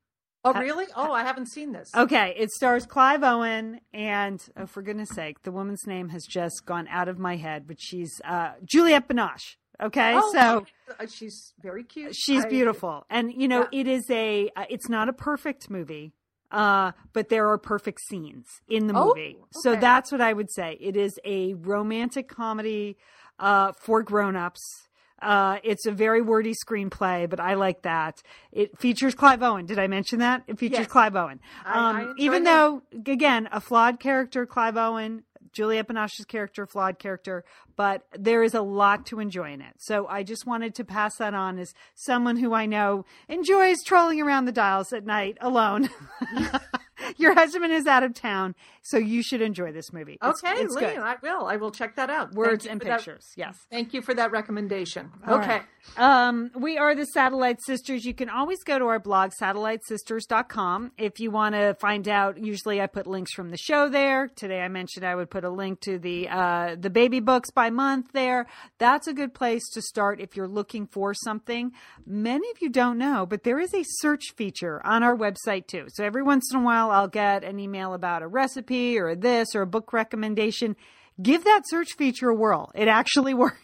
Oh, 0.44 0.52
really? 0.52 0.86
Oh, 0.96 1.12
I 1.12 1.24
haven't 1.24 1.46
seen 1.46 1.72
this. 1.72 1.90
Okay, 1.94 2.34
it 2.38 2.50
stars 2.50 2.86
Clive 2.86 3.22
Owen, 3.24 3.80
and 3.92 4.40
oh, 4.56 4.66
for 4.66 4.82
goodness 4.82 5.10
sake, 5.10 5.42
the 5.42 5.50
woman's 5.52 5.86
name 5.86 6.08
has 6.10 6.24
just 6.24 6.64
gone 6.64 6.86
out 6.88 7.08
of 7.08 7.18
my 7.18 7.36
head, 7.36 7.66
but 7.66 7.80
she's 7.80 8.20
uh, 8.24 8.52
Juliette 8.64 9.08
Binoche. 9.08 9.56
Okay, 9.80 10.12
Oh, 10.14 10.32
so 10.32 10.66
uh, 10.98 11.06
she's 11.06 11.52
very 11.60 11.84
cute. 11.84 12.14
she's 12.16 12.44
I- 12.44 12.48
beautiful, 12.48 13.04
and 13.10 13.32
you 13.32 13.46
know 13.48 13.68
Yeah. 13.72 13.80
it 13.80 13.86
is 13.88 14.08
a. 14.10 14.50
Uh, 14.56 14.64
it's 14.70 14.88
not 14.88 15.08
a 15.08 15.12
perfect 15.12 15.68
movie, 15.70 16.14
uh, 16.50 16.92
but 17.12 17.28
there 17.28 17.48
are 17.48 17.58
perfect 17.58 18.00
scenes 18.08 18.46
in 18.68 18.86
the 18.86 18.94
Oh, 18.96 19.08
movie. 19.08 19.36
So 19.62 19.74
that's 19.76 20.10
what 20.12 20.20
I 20.20 20.32
would 20.32 20.50
say. 20.52 20.78
It 20.80 20.96
is 20.96 21.18
a 21.24 21.54
romantic 21.54 22.28
comedy 22.28 22.96
uh, 23.38 23.72
for 23.72 24.02
grown-ups. 24.02 24.88
Uh, 25.20 25.58
it's 25.64 25.84
a 25.84 25.90
very 25.90 26.22
wordy 26.22 26.54
screenplay, 26.54 27.28
but 27.28 27.40
I 27.40 27.54
like 27.54 27.82
that. 27.82 28.22
It 28.52 28.78
features 28.78 29.16
Clive 29.16 29.42
Owen. 29.42 29.66
Did 29.66 29.78
I 29.78 29.88
mention 29.88 30.20
that? 30.20 30.44
It 30.46 30.58
features 30.60 30.78
Yes. 30.80 30.88
Clive 30.88 31.16
Owen. 31.16 31.40
I- 31.64 31.72
I 31.72 32.02
Um, 32.04 32.14
even 32.18 32.44
that. 32.44 32.56
though, 32.56 32.82
again, 33.10 33.48
a 33.50 33.60
flawed 33.60 33.98
character, 33.98 34.46
Clive 34.46 34.76
Owen, 34.76 35.24
Juliette 35.50 35.88
Binoche's 35.88 36.24
character, 36.24 36.66
flawed 36.66 37.00
character, 37.00 37.42
but 37.74 38.02
there 38.16 38.44
is 38.44 38.54
a 38.54 38.60
lot 38.62 39.06
to 39.06 39.18
enjoy 39.18 39.50
in 39.52 39.60
it. 39.60 39.74
So 39.78 40.06
I 40.06 40.22
just 40.22 40.46
wanted 40.46 40.74
to 40.76 40.84
pass 40.84 41.16
that 41.16 41.34
on 41.34 41.58
as 41.58 41.74
someone 41.96 42.36
who 42.36 42.52
I 42.54 42.66
know 42.66 43.04
enjoys 43.28 43.78
trolling 43.84 44.20
around 44.20 44.44
the 44.44 44.52
dials 44.52 44.92
at 44.92 45.04
night 45.04 45.36
alone. 45.40 45.88
Your 47.28 47.34
husband 47.34 47.72
is 47.72 47.86
out 47.86 48.02
of 48.04 48.14
town, 48.14 48.54
so 48.82 48.96
you 48.96 49.22
should 49.22 49.42
enjoy 49.42 49.72
this 49.72 49.92
movie. 49.92 50.14
It's- 50.14 50.34
Okay, 50.44 50.62
it's, 50.62 50.74
good. 50.74 50.98
I 50.98 51.16
will. 51.22 51.46
I 51.46 51.56
will 51.56 51.70
check 51.72 51.96
that 51.96 52.10
out. 52.10 52.32
Words 52.32 52.64
and 52.64 52.80
for 52.80 52.86
that- 52.88 52.98
pictures. 52.98 53.26
Yes. 53.36 53.56
Thank 53.70 53.92
you 53.92 54.02
for 54.02 54.14
that 54.14 54.30
recommendation. 54.30 55.10
All 55.26 55.38
okay. 55.38 55.48
right. 55.48 55.62
Um, 55.96 56.50
we 56.54 56.76
are 56.78 56.94
the 56.94 57.06
Satellite 57.06 57.58
Sisters. 57.64 58.04
You 58.04 58.14
can 58.14 58.28
always 58.28 58.62
go 58.62 58.78
to 58.78 58.84
our 58.86 58.98
blog, 58.98 59.32
satellitesisters.com. 59.40 60.92
If 60.98 61.18
you 61.20 61.30
want 61.30 61.54
to 61.54 61.74
find 61.80 62.06
out, 62.08 62.38
usually 62.38 62.80
I 62.80 62.86
put 62.86 63.06
links 63.06 63.32
from 63.32 63.50
the 63.50 63.56
show 63.56 63.88
there. 63.88 64.28
Today 64.28 64.60
I 64.60 64.68
mentioned 64.68 65.04
I 65.04 65.14
would 65.14 65.30
put 65.30 65.44
a 65.44 65.50
link 65.50 65.80
to 65.80 65.98
the, 65.98 66.28
uh, 66.28 66.76
the 66.78 66.90
baby 66.90 67.20
books 67.20 67.50
by 67.50 67.70
month 67.70 68.12
there. 68.12 68.46
That's 68.78 69.06
a 69.06 69.12
good 69.14 69.34
place 69.34 69.68
to 69.70 69.82
start 69.82 70.20
if 70.20 70.36
you're 70.36 70.48
looking 70.48 70.86
for 70.86 71.14
something. 71.14 71.72
Many 72.06 72.50
of 72.50 72.58
you 72.60 72.68
don't 72.68 72.98
know, 72.98 73.26
but 73.26 73.44
there 73.44 73.58
is 73.58 73.74
a 73.74 73.82
search 73.84 74.32
feature 74.36 74.84
on 74.86 75.02
our 75.02 75.16
website 75.16 75.66
too. 75.66 75.86
So 75.88 76.04
every 76.04 76.22
once 76.22 76.52
in 76.52 76.60
a 76.60 76.62
while 76.62 76.90
I'll 76.90 77.07
get 77.08 77.44
an 77.44 77.58
email 77.58 77.94
about 77.94 78.22
a 78.22 78.26
recipe 78.26 78.98
or 78.98 79.14
this 79.14 79.54
or 79.54 79.62
a 79.62 79.66
book 79.66 79.92
recommendation. 79.92 80.76
Give 81.20 81.42
that 81.44 81.62
search 81.66 81.94
feature 81.96 82.28
a 82.28 82.34
whirl. 82.34 82.70
It 82.74 82.88
actually 82.88 83.34
works. 83.34 83.58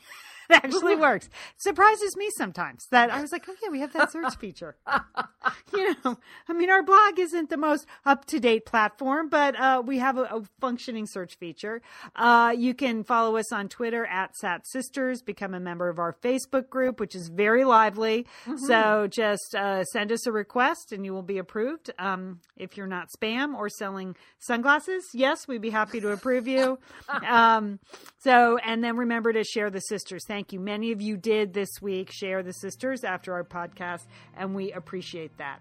It 0.51 0.63
actually 0.63 0.97
works. 1.09 1.29
Surprises 1.57 2.17
me 2.17 2.29
sometimes 2.37 2.87
that 2.91 3.11
I 3.11 3.21
was 3.21 3.33
like, 3.33 3.45
oh 3.49 3.55
yeah, 3.63 3.71
we 3.71 3.81
have 3.81 3.93
that 3.95 4.13
search 4.13 4.37
feature. 4.37 4.77
you 5.73 5.97
know, 6.05 6.19
I 6.49 6.53
mean, 6.53 6.71
our 6.71 6.83
blog 6.83 7.19
isn't 7.19 7.51
the 7.51 7.57
most 7.57 7.87
up 8.05 8.25
to 8.27 8.39
date 8.39 8.67
platform, 8.67 9.29
but 9.29 9.59
uh, 9.59 9.83
we 9.85 9.99
have 9.99 10.19
a, 10.19 10.25
a 10.25 10.43
functioning 10.61 11.07
search 11.07 11.37
feature. 11.37 11.81
Uh, 12.15 12.55
you 12.57 12.75
can 12.75 13.05
follow 13.05 13.37
us 13.37 13.53
on 13.53 13.69
Twitter 13.69 14.07
at 14.07 14.37
Sat 14.37 14.67
Sisters, 14.67 15.23
become 15.23 15.55
a 15.55 15.61
member 15.61 15.89
of 15.89 15.99
our 15.99 16.13
Facebook 16.13 16.69
group, 16.69 17.01
which 17.01 17.15
is 17.15 17.29
very 17.29 17.65
lively. 17.65 18.27
So 18.67 19.09
just 19.11 19.55
uh, 19.55 19.85
send 19.85 20.13
us 20.13 20.27
a 20.27 20.33
request 20.33 20.93
and 20.93 21.05
you 21.05 21.13
will 21.13 21.23
be 21.23 21.39
approved. 21.39 21.91
Um, 21.99 22.41
if 22.57 22.77
you're 22.77 22.87
not 22.87 23.09
spam 23.17 23.55
or 23.55 23.69
selling 23.69 24.17
sunglasses, 24.39 25.05
yes, 25.15 25.49
we'd 25.49 25.63
be 25.63 25.71
happy 25.71 26.01
to 26.01 26.11
approve 26.11 26.47
you. 26.47 26.79
Um, 27.27 27.79
so, 28.19 28.59
and 28.59 28.83
then 28.83 28.97
remember 28.97 29.33
to 29.33 29.45
share 29.45 29.71
the 29.71 29.81
sisters. 29.81 30.25
Thank 30.35 30.53
you. 30.53 30.59
Many 30.59 30.91
of 30.91 31.01
you 31.01 31.17
did 31.17 31.55
this 31.55 31.69
week 31.81 32.11
share 32.11 32.43
the 32.43 32.53
sisters 32.55 33.05
after 33.05 33.35
our 33.35 33.45
podcast, 33.45 34.05
and 34.37 34.53
we 34.53 34.73
appreciate 34.73 35.39
that. 35.39 35.61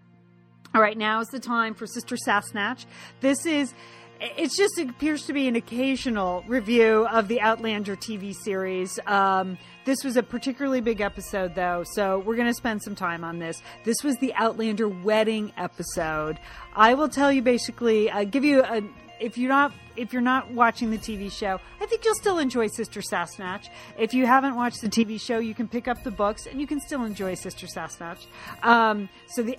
All 0.73 0.81
right, 0.81 0.97
now 0.97 1.19
is 1.19 1.27
the 1.27 1.39
time 1.39 1.75
for 1.75 1.85
Sister 1.85 2.15
Sassenach. 2.15 2.87
This 3.21 3.45
is 3.45 3.71
it 4.19 4.51
just 4.51 4.79
appears 4.79 5.27
to 5.27 5.33
be 5.33 5.47
an 5.47 5.55
occasional 5.55 6.43
review 6.47 7.05
of 7.05 7.27
the 7.27 7.39
Outlander 7.39 7.95
TV 7.95 8.33
series. 8.33 8.97
Um, 9.05 9.59
this 9.85 10.03
was 10.03 10.17
a 10.17 10.23
particularly 10.23 10.81
big 10.81 11.01
episode, 11.01 11.53
though, 11.53 11.83
so 11.93 12.19
we're 12.19 12.35
going 12.35 12.47
to 12.47 12.53
spend 12.55 12.81
some 12.81 12.95
time 12.95 13.23
on 13.23 13.37
this. 13.37 13.61
This 13.83 13.97
was 14.03 14.15
the 14.17 14.33
Outlander 14.33 14.87
wedding 14.87 15.53
episode. 15.55 16.39
I 16.75 16.95
will 16.95 17.09
tell 17.09 17.31
you 17.31 17.43
basically, 17.43 18.09
uh, 18.09 18.23
give 18.23 18.43
you 18.43 18.63
a 18.63 18.81
if 19.19 19.37
you're 19.37 19.49
not 19.49 19.73
if 19.95 20.11
you're 20.11 20.23
not 20.23 20.49
watching 20.51 20.89
the 20.89 20.97
TV 20.97 21.31
show, 21.31 21.59
I 21.79 21.85
think 21.85 22.03
you'll 22.03 22.15
still 22.15 22.39
enjoy 22.39 22.67
Sister 22.67 23.01
Sassenach. 23.01 23.69
If 23.97 24.13
you 24.13 24.25
haven't 24.25 24.55
watched 24.55 24.81
the 24.81 24.89
TV 24.89 25.21
show, 25.21 25.37
you 25.37 25.53
can 25.53 25.67
pick 25.67 25.87
up 25.87 26.03
the 26.03 26.11
books 26.11 26.47
and 26.47 26.59
you 26.59 26.65
can 26.65 26.79
still 26.79 27.03
enjoy 27.03 27.35
Sister 27.35 27.67
Sassenach. 27.67 28.25
Um, 28.63 29.07
so 29.27 29.43
the 29.43 29.57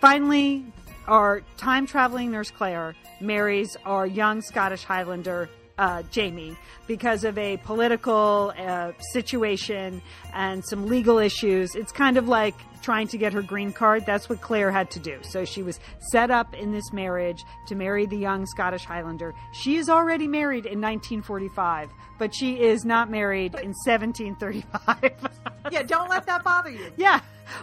finally, 0.00 0.64
our 1.06 1.42
time 1.58 1.86
traveling 1.86 2.30
nurse 2.30 2.50
Claire 2.50 2.94
marries 3.20 3.76
our 3.84 4.06
young 4.06 4.40
Scottish 4.40 4.84
Highlander 4.84 5.50
uh, 5.78 6.02
Jamie 6.10 6.56
because 6.86 7.24
of 7.24 7.36
a 7.38 7.56
political 7.58 8.52
uh, 8.58 8.92
situation 9.12 10.02
and 10.32 10.64
some 10.64 10.86
legal 10.86 11.18
issues. 11.18 11.74
It's 11.74 11.92
kind 11.92 12.16
of 12.16 12.28
like 12.28 12.54
trying 12.82 13.08
to 13.08 13.18
get 13.18 13.32
her 13.32 13.40
green 13.42 13.72
card. 13.72 14.04
That's 14.06 14.28
what 14.28 14.40
Claire 14.42 14.70
had 14.70 14.90
to 14.92 14.98
do. 14.98 15.18
So 15.22 15.44
she 15.44 15.62
was 15.62 15.80
set 16.12 16.30
up 16.30 16.54
in 16.54 16.70
this 16.70 16.92
marriage 16.92 17.42
to 17.68 17.74
marry 17.74 18.04
the 18.06 18.16
young 18.18 18.44
Scottish 18.46 18.84
Highlander. 18.84 19.34
She 19.52 19.76
is 19.76 19.88
already 19.88 20.28
married 20.28 20.66
in 20.66 20.80
1945, 20.82 21.88
but 22.18 22.34
she 22.34 22.60
is 22.60 22.84
not 22.84 23.10
married 23.10 23.54
in 23.54 23.72
1735. 23.86 25.12
Yeah, 25.72 25.82
don't 25.82 26.10
let 26.10 26.26
that 26.26 26.44
bother 26.44 26.68
you. 26.68 26.92
yeah. 26.98 27.20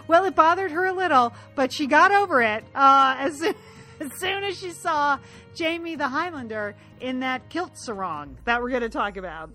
Well, 0.08 0.24
it 0.24 0.34
bothered 0.34 0.72
her 0.72 0.86
a 0.86 0.92
little, 0.92 1.32
but 1.54 1.72
she 1.72 1.86
got 1.86 2.10
over 2.10 2.42
it 2.42 2.64
uh, 2.74 3.14
as, 3.16 3.38
soon, 3.38 3.54
as 4.12 4.18
soon 4.18 4.44
as 4.44 4.58
she 4.58 4.70
saw 4.70 5.18
Jamie 5.54 5.96
the 5.96 6.08
Highlander 6.08 6.74
in 7.00 7.20
that 7.20 7.48
kilt 7.48 7.78
sarong 7.78 8.36
that 8.44 8.60
we're 8.60 8.70
going 8.70 8.82
to 8.82 8.88
talk 8.88 9.16
about. 9.16 9.50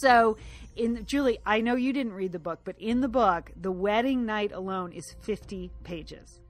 So, 0.00 0.36
in 0.76 1.04
Julie, 1.04 1.38
I 1.44 1.60
know 1.60 1.74
you 1.74 1.92
didn't 1.92 2.14
read 2.14 2.32
the 2.32 2.38
book, 2.38 2.60
but 2.64 2.76
in 2.78 3.00
the 3.00 3.08
book, 3.08 3.50
the 3.60 3.72
wedding 3.72 4.24
night 4.24 4.52
alone 4.52 4.92
is 4.92 5.04
50 5.20 5.70
pages. 5.84 6.40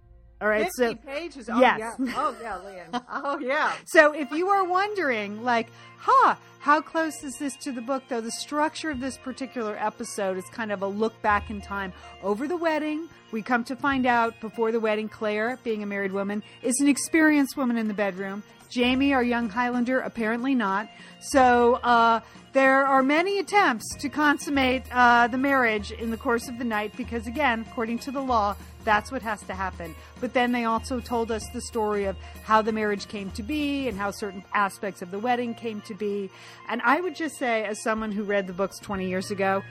All 0.41 0.49
right, 0.49 0.64
50 0.64 0.72
so 0.76 0.95
pages. 0.95 1.49
Oh, 1.53 1.61
Yes. 1.61 1.78
yeah. 1.99 2.12
Oh, 2.16 2.36
yeah, 2.41 2.59
Lian. 2.64 3.05
Oh, 3.11 3.39
yeah. 3.39 3.72
so 3.84 4.12
if 4.12 4.30
you 4.30 4.49
are 4.49 4.64
wondering, 4.64 5.43
like, 5.43 5.68
huh, 5.99 6.36
how 6.61 6.80
close 6.80 7.24
is 7.24 7.36
this 7.39 7.57
to 7.57 7.72
the 7.72 7.80
book, 7.80 8.05
though? 8.09 8.20
The 8.20 8.30
structure 8.30 8.91
of 8.91 9.01
this 9.01 9.16
particular 9.16 9.76
episode 9.78 10.36
is 10.36 10.45
kind 10.53 10.70
of 10.70 10.82
a 10.82 10.86
look 10.86 11.20
back 11.22 11.51
in 11.51 11.61
time 11.61 11.93
over 12.22 12.47
the 12.47 12.57
wedding. 12.57 13.09
We 13.32 13.43
come 13.43 13.64
to 13.64 13.76
find 13.76 14.07
out 14.07 14.41
before 14.41 14.70
the 14.72 14.80
wedding, 14.80 15.09
Claire, 15.09 15.59
being 15.64 15.82
a 15.82 15.86
married 15.86 16.12
woman, 16.12 16.43
is 16.62 16.78
an 16.80 16.89
experienced 16.89 17.57
woman 17.57 17.76
in 17.76 17.89
the 17.89 17.95
bedroom. 17.95 18.43
Jamie, 18.70 19.14
our 19.14 19.22
young 19.22 19.49
Highlander, 19.49 20.01
apparently 20.01 20.55
not. 20.55 20.89
So 21.20 21.74
uh, 21.76 22.20
there 22.53 22.86
are 22.86 23.03
many 23.03 23.39
attempts 23.39 23.97
to 23.97 24.09
consummate 24.09 24.82
uh, 24.93 25.26
the 25.28 25.39
marriage 25.39 25.91
in 25.91 26.11
the 26.11 26.16
course 26.18 26.49
of 26.49 26.59
the 26.59 26.64
night 26.64 26.95
because, 26.97 27.26
again, 27.26 27.64
according 27.70 27.99
to 28.01 28.11
the 28.11 28.20
law, 28.20 28.57
that's 28.89 29.12
what 29.12 29.20
has 29.20 29.43
to 29.43 29.53
happen. 29.53 29.95
But 30.18 30.32
then 30.32 30.51
they 30.53 30.64
also 30.64 30.99
told 30.99 31.30
us 31.30 31.47
the 31.53 31.61
story 31.61 32.07
of 32.07 32.16
how 32.45 32.62
the 32.62 32.72
marriage 32.72 33.07
came 33.07 33.30
to 33.32 33.43
be 33.43 33.86
and 33.86 33.99
how 33.99 34.11
certain 34.11 34.43
aspects 34.55 35.03
of 35.03 35.11
the 35.11 35.18
wedding 35.18 35.55
came 35.55 35.82
to 35.82 35.95
be. 35.95 36.30
And 36.70 36.80
I 36.82 37.03
would 37.03 37.14
just 37.14 37.36
say, 37.36 37.64
as 37.64 37.82
someone 37.82 38.12
who 38.12 38.22
read 38.22 38.47
the 38.47 38.55
books 38.55 38.78
20 38.78 39.07
years 39.07 39.30
ago, 39.30 39.62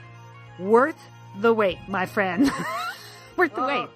worth 0.60 1.00
the 1.40 1.52
wait, 1.52 1.78
my 1.88 2.06
friend. 2.06 2.48
worth 3.36 3.56
the 3.56 3.64
oh. 3.64 3.66
wait. 3.66 3.88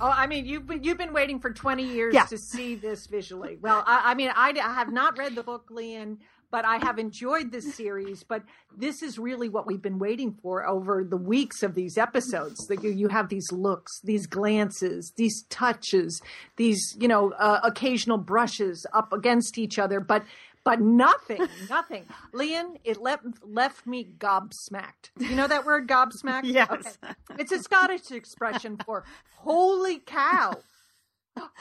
Oh, 0.00 0.10
I 0.10 0.26
mean, 0.26 0.46
you've 0.46 0.66
been, 0.66 0.82
you've 0.82 0.96
been 0.96 1.12
waiting 1.12 1.40
for 1.40 1.52
20 1.52 1.82
years 1.82 2.14
Yeah. 2.14 2.24
to 2.24 2.38
see 2.38 2.74
this 2.74 3.06
visually. 3.06 3.58
Well, 3.60 3.84
I, 3.86 4.12
I 4.12 4.14
mean, 4.14 4.30
I, 4.34 4.54
I 4.64 4.74
have 4.74 4.90
not 4.90 5.18
read 5.18 5.34
the 5.34 5.42
book, 5.42 5.66
Lian, 5.70 6.16
but 6.50 6.64
I 6.64 6.78
have 6.78 6.98
enjoyed 6.98 7.52
this 7.52 7.74
series. 7.74 8.24
But 8.24 8.42
this 8.76 9.02
is 9.02 9.18
really 9.18 9.48
what 9.48 9.66
we've 9.66 9.82
been 9.82 9.98
waiting 9.98 10.36
for 10.42 10.66
over 10.66 11.04
the 11.04 11.16
weeks 11.16 11.62
of 11.62 11.74
these 11.74 11.96
episodes. 11.96 12.66
That 12.66 12.82
you, 12.82 12.90
you 12.90 13.08
have 13.08 13.28
these 13.28 13.50
looks, 13.52 14.00
these 14.02 14.26
glances, 14.26 15.12
these 15.16 15.44
touches, 15.50 16.20
these, 16.56 16.96
you 16.98 17.08
know, 17.08 17.32
uh, 17.32 17.60
occasional 17.62 18.18
brushes 18.18 18.86
up 18.92 19.12
against 19.12 19.58
each 19.58 19.78
other. 19.78 20.00
But 20.00 20.24
but 20.64 20.80
nothing, 20.80 21.46
nothing. 21.70 22.04
Lian, 22.32 22.76
it 22.84 23.00
left 23.00 23.24
left 23.42 23.86
me 23.86 24.08
gobsmacked. 24.18 25.10
You 25.18 25.34
know 25.34 25.46
that 25.46 25.64
word 25.64 25.88
gobsmacked? 25.88 26.44
Yes. 26.50 26.98
It's 27.38 27.52
a 27.52 27.60
Scottish 27.60 28.10
expression 28.10 28.76
for 28.84 29.04
holy 29.36 29.98
cow. 29.98 30.54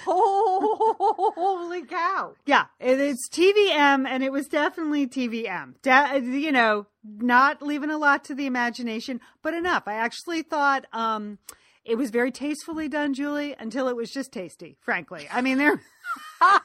Holy 0.06 1.84
cow. 1.86 2.36
Yeah, 2.46 2.66
it, 2.80 3.00
it's 3.00 3.28
TVM, 3.30 4.08
and 4.08 4.24
it 4.24 4.32
was 4.32 4.48
definitely 4.48 5.08
TVM. 5.08 5.76
De- 5.82 6.20
you 6.40 6.52
know, 6.52 6.88
not 7.04 7.62
leaving 7.62 7.90
a 7.90 7.98
lot 7.98 8.24
to 8.26 8.36
the 8.36 8.46
imagination, 8.46 9.20
but 9.42 9.54
enough. 9.54 9.84
I 9.88 9.94
actually 9.94 10.42
thought 10.42 10.86
um, 10.94 11.38
it 11.86 11.96
was 11.98 12.10
very 12.10 12.32
tastefully 12.32 12.88
done, 12.88 13.14
Julie, 13.14 13.56
until 13.60 13.88
it 13.88 13.96
was 13.96 14.12
just 14.12 14.32
tasty. 14.32 14.78
Frankly, 14.82 15.28
I 15.32 15.42
mean, 15.42 15.58
there. 15.58 15.82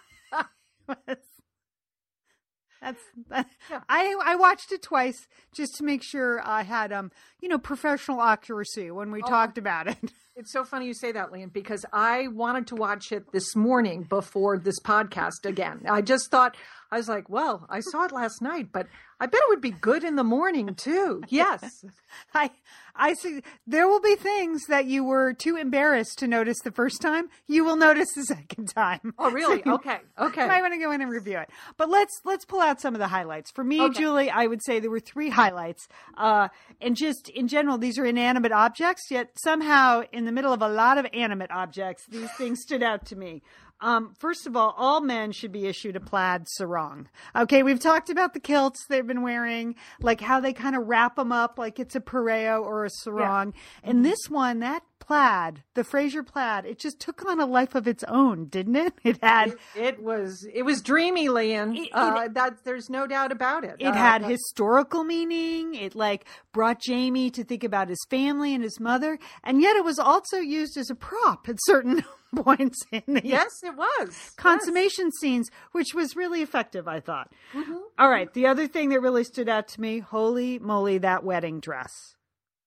That's 2.83 3.01
that, 3.31 3.47
I 3.89 4.15
I 4.23 4.35
watched 4.37 4.71
it 4.71 4.83
twice 4.83 5.27
just 5.57 5.75
to 5.77 5.85
make 5.85 6.03
sure 6.03 6.43
I 6.47 6.65
had 6.65 6.93
um 6.93 7.11
you 7.41 7.49
know 7.49 7.57
professional 7.57 8.21
accuracy 8.21 8.91
when 8.91 9.11
we 9.11 9.23
Oh. 9.23 9.27
talked 9.27 9.57
about 9.57 9.87
it. 9.89 9.97
It's 10.37 10.53
so 10.53 10.65
funny 10.65 10.87
you 10.87 10.95
say 10.95 11.13
that, 11.13 11.31
Lian, 11.31 11.51
because 11.53 11.87
I 11.93 12.27
wanted 12.27 12.67
to 12.69 12.75
watch 12.75 13.13
it 13.13 13.31
this 13.31 13.55
morning 13.55 14.03
before 14.03 14.59
this 14.59 14.81
podcast 14.81 15.45
again. 15.45 15.83
I 15.89 16.01
just 16.03 16.29
thought, 16.29 16.57
I 16.91 16.97
was 16.97 17.09
like, 17.09 17.29
well, 17.29 17.67
I 17.71 17.79
saw 17.81 18.05
it 18.05 18.11
last 18.13 18.43
night, 18.43 18.71
but 18.73 18.89
I 19.21 19.27
bet 19.27 19.41
it 19.45 19.49
would 19.51 19.61
be 19.61 19.71
good 19.71 20.03
in 20.03 20.17
the 20.17 20.25
morning 20.25 20.75
too. 20.75 21.23
Yes. 21.29 21.85
I 22.35 22.51
I 22.97 23.15
see 23.15 23.43
there 23.67 23.89
will 23.89 24.01
be 24.01 24.15
things 24.17 24.67
that 24.69 24.87
you 24.87 25.03
were 25.05 25.33
too 25.33 25.57
embarrassed 25.57 26.19
to 26.19 26.27
notice 26.29 26.59
the 26.63 26.71
first 26.71 27.01
time. 27.01 27.29
You 27.49 27.65
will 27.65 27.77
notice 27.77 28.09
the 28.15 28.23
second 28.25 28.67
time. 28.75 29.15
Oh, 29.19 29.31
really? 29.31 29.63
So 29.65 29.75
Okay. 29.75 29.99
Okay. 30.21 30.47
might 30.47 30.61
want 30.63 30.75
to 30.75 30.81
go 30.81 30.91
in 30.93 31.01
and 31.01 31.11
review 31.11 31.39
it. 31.39 31.49
But 31.77 31.91
let's 31.91 32.21
let's 32.25 32.45
pull 32.45 32.61
out 32.61 32.81
some 32.81 32.95
of 32.95 32.99
the 33.01 33.09
highlights. 33.09 33.51
For 33.53 33.65
me, 33.65 33.81
Okay. 33.83 33.99
Julie, 34.01 34.31
I 34.31 34.47
would 34.47 34.63
say 34.65 34.79
there 34.81 34.91
were 34.91 35.01
three 35.01 35.31
highlights. 35.31 35.87
Uh, 36.17 36.49
and 36.81 36.97
just 36.97 37.29
in 37.29 37.47
general, 37.49 37.79
these 37.79 37.99
are 37.99 38.05
inanimate 38.05 38.53
objects, 38.53 39.05
yet 39.11 39.31
somehow 39.43 40.03
in 40.13 40.24
the 40.25 40.33
middle 40.33 40.53
of 40.53 40.63
a 40.63 40.69
lot 40.69 40.99
of 40.99 41.07
animate 41.13 41.51
objects, 41.51 42.07
these 42.07 42.31
things 42.33 42.61
stood 42.61 42.83
out 42.83 43.07
to 43.07 43.17
me. 43.17 43.43
Um, 43.81 44.15
first 44.19 44.47
of 44.47 44.57
all, 44.57 44.75
all 44.79 45.01
men 45.01 45.33
should 45.33 45.53
be 45.53 45.67
issued 45.67 45.97
a 45.97 46.01
plaid 46.01 46.47
sarong. 46.49 47.09
Okay, 47.37 47.63
we've 47.63 47.81
talked 47.81 48.09
about 48.09 48.33
the 48.33 48.41
kilts 48.41 48.87
they've 48.87 49.07
been 49.07 49.23
wearing, 49.23 49.75
like 50.01 50.21
how 50.21 50.41
they 50.41 50.53
kind 50.53 50.77
of 50.77 50.87
wrap 50.87 51.17
them 51.17 51.33
up 51.33 51.59
like 51.59 51.79
it's 51.79 51.97
a 51.97 52.01
pareo 52.01 52.63
or 52.63 52.85
a 52.85 52.91
sarong. 52.91 53.53
And 53.83 54.05
this 54.05 54.31
one, 54.31 54.61
that 54.61 54.83
plaid, 55.07 55.63
the 55.75 55.85
Fraser 55.85 56.23
plaid, 56.23 56.65
it 56.65 56.79
just 56.79 56.99
took 57.01 57.25
on 57.27 57.41
a 57.41 57.47
life 57.47 57.75
of 57.75 57.87
its 57.87 58.05
own, 58.09 58.47
didn't 58.47 58.77
it? 58.77 58.95
It 59.05 59.19
had 59.23 59.49
It, 59.49 59.59
it 59.77 60.03
was 60.03 60.47
it 60.53 60.63
was 60.63 60.81
dreamy. 60.83 61.27
It- 61.27 61.73
it- 61.75 61.91
uh, 61.93 62.29
that 62.33 62.65
there's 62.65 62.89
no 62.91 63.07
doubt 63.07 63.33
about 63.33 63.65
it. 63.65 63.77
it 63.79 63.87
Uh, 63.89 63.93
had 63.93 64.23
uh, 64.25 64.29
historical 64.29 65.05
meaning. 65.05 65.75
It 65.75 65.95
like 65.95 66.25
brought 66.53 66.81
Jamie 66.81 67.31
to 67.31 67.45
think 67.45 67.65
about 67.65 67.89
his 67.89 68.05
family 68.11 68.55
and 68.55 68.63
his 68.65 68.81
mother, 68.81 69.19
and 69.43 69.61
yet 69.61 69.77
it 69.77 69.85
was 69.85 69.99
also 69.99 70.39
used 70.39 70.77
as 70.77 70.91
a 70.91 70.95
prop 70.95 71.49
at 71.49 71.57
certain 71.67 72.05
points 72.35 72.79
in 72.91 73.03
the 73.07 73.23
Yes, 73.25 73.53
it 73.63 73.77
was 73.77 74.33
consummation 74.37 75.11
scenes, 75.21 75.49
which 75.73 75.95
was 75.95 76.17
really 76.17 76.43
effective, 76.43 76.89
I 76.89 77.01
thought. 77.01 77.31
Mm-hmm. 77.53 77.77
All 77.99 78.09
right, 78.11 78.33
the 78.33 78.47
other 78.47 78.67
thing 78.67 78.89
that 78.91 79.01
really 79.01 79.25
stood 79.25 79.49
out 79.49 79.69
to 79.69 79.81
me, 79.81 79.99
holy 80.01 80.59
moly, 80.59 80.99
that 80.99 81.25
wedding 81.25 81.61
dress. 81.61 81.93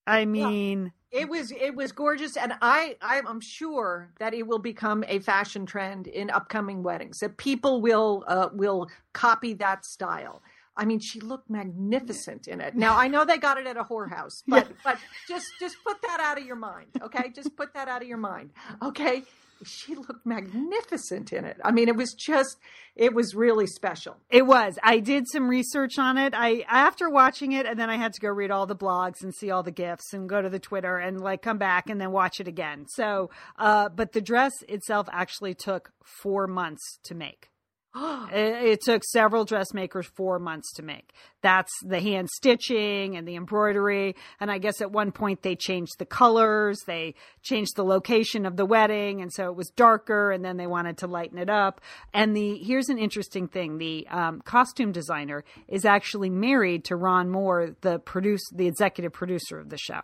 I 0.08 0.26
mean, 0.26 0.94
It 1.12 1.30
was 1.30 1.52
it 1.52 1.76
was 1.76 1.92
gorgeous, 1.92 2.36
and 2.38 2.54
I 2.62 2.96
I'm 3.02 3.40
sure 3.42 4.12
that 4.20 4.34
it 4.34 4.48
will 4.48 4.60
become 4.60 5.04
a 5.08 5.20
fashion 5.20 5.66
trend 5.66 6.08
in 6.08 6.30
upcoming 6.30 6.84
weddings. 6.84 7.20
That 7.20 7.38
people 7.38 7.82
will 7.82 8.24
uh, 8.28 8.50
will 8.54 8.90
copy 9.14 9.54
that 9.56 9.86
style. 9.86 10.42
I 10.80 10.86
mean, 10.86 11.00
she 11.00 11.20
looked 11.22 11.50
magnificent 11.50 12.48
in 12.48 12.62
it. 12.62 12.76
Now 12.76 12.96
I 12.98 13.08
know 13.08 13.26
they 13.26 13.38
got 13.38 13.58
it 13.58 13.66
at 13.68 13.78
a 13.78 13.84
whorehouse, 13.84 14.44
but 14.48 14.68
but 14.84 14.98
just 15.28 15.48
just 15.60 15.78
put 15.86 16.02
that 16.04 16.20
out 16.20 16.38
of 16.40 16.46
your 16.46 16.56
mind, 16.58 16.88
okay? 17.02 17.30
Just 17.36 17.56
put 17.56 17.74
that 17.74 17.88
out 17.88 18.02
of 18.02 18.08
your 18.08 18.18
mind, 18.18 18.52
okay? 18.84 19.24
She 19.64 19.96
looked 19.96 20.26
magnificent 20.26 21.34
in 21.34 21.46
it. 21.46 21.58
I 21.64 21.72
mean, 21.72 21.88
it 21.88 21.96
was 21.96 22.14
just 22.14 22.58
it 22.96 23.14
was 23.14 23.36
really 23.36 23.68
special. 23.68 24.18
It 24.30 24.46
was. 24.46 24.78
I 24.84 25.00
did 25.00 25.28
some 25.28 25.48
research 25.48 26.00
on 26.00 26.18
it. 26.18 26.34
I 26.36 26.66
after 26.68 27.10
watching 27.10 27.52
it, 27.52 27.66
and 27.66 27.80
then 27.80 27.90
I 27.90 27.96
had 27.96 28.14
to 28.14 28.22
go 28.22 28.30
read 28.30 28.52
all 28.52 28.66
the 28.66 28.76
blogs 28.76 29.22
and 29.22 29.34
see 29.34 29.52
all 29.52 29.64
the 29.64 29.72
gifs 29.72 30.14
and 30.14 30.30
go 30.30 30.42
to 30.42 30.50
the 30.50 30.60
Twitter 30.60 30.98
and 30.98 31.22
like 31.22 31.42
come 31.42 31.58
back 31.58 31.90
and 31.90 32.00
then 32.00 32.12
watch 32.12 32.40
it 32.40 32.48
again. 32.48 32.86
So, 32.88 33.30
uh, 33.58 33.90
but 33.90 34.14
the 34.14 34.22
dress 34.22 34.54
itself 34.68 35.08
actually 35.12 35.54
took 35.54 35.92
four 36.04 36.48
months 36.48 37.00
to 37.04 37.16
make. 37.16 37.50
It, 38.28 38.66
it 38.66 38.82
took 38.82 39.04
several 39.06 39.46
dressmakers 39.46 40.06
four 40.06 40.38
months 40.38 40.74
to 40.74 40.84
make. 40.84 41.14
That's 41.42 41.72
the 41.82 42.02
hand 42.02 42.30
stitching 42.30 43.16
and 43.16 43.26
the 43.26 43.36
embroidery. 43.36 44.16
And 44.42 44.52
I 44.52 44.58
guess 44.58 44.82
at 44.82 44.92
one 44.92 45.12
point 45.14 45.44
they 45.44 45.56
changed 45.56 45.94
the 45.98 46.06
colors, 46.06 46.82
they 46.86 47.16
changed 47.42 47.78
the 47.78 47.86
location 47.86 48.46
of 48.46 48.58
the 48.58 48.66
wedding, 48.66 49.22
and 49.22 49.32
so 49.32 49.48
it 49.50 49.56
was 49.56 49.70
darker. 49.70 50.32
And 50.32 50.44
then 50.44 50.58
they 50.58 50.68
wanted 50.68 50.98
to 51.00 51.08
lighten 51.08 51.38
it 51.38 51.50
up. 51.50 51.80
And 52.14 52.36
the 52.36 52.58
here's 52.58 52.90
an 52.90 52.98
interesting 52.98 53.48
thing: 53.48 53.78
the 53.78 54.06
um, 54.10 54.42
costume 54.42 54.92
designer 54.92 55.46
is 55.68 55.86
actually 55.86 56.30
married 56.30 56.84
to 56.86 56.98
Ron 56.98 57.30
Moore, 57.30 57.76
the 57.82 58.00
produce, 58.00 58.44
the 58.54 58.68
executive 58.68 59.14
producer 59.14 59.58
of 59.58 59.70
the 59.70 59.78
show 59.78 60.02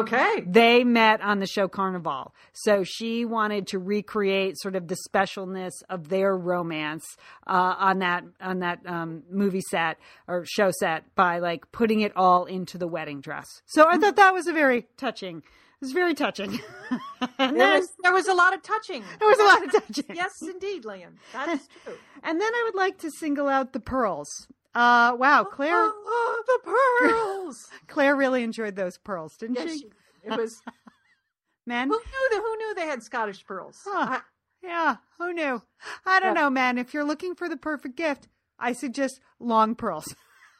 Okay. 0.00 0.42
they 0.46 0.84
met 0.84 1.20
on 1.20 1.38
the 1.40 1.46
show 1.46 1.68
Carnival. 1.68 2.34
So 2.52 2.84
she 2.84 3.24
wanted 3.24 3.66
to 3.68 3.78
recreate 3.78 4.54
sort 4.58 4.76
of 4.76 4.88
the 4.88 4.96
specialness 5.08 5.72
of 5.88 6.08
their 6.08 6.36
romance 6.36 7.04
uh, 7.46 7.74
on 7.78 7.98
that 8.00 8.24
on 8.40 8.60
that 8.60 8.80
um, 8.86 9.22
movie 9.30 9.62
set 9.70 9.98
or 10.28 10.44
show 10.46 10.70
set 10.78 11.14
by 11.14 11.38
like 11.38 11.70
putting 11.72 12.00
it 12.00 12.12
all 12.16 12.44
into 12.44 12.78
the 12.78 12.88
wedding 12.88 13.20
dress. 13.20 13.46
So 13.66 13.86
I 13.88 13.98
thought 13.98 14.16
that 14.16 14.32
was 14.34 14.46
a 14.46 14.52
very 14.52 14.86
touching. 14.96 15.38
It 15.38 15.86
was 15.86 15.92
very 15.92 16.14
touching. 16.14 16.58
and 16.90 17.00
There 17.38 17.52
then 17.52 17.78
was 17.80 17.88
there 18.02 18.12
was 18.12 18.26
a 18.28 18.34
lot 18.34 18.54
of 18.54 18.62
touching. 18.62 19.02
there 19.18 19.28
was 19.28 19.38
a 19.38 19.44
lot 19.44 19.64
of 19.64 19.72
touching. 19.72 20.04
Yes, 20.16 20.30
indeed, 20.42 20.84
Lian. 20.84 21.18
That 21.32 21.48
is 21.50 21.68
true. 21.84 21.94
And 22.22 22.40
then 22.40 22.54
I 22.54 22.62
would 22.66 22.74
like 22.78 22.98
to 22.98 23.10
single 23.10 23.48
out 23.48 23.72
the 23.72 23.80
pearls. 23.80 24.28
Uh, 24.74 25.16
wow, 25.18 25.44
Claire. 25.44 25.74
Oh, 25.76 26.42
the 26.46 26.70
pearls. 26.70 27.68
Claire 27.86 28.16
really 28.16 28.42
enjoyed 28.42 28.76
those 28.76 28.98
pearls, 28.98 29.36
didn't 29.36 29.56
yes, 29.56 29.70
she? 29.72 29.78
she- 29.78 29.90
it 30.24 30.36
was. 30.36 30.60
Men. 31.66 31.88
Who 31.88 31.94
knew 31.96 32.28
that? 32.30 32.42
Who 32.42 32.56
knew 32.56 32.74
they 32.74 32.86
had 32.86 33.02
Scottish 33.02 33.44
pearls? 33.46 33.80
Huh. 33.86 34.20
Yeah, 34.62 34.96
who 35.18 35.32
knew? 35.32 35.62
I 36.06 36.20
don't 36.20 36.34
Yeah. 36.34 36.42
know, 36.42 36.50
man. 36.50 36.78
If 36.78 36.92
you're 36.94 37.04
looking 37.04 37.34
for 37.34 37.48
the 37.48 37.56
perfect 37.56 37.96
gift, 37.96 38.28
I 38.58 38.72
suggest 38.72 39.20
long 39.38 39.74
pearls. 39.74 40.14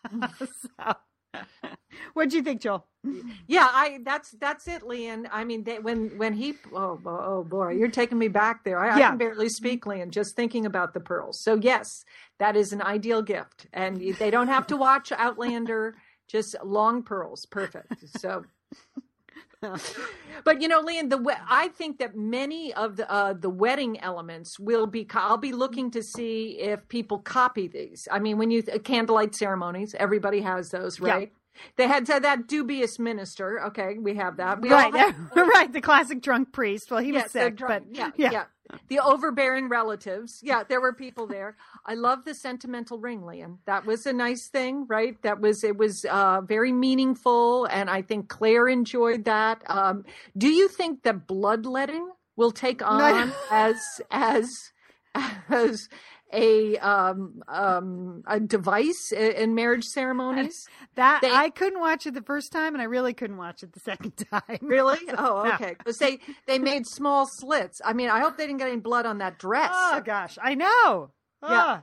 so, 0.38 0.94
what'd 2.14 2.32
you 2.32 2.42
think, 2.42 2.60
Joel? 2.60 2.86
Yeah, 3.46 3.68
I. 3.70 3.98
That's 4.02 4.30
that's 4.32 4.66
it, 4.66 4.82
Lian. 4.82 5.28
I 5.30 5.44
mean, 5.44 5.64
they, 5.64 5.78
when 5.78 6.16
when 6.16 6.32
he. 6.32 6.54
Oh, 6.72 6.96
bo- 6.96 7.22
oh 7.22 7.44
boy, 7.44 7.72
you're 7.72 7.88
taking 7.88 8.18
me 8.18 8.28
back 8.28 8.64
there. 8.64 8.78
I, 8.78 8.96
I 8.96 9.00
can 9.00 9.18
barely 9.18 9.48
speak, 9.48 9.86
Lian. 9.86 10.10
Just 10.10 10.36
thinking 10.36 10.64
about 10.64 10.94
the 10.94 11.00
pearls. 11.00 11.40
So 11.40 11.54
yes, 11.54 12.04
that 12.38 12.56
is 12.56 12.72
an 12.72 12.80
ideal 12.82 13.22
gift, 13.22 13.66
and 13.72 13.96
they 14.18 14.30
don't 14.30 14.48
have 14.48 14.66
to 14.68 14.76
watch 14.76 15.12
Outlander. 15.12 15.96
Just 16.28 16.56
long 16.64 17.02
pearls, 17.02 17.46
perfect. 17.46 18.08
So. 18.18 18.44
But 20.44 20.60
you 20.62 20.68
know, 20.68 20.80
Lian, 20.82 21.08
the 21.10 21.18
we- 21.18 21.34
I 21.48 21.68
think 21.68 21.98
that 21.98 22.16
many 22.16 22.74
of 22.74 22.96
the 22.96 23.10
uh, 23.10 23.34
the 23.34 23.50
wedding 23.50 24.00
elements 24.00 24.58
will 24.58 24.86
be. 24.86 25.04
co- 25.04 25.20
I'll 25.20 25.38
be 25.38 25.52
looking 25.52 25.90
to 25.92 26.02
see 26.02 26.58
if 26.60 26.86
people 26.88 27.18
copy 27.20 27.68
these. 27.68 28.08
I 28.10 28.18
mean, 28.20 28.38
when 28.38 28.50
you 28.50 28.62
uh, 28.72 28.78
candlelight 28.78 29.34
ceremonies, 29.34 29.94
everybody 29.98 30.40
has 30.42 30.70
those, 30.70 31.00
Yeah. 31.00 31.16
They 31.76 31.86
had 31.88 32.06
said 32.06 32.24
that 32.24 32.46
dubious 32.48 32.98
minister. 32.98 33.60
Okay, 33.66 33.96
we 33.98 34.14
have 34.16 34.36
that. 34.38 34.60
We 34.60 34.70
right, 34.70 34.94
have- 34.94 35.16
right. 35.36 35.72
The 35.72 35.80
classic 35.80 36.20
drunk 36.22 36.52
priest. 36.52 36.90
Well, 36.90 37.00
he 37.00 37.12
was 37.12 37.22
Yes, 37.22 37.32
they're 37.32 37.46
sick, 37.48 37.56
drunk. 37.56 37.84
but 37.88 37.96
yeah, 37.96 38.10
yeah. 38.16 38.30
yeah, 38.32 38.44
The 38.88 39.00
overbearing 39.00 39.68
relatives. 39.68 40.40
Yeah, 40.42 40.64
there 40.64 40.80
were 40.80 40.92
people 40.92 41.26
there. 41.26 41.56
I 41.86 41.94
love 41.94 42.24
the 42.24 42.34
sentimental 42.34 42.98
ring, 42.98 43.22
Lian. 43.24 43.58
That 43.66 43.86
was 43.86 44.06
a 44.06 44.12
nice 44.12 44.48
thing, 44.48 44.86
right? 44.88 45.20
That 45.22 45.40
was 45.40 45.64
it 45.64 45.76
was 45.76 46.04
uh, 46.10 46.40
very 46.42 46.72
meaningful, 46.72 47.66
and 47.66 47.88
I 47.90 48.02
think 48.02 48.28
Claire 48.28 48.68
enjoyed 48.68 49.24
that. 49.24 49.62
Um, 49.68 50.04
do 50.36 50.48
you 50.48 50.68
think 50.68 51.02
that 51.04 51.26
bloodletting 51.26 52.10
will 52.36 52.50
take 52.50 52.82
on 52.84 53.32
as 53.50 53.76
as 54.10 54.72
as 55.48 55.88
a 56.32 56.76
um, 56.78 57.42
um, 57.48 58.22
a 58.26 58.40
device 58.40 59.12
in 59.12 59.54
marriage 59.54 59.84
ceremonies? 59.84 60.66
That 60.96 61.22
They- 61.22 61.30
I 61.30 61.50
couldn't 61.50 61.80
watch 61.80 62.06
it 62.06 62.14
the 62.14 62.22
first 62.22 62.52
time, 62.52 62.74
and 62.74 62.80
I 62.80 62.84
really 62.84 63.14
couldn't 63.14 63.36
watch 63.36 63.62
it 63.64 63.72
the 63.72 63.80
second 63.80 64.12
time. 64.30 64.58
Really? 64.62 64.98
Oh, 65.18 65.52
okay. 65.54 65.74
Because 65.76 65.98
they 65.98 66.18
they 66.46 66.58
made 66.58 66.86
small 66.86 67.26
slits. 67.26 67.80
I 67.84 67.92
mean, 67.94 68.10
I 68.10 68.20
hope 68.20 68.36
they 68.36 68.46
didn't 68.46 68.58
get 68.60 68.68
any 68.68 68.80
blood 68.80 69.04
on 69.06 69.18
that 69.18 69.38
dress. 69.38 69.70
Oh 69.74 70.00
gosh, 70.04 70.38
I 70.40 70.54
know. 70.54 71.10
Yeah. 71.42 71.82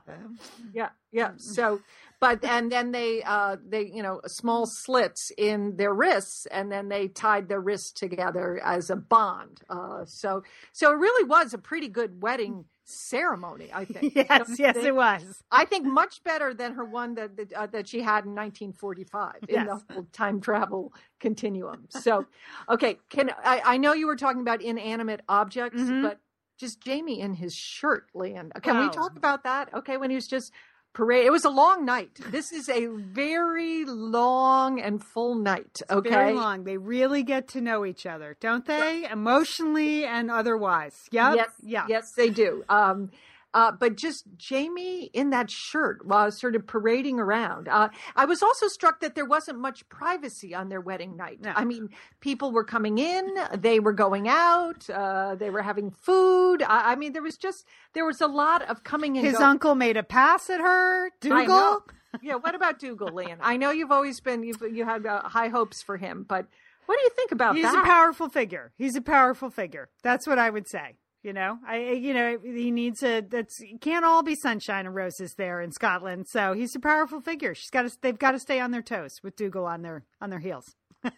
Yeah, 0.74 0.88
yeah. 1.12 1.32
So, 1.36 1.80
but 2.20 2.42
and 2.44 2.72
then 2.72 2.90
they 2.90 3.22
uh 3.22 3.56
they 3.64 3.82
you 3.94 4.02
know 4.02 4.20
small 4.26 4.66
slits 4.66 5.30
in 5.38 5.76
their 5.76 5.92
wrists, 5.94 6.46
and 6.46 6.72
then 6.72 6.88
they 6.88 7.08
tied 7.08 7.48
their 7.48 7.60
wrists 7.60 7.92
together 7.92 8.60
as 8.64 8.90
a 8.90 8.96
bond. 8.96 9.60
Uh, 9.68 10.04
so 10.06 10.42
so 10.72 10.90
it 10.92 10.96
really 10.96 11.24
was 11.24 11.52
a 11.54 11.58
pretty 11.58 11.88
good 11.88 12.22
wedding 12.22 12.64
ceremony. 12.84 13.70
I 13.72 13.84
think. 13.84 14.12
Yes, 14.16 14.56
yes, 14.58 14.76
it 14.76 14.94
was. 14.94 15.42
I 15.50 15.64
think 15.64 15.86
much 15.86 16.22
better 16.24 16.54
than 16.54 16.74
her 16.74 16.84
one 16.84 17.14
that 17.16 17.36
that, 17.36 17.52
uh, 17.52 17.66
that 17.68 17.88
she 17.88 18.00
had 18.00 18.24
in 18.24 18.34
1945 18.34 19.34
in 19.48 19.66
the 19.66 19.80
whole 19.92 20.06
time 20.12 20.40
travel 20.40 20.92
continuum. 21.20 21.86
So, 21.88 22.26
okay, 22.68 22.98
can 23.10 23.30
I, 23.44 23.62
I 23.64 23.76
know 23.76 23.92
you 23.92 24.06
were 24.06 24.16
talking 24.16 24.40
about 24.40 24.62
inanimate 24.62 25.20
objects, 25.28 25.80
Mhm. 25.80 26.02
but 26.02 26.20
just 26.58 26.80
Jamie 26.80 27.20
in 27.20 27.34
his 27.34 27.54
shirt, 27.54 28.08
Lian. 28.14 28.50
Can 28.62 28.78
we 28.78 28.86
Wow. 28.86 28.90
talk 28.90 29.16
about 29.16 29.44
that? 29.44 29.72
Okay, 29.74 29.96
when 29.96 30.10
he 30.10 30.16
was 30.16 30.28
just 30.28 30.52
parade. 30.92 31.24
It 31.26 31.30
was 31.30 31.44
a 31.44 31.50
long 31.50 31.84
night. 31.84 32.18
This 32.30 32.52
is 32.52 32.68
a 32.68 32.86
very 32.86 33.84
long 33.84 34.80
and 34.80 35.02
full 35.02 35.34
night. 35.34 35.80
Okay, 35.90 36.10
Very 36.10 36.32
long. 36.34 36.64
They 36.64 36.76
really 36.76 37.22
get 37.22 37.48
to 37.48 37.60
know 37.60 37.84
each 37.84 38.06
other, 38.06 38.36
don't 38.40 38.64
they? 38.66 39.06
Emotionally 39.10 40.04
and 40.04 40.30
otherwise. 40.30 40.94
Yep. 41.10 41.36
Yes, 41.36 41.50
Yeah. 41.62 41.86
yes, 41.88 42.12
they 42.16 42.30
do. 42.30 42.64
Um, 42.68 43.10
Uh, 43.54 43.70
but 43.72 43.96
just 43.96 44.24
Jamie 44.36 45.10
in 45.12 45.30
that 45.30 45.50
shirt 45.50 46.06
while 46.06 46.30
sort 46.30 46.56
of 46.56 46.66
parading 46.66 47.20
around. 47.20 47.68
Uh, 47.68 47.88
I 48.16 48.24
was 48.24 48.42
also 48.42 48.66
struck 48.68 49.00
that 49.00 49.14
there 49.14 49.26
wasn't 49.26 49.58
much 49.58 49.86
privacy 49.88 50.54
on 50.54 50.68
their 50.70 50.80
wedding 50.80 51.16
night. 51.16 51.40
No. 51.42 51.52
I 51.54 51.64
mean, 51.64 51.90
people 52.20 52.50
were 52.52 52.64
coming 52.64 52.98
in, 52.98 53.26
they 53.54 53.78
were 53.78 53.92
going 53.92 54.28
out, 54.28 54.88
uh, 54.88 55.34
they 55.34 55.50
were 55.50 55.62
having 55.62 55.90
food. 55.90 56.62
I, 56.62 56.92
I 56.92 56.96
mean, 56.96 57.12
there 57.12 57.22
was 57.22 57.36
just 57.36 57.66
there 57.92 58.06
was 58.06 58.20
a 58.20 58.26
lot 58.26 58.62
of 58.62 58.84
coming 58.84 59.16
and 59.18 59.26
His 59.26 59.36
going. 59.36 59.50
uncle 59.50 59.74
made 59.74 59.96
a 59.96 60.02
pass 60.02 60.48
at 60.48 60.60
her. 60.60 61.10
Dougal. 61.20 61.84
yeah, 62.22 62.36
what 62.36 62.54
about 62.54 62.78
Dougal, 62.78 63.12
Lian? 63.12 63.38
I 63.40 63.56
know 63.58 63.70
you've 63.70 63.92
always 63.92 64.20
been 64.20 64.42
you've 64.42 64.62
you 64.62 64.84
had 64.84 65.04
uh, 65.06 65.22
high 65.22 65.48
hopes 65.48 65.82
for 65.82 65.96
him, 65.96 66.24
but 66.26 66.46
what 66.86 66.96
do 66.98 67.04
you 67.04 67.10
think 67.10 67.32
about 67.32 67.54
He's 67.54 67.64
that? 67.64 67.84
a 67.84 67.86
powerful 67.86 68.28
figure. 68.28 68.72
He's 68.76 68.96
a 68.96 69.00
powerful 69.02 69.50
figure. 69.50 69.88
That's 70.02 70.26
what 70.26 70.38
I 70.38 70.50
would 70.50 70.68
say. 70.68 70.96
You 71.22 71.32
know, 71.32 71.58
I 71.66 71.78
you 71.92 72.12
know 72.14 72.36
he 72.42 72.70
needs 72.72 73.02
a. 73.02 73.20
That's 73.20 73.60
it 73.60 73.80
can't 73.80 74.04
all 74.04 74.22
be 74.24 74.34
sunshine 74.34 74.86
and 74.86 74.94
roses 74.94 75.34
there 75.34 75.60
in 75.60 75.70
Scotland. 75.70 76.26
So 76.28 76.52
he's 76.52 76.74
a 76.74 76.80
powerful 76.80 77.20
figure. 77.20 77.54
She's 77.54 77.70
got 77.70 77.82
to. 77.82 77.96
They've 78.02 78.18
got 78.18 78.32
to 78.32 78.40
stay 78.40 78.58
on 78.58 78.72
their 78.72 78.82
toes 78.82 79.20
with 79.22 79.36
Dougal 79.36 79.64
on 79.64 79.82
their 79.82 80.04
on 80.20 80.30
their 80.30 80.40
heels. 80.40 80.74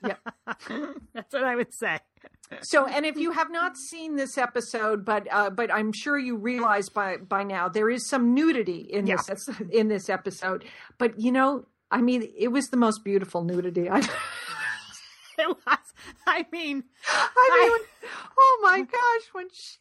Yeah. 0.07 0.17
that's 1.15 1.33
what 1.33 1.45
I 1.45 1.57
would 1.57 1.73
say. 1.73 2.01
So, 2.63 2.87
and 2.87 3.05
if 3.07 3.17
you 3.17 3.33
have 3.33 3.51
not 3.51 3.77
seen 3.77 4.17
this 4.17 4.37
episode, 4.39 5.05
but 5.07 5.27
uh, 5.31 5.49
but 5.51 5.73
I'm 5.73 5.93
sure 5.95 6.19
you 6.19 6.37
realize 6.37 6.89
by 6.91 7.17
by 7.17 7.43
now 7.43 7.69
there 7.69 7.89
is 7.89 8.07
some 8.09 8.35
nudity 8.35 8.81
in 8.91 9.07
Yeah. 9.07 9.17
this 9.27 9.49
in 9.71 9.89
this 9.89 10.09
episode. 10.11 10.65
But 10.99 11.19
you 11.19 11.33
know, 11.33 11.67
I 11.91 12.03
mean, 12.03 12.29
it 12.39 12.49
was 12.49 12.69
the 12.69 12.77
most 12.77 13.05
beautiful 13.05 13.43
nudity. 13.45 13.89
I, 13.91 14.07
It 15.39 15.49
was. 15.49 15.79
I 16.27 16.47
mean, 16.53 16.85
I 17.09 17.69
mean, 17.71 18.11
oh 18.39 18.61
my 18.63 18.81
gosh, 18.83 19.29
when 19.33 19.49
she 19.53 19.79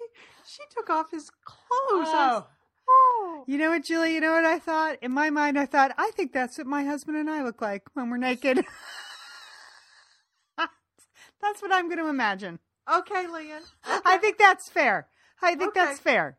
she 0.47 0.61
took 0.75 0.89
off 0.89 1.11
his 1.11 1.29
clothes, 1.45 2.07
I 2.09 2.41
oh. 2.41 2.47
oh, 2.89 3.43
You 3.47 3.57
know 3.59 3.69
what, 3.69 3.83
Julie? 3.83 4.13
You 4.15 4.21
know 4.21 4.31
what 4.33 4.45
I 4.45 4.57
thought? 4.59 4.97
In 5.01 5.11
my 5.11 5.29
mind, 5.29 5.59
I 5.59 5.65
thought, 5.67 5.91
I 5.97 6.11
think 6.15 6.33
that's 6.33 6.57
what 6.57 6.65
my 6.67 6.83
husband 6.83 7.17
and 7.17 7.29
I 7.29 7.43
look 7.43 7.61
like 7.61 7.83
when 7.93 8.09
we're 8.09 8.17
naked. 8.17 8.65
that's 10.57 11.61
what 11.61 11.71
I'm 11.73 11.87
going 11.87 11.99
to 11.99 12.07
imagine. 12.07 12.59
okay, 12.91 13.27
Lian. 13.27 13.61
I 13.85 14.17
think 14.17 14.37
that's 14.37 14.69
fair. 14.69 15.07
I 15.41 15.55
think 15.55 15.75
Okay. 15.75 15.85
that's 15.85 15.99
fair. 15.99 16.37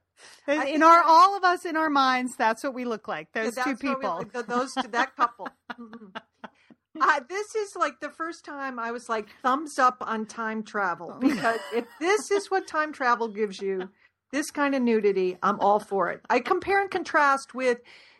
In 0.48 0.60
think 0.62 0.82
our 0.84 0.96
that- 1.02 1.04
all 1.06 1.36
of 1.36 1.44
us 1.44 1.64
in 1.64 1.76
our 1.76 1.90
minds, 1.90 2.36
that's 2.36 2.62
what 2.64 2.72
we 2.74 2.84
look 2.84 3.06
like. 3.08 3.32
Those 3.32 3.54
That's 3.54 3.66
two 3.68 3.88
we- 3.88 3.94
people. 3.94 4.24
th- 4.32 4.46
those 4.46 4.72
that 4.74 5.14
couple. 5.16 5.48
Mm-hmm. 5.78 6.06
Uh, 7.00 7.20
this 7.28 7.54
is 7.54 7.74
like 7.76 8.00
the 8.00 8.10
first 8.10 8.44
time 8.44 8.78
I 8.78 8.92
was 8.92 9.08
like 9.08 9.26
thumbs 9.42 9.78
up 9.78 9.98
on 10.00 10.26
time 10.26 10.62
travel 10.62 11.16
because 11.20 11.58
if 11.74 11.84
this 12.00 12.30
is 12.30 12.50
what 12.50 12.66
time 12.66 12.92
travel 12.92 13.28
gives 13.28 13.60
you, 13.60 13.88
this 14.32 14.50
kind 14.50 14.74
of 14.74 14.82
nudity, 14.82 15.36
I'm 15.42 15.58
all 15.60 15.80
for 15.80 16.10
it. 16.10 16.20
I 16.28 16.40
compare 16.40 16.80
and 16.80 16.90
contrast 16.90 17.54
with 17.54 17.78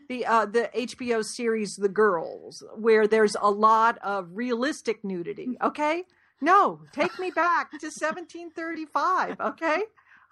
the 0.08 0.26
uh, 0.26 0.46
the 0.46 0.70
HBO 0.74 1.24
series 1.24 1.76
The 1.76 1.88
Girls, 1.88 2.62
where 2.76 3.06
there's 3.06 3.36
a 3.40 3.50
lot 3.50 3.98
of 4.02 4.28
realistic 4.32 5.04
nudity. 5.04 5.56
Okay, 5.62 6.04
no, 6.40 6.80
take 6.92 7.18
me 7.18 7.30
back 7.30 7.70
to 7.70 7.86
1735. 7.86 9.40
Okay. 9.40 9.82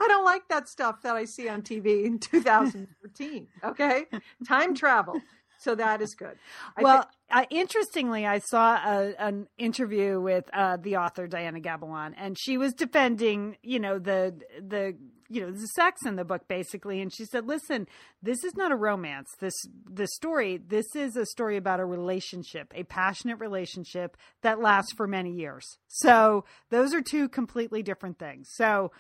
I 0.01 0.09
don't 0.09 0.25
like 0.25 0.49
that 0.49 0.69
stuff 0.69 1.03
that 1.03 1.15
I 1.15 1.27
see 1.27 1.49
on 1.49 1.63
TV 1.63 2.05
in 2.05 2.19
2014. 2.19 3.47
Okay, 3.63 4.07
time 4.49 4.75
travel, 4.75 5.21
so 5.63 5.75
that 5.77 6.03
is 6.03 6.15
good. 6.15 6.37
I 6.77 6.83
well, 6.83 7.09
uh, 7.31 7.45
interestingly, 7.51 8.27
I 8.27 8.39
saw 8.39 8.75
a, 8.75 9.15
an 9.19 9.47
interview 9.57 10.21
with 10.21 10.45
uh, 10.53 10.77
the 10.77 10.97
author 10.97 11.27
Diana 11.27 11.61
Gabaldon, 11.61 12.15
and 12.17 12.37
she 12.39 12.59
was 12.59 12.75
defending, 12.75 13.57
you 13.63 13.79
know, 13.79 13.99
the 13.99 14.35
the 14.61 14.97
you 15.29 15.41
know 15.41 15.51
the 15.51 15.67
sex 15.69 16.05
in 16.05 16.17
the 16.17 16.25
book 16.25 16.49
basically, 16.49 17.01
and 17.01 17.13
she 17.13 17.25
said, 17.25 17.47
"Listen, 17.47 17.87
this 18.23 18.45
is 18.45 18.55
not 18.55 18.73
a 18.73 18.77
romance. 18.77 19.31
This 19.41 19.55
the 19.91 20.09
story. 20.09 20.59
This 20.59 20.97
is 20.97 21.17
a 21.17 21.25
story 21.27 21.57
about 21.57 21.81
a 21.81 21.85
relationship, 21.85 22.73
a 22.75 22.83
passionate 22.85 23.39
relationship 23.39 24.17
that 24.43 24.61
lasts 24.61 24.93
for 24.93 25.07
many 25.07 25.31
years. 25.31 25.79
So 25.87 26.45
those 26.71 26.93
are 26.93 27.03
two 27.03 27.29
completely 27.29 27.83
different 27.83 28.19
things. 28.19 28.49
So." 28.53 28.93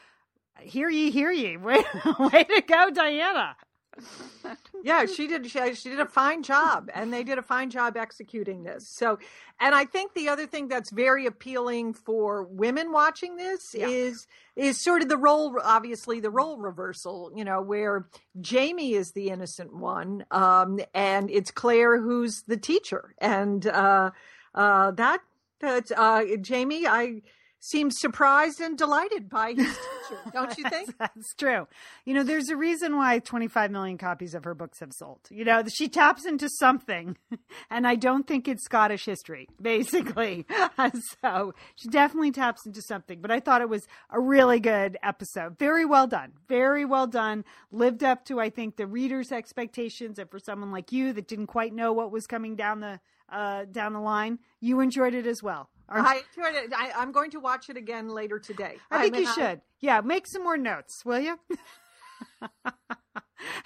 Hear 0.61 0.91
ye, 0.91 1.11
hear 1.11 1.31
ye! 1.31 1.57
Way, 1.57 1.83
way 2.19 2.45
to 2.45 2.61
go, 2.61 2.91
Diana. 2.91 3.57
Yeah, 4.83 5.07
she 5.07 5.27
did. 5.27 5.49
She, 5.51 5.75
she 5.75 5.91
did 5.91 6.01
a 6.01 6.07
fine 6.07 6.43
job, 6.43 6.91
and 6.95 7.13
they 7.13 7.23
did 7.23 7.39
a 7.39 7.43
fine 7.43 7.71
job 7.71 7.97
executing 7.97 8.63
this. 8.65 8.89
So, 8.89 9.19
and 9.61 9.75
I 9.75 9.85
think 9.85 10.15
the 10.15 10.29
other 10.29 10.47
thing 10.47 10.69
that's 10.69 10.91
very 10.91 11.27
appealing 11.27 11.95
for 11.95 12.43
women 12.45 12.91
watching 12.93 13.37
this 13.37 13.75
Yeah. 13.79 13.89
is 13.89 14.27
is 14.57 14.79
sort 14.79 15.03
of 15.03 15.09
the 15.09 15.17
role, 15.17 15.59
obviously 15.63 16.21
the 16.21 16.31
role 16.31 16.59
reversal. 16.59 17.31
You 17.35 17.45
know, 17.45 17.61
where 17.63 18.09
Jamie 18.41 18.95
is 18.95 19.13
the 19.13 19.29
innocent 19.29 19.75
one, 19.75 20.25
um, 20.31 20.81
and 20.95 21.31
it's 21.31 21.51
Claire 21.51 22.01
who's 22.01 22.43
the 22.43 22.57
teacher, 22.57 23.15
and 23.19 23.67
uh, 23.67 24.11
uh, 24.55 24.91
that 24.93 25.21
that 25.61 25.93
uh, 25.97 26.23
Jamie, 26.41 26.87
I 26.87 27.23
seems 27.63 27.95
surprised 28.01 28.61
and 28.61 28.77
delighted 28.77 29.29
by 29.29 29.53
his 29.53 29.69
teacher. 29.69 30.21
Don't 30.33 30.59
you 30.59 30.69
think? 30.69 30.99
That's 30.99 31.33
true. 31.35 31.69
You 32.05 32.15
know, 32.15 32.25
there's 32.25 32.49
a 32.49 32.57
reason 32.57 32.97
why 32.97 33.21
25 33.21 33.71
million 33.71 33.99
copies 33.99 34.35
of 34.35 34.43
her 34.45 34.55
books 34.55 34.81
have 34.81 34.93
sold. 34.93 35.21
You 35.31 35.45
know, 35.45 35.63
she 35.73 35.89
taps 35.89 36.27
into 36.27 36.49
something, 36.49 37.17
and 37.71 37.87
I 37.87 37.95
don't 37.95 38.27
think 38.27 38.49
it's 38.49 38.65
Scottish 38.65 39.05
history, 39.05 39.49
basically. 39.63 40.45
so 41.23 41.55
she 41.77 41.89
definitely 41.89 42.33
taps 42.33 42.67
into 42.67 42.83
something. 42.83 43.21
But 43.21 43.31
I 43.31 43.39
thought 43.39 43.63
it 43.63 43.69
was 43.69 43.87
a 44.11 44.21
really 44.21 44.59
good 44.59 44.99
episode. 45.03 45.57
Very 45.59 45.85
well 45.85 46.09
done. 46.09 46.33
Very 46.49 46.85
well 46.85 47.07
done. 47.07 47.45
Lived 47.71 48.03
up 48.03 48.25
to, 48.25 48.41
I 48.41 48.51
think, 48.51 48.77
the 48.77 48.89
reader's 48.89 49.31
expectations. 49.31 50.19
And 50.19 50.29
for 50.29 50.41
someone 50.41 50.73
like 50.73 50.91
you 50.91 51.13
that 51.13 51.29
didn't 51.29 51.47
quite 51.47 51.73
know 51.73 51.93
what 51.93 52.11
was 52.11 52.27
coming 52.27 52.57
down 52.57 52.81
the 52.81 52.99
uh, 53.31 53.65
down 53.65 53.95
the 53.95 54.01
line, 54.01 54.39
you 54.61 54.81
enjoyed 54.81 55.15
it 55.15 55.27
as 55.27 55.43
well. 55.43 55.71
I 56.01 56.23
enjoyed 56.37 56.55
it. 56.65 56.73
I, 56.75 56.93
I'm 56.97 57.13
going 57.13 57.31
to 57.33 57.41
watch 57.41 57.69
it 57.71 57.77
again 57.77 58.09
later 58.09 58.39
today. 58.39 58.77
I 58.91 59.03
think 59.03 59.15
mean, 59.15 59.23
you 59.25 59.33
should. 59.33 59.61
Yeah, 59.81 60.01
make 60.01 60.27
some 60.27 60.43
more 60.43 60.57
notes, 60.57 61.05
will 61.05 61.21
you? 61.21 61.39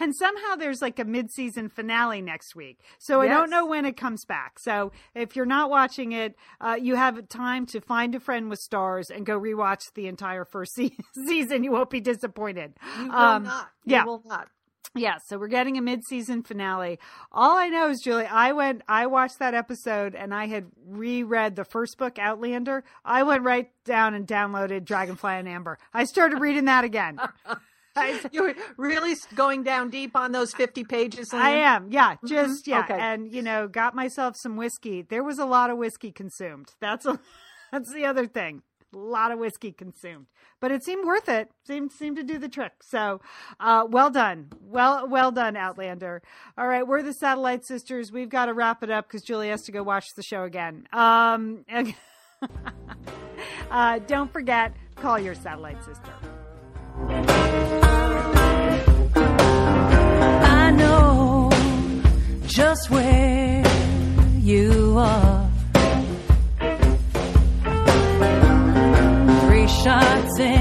and 0.00 0.14
somehow 0.14 0.56
there's 0.56 0.80
like 0.80 0.98
a 0.98 1.04
mid-season 1.04 1.68
finale 1.68 2.22
next 2.22 2.54
week, 2.56 2.80
so 2.98 3.20
I 3.20 3.28
don't 3.28 3.50
know 3.50 3.66
when 3.66 3.84
it 3.84 3.96
comes 3.96 4.24
back. 4.24 4.58
So 4.58 4.92
if 5.14 5.36
you're 5.36 5.44
not 5.46 5.68
watching 5.70 6.12
it, 6.12 6.34
uh, 6.60 6.76
you 6.80 6.96
have 6.96 7.28
time 7.28 7.66
to 7.66 7.80
find 7.80 8.14
a 8.14 8.20
friend 8.20 8.48
with 8.48 8.60
Starz 8.60 9.10
and 9.14 9.26
go 9.26 9.38
rewatch 9.38 9.92
the 9.94 10.06
entire 10.06 10.44
first 10.44 10.74
se- 10.76 10.96
season. 11.26 11.64
You 11.64 11.72
won't 11.72 11.90
be 11.90 12.00
disappointed. 12.00 12.74
You 12.98 13.08
will 13.08 13.14
Um, 13.14 13.42
not. 13.44 13.68
yeah. 13.84 14.00
You 14.02 14.06
will 14.06 14.22
not. 14.24 14.48
Yeah, 14.96 15.18
so 15.24 15.38
we're 15.38 15.48
getting 15.48 15.76
a 15.76 15.82
mid-season 15.82 16.42
finale. 16.42 16.98
All 17.30 17.56
I 17.56 17.68
know 17.68 17.90
is, 17.90 18.00
Julie, 18.02 18.26
I 18.26 18.52
went, 18.52 18.82
I 18.88 19.06
watched 19.06 19.38
that 19.38 19.54
episode, 19.54 20.14
and 20.14 20.34
I 20.34 20.46
had 20.46 20.66
reread 20.86 21.54
the 21.56 21.64
first 21.64 21.98
book, 21.98 22.18
Outlander. 22.18 22.82
I 23.04 23.22
went 23.22 23.42
right 23.44 23.70
down 23.84 24.14
and 24.14 24.26
downloaded 24.26 24.84
Dragonfly 24.84 25.38
in 25.38 25.46
Amber. 25.46 25.78
I 25.92 26.04
started 26.04 26.40
reading 26.40 26.64
that 26.64 26.84
again. 26.84 27.18
I, 27.96 28.20
You're 28.30 28.54
really 28.76 29.14
going 29.34 29.62
down 29.62 29.90
deep 29.90 30.16
on 30.16 30.32
those 30.32 30.52
50 30.52 30.84
pages. 30.84 31.32
I 31.32 31.50
am, 31.50 31.90
yeah, 31.90 32.14
mm-hmm. 32.14 32.26
just 32.26 32.66
yeah, 32.66 32.80
Okay. 32.80 32.98
and 32.98 33.32
you 33.32 33.42
know, 33.42 33.68
got 33.68 33.94
myself 33.94 34.36
some 34.36 34.56
whiskey. 34.56 35.02
There 35.02 35.24
was 35.24 35.38
a 35.38 35.46
lot 35.46 35.70
of 35.70 35.78
whiskey 35.78 36.12
consumed. 36.12 36.68
That's 36.80 37.06
a, 37.06 37.18
that's 37.72 37.92
the 37.92 38.04
other 38.04 38.26
thing. 38.26 38.62
A 38.94 38.98
lot 38.98 39.32
of 39.32 39.38
whiskey 39.38 39.72
consumed, 39.72 40.26
but 40.60 40.70
it 40.70 40.84
seemed 40.84 41.06
worth 41.06 41.28
it. 41.28 41.50
Seemed 41.66 41.92
seemed 41.92 42.16
to 42.16 42.22
do 42.22 42.38
the 42.38 42.48
trick. 42.48 42.72
So, 42.82 43.20
uh, 43.58 43.86
well 43.88 44.10
done, 44.10 44.48
well 44.60 45.08
well 45.08 45.32
done, 45.32 45.56
Outlander. 45.56 46.22
All 46.56 46.68
right, 46.68 46.86
we're 46.86 47.02
the 47.02 47.12
Satellite 47.12 47.64
Sisters. 47.64 48.12
We've 48.12 48.28
got 48.28 48.46
to 48.46 48.54
wrap 48.54 48.82
it 48.82 48.90
up 48.90 49.08
because 49.08 49.22
Julie 49.22 49.48
has 49.48 49.62
to 49.62 49.72
go 49.72 49.82
watch 49.82 50.14
the 50.14 50.22
show 50.22 50.44
again. 50.44 50.86
Um, 50.92 51.64
uh, 53.70 53.98
don't 54.06 54.32
forget, 54.32 54.74
call 54.94 55.18
your 55.18 55.34
satellite 55.34 55.82
sister. 55.84 56.12
I 60.44 60.70
know 60.70 61.50
just 62.46 62.90
where 62.90 63.64
you 64.38 64.94
are. 64.96 65.45
Shots 69.86 70.40
in 70.40 70.55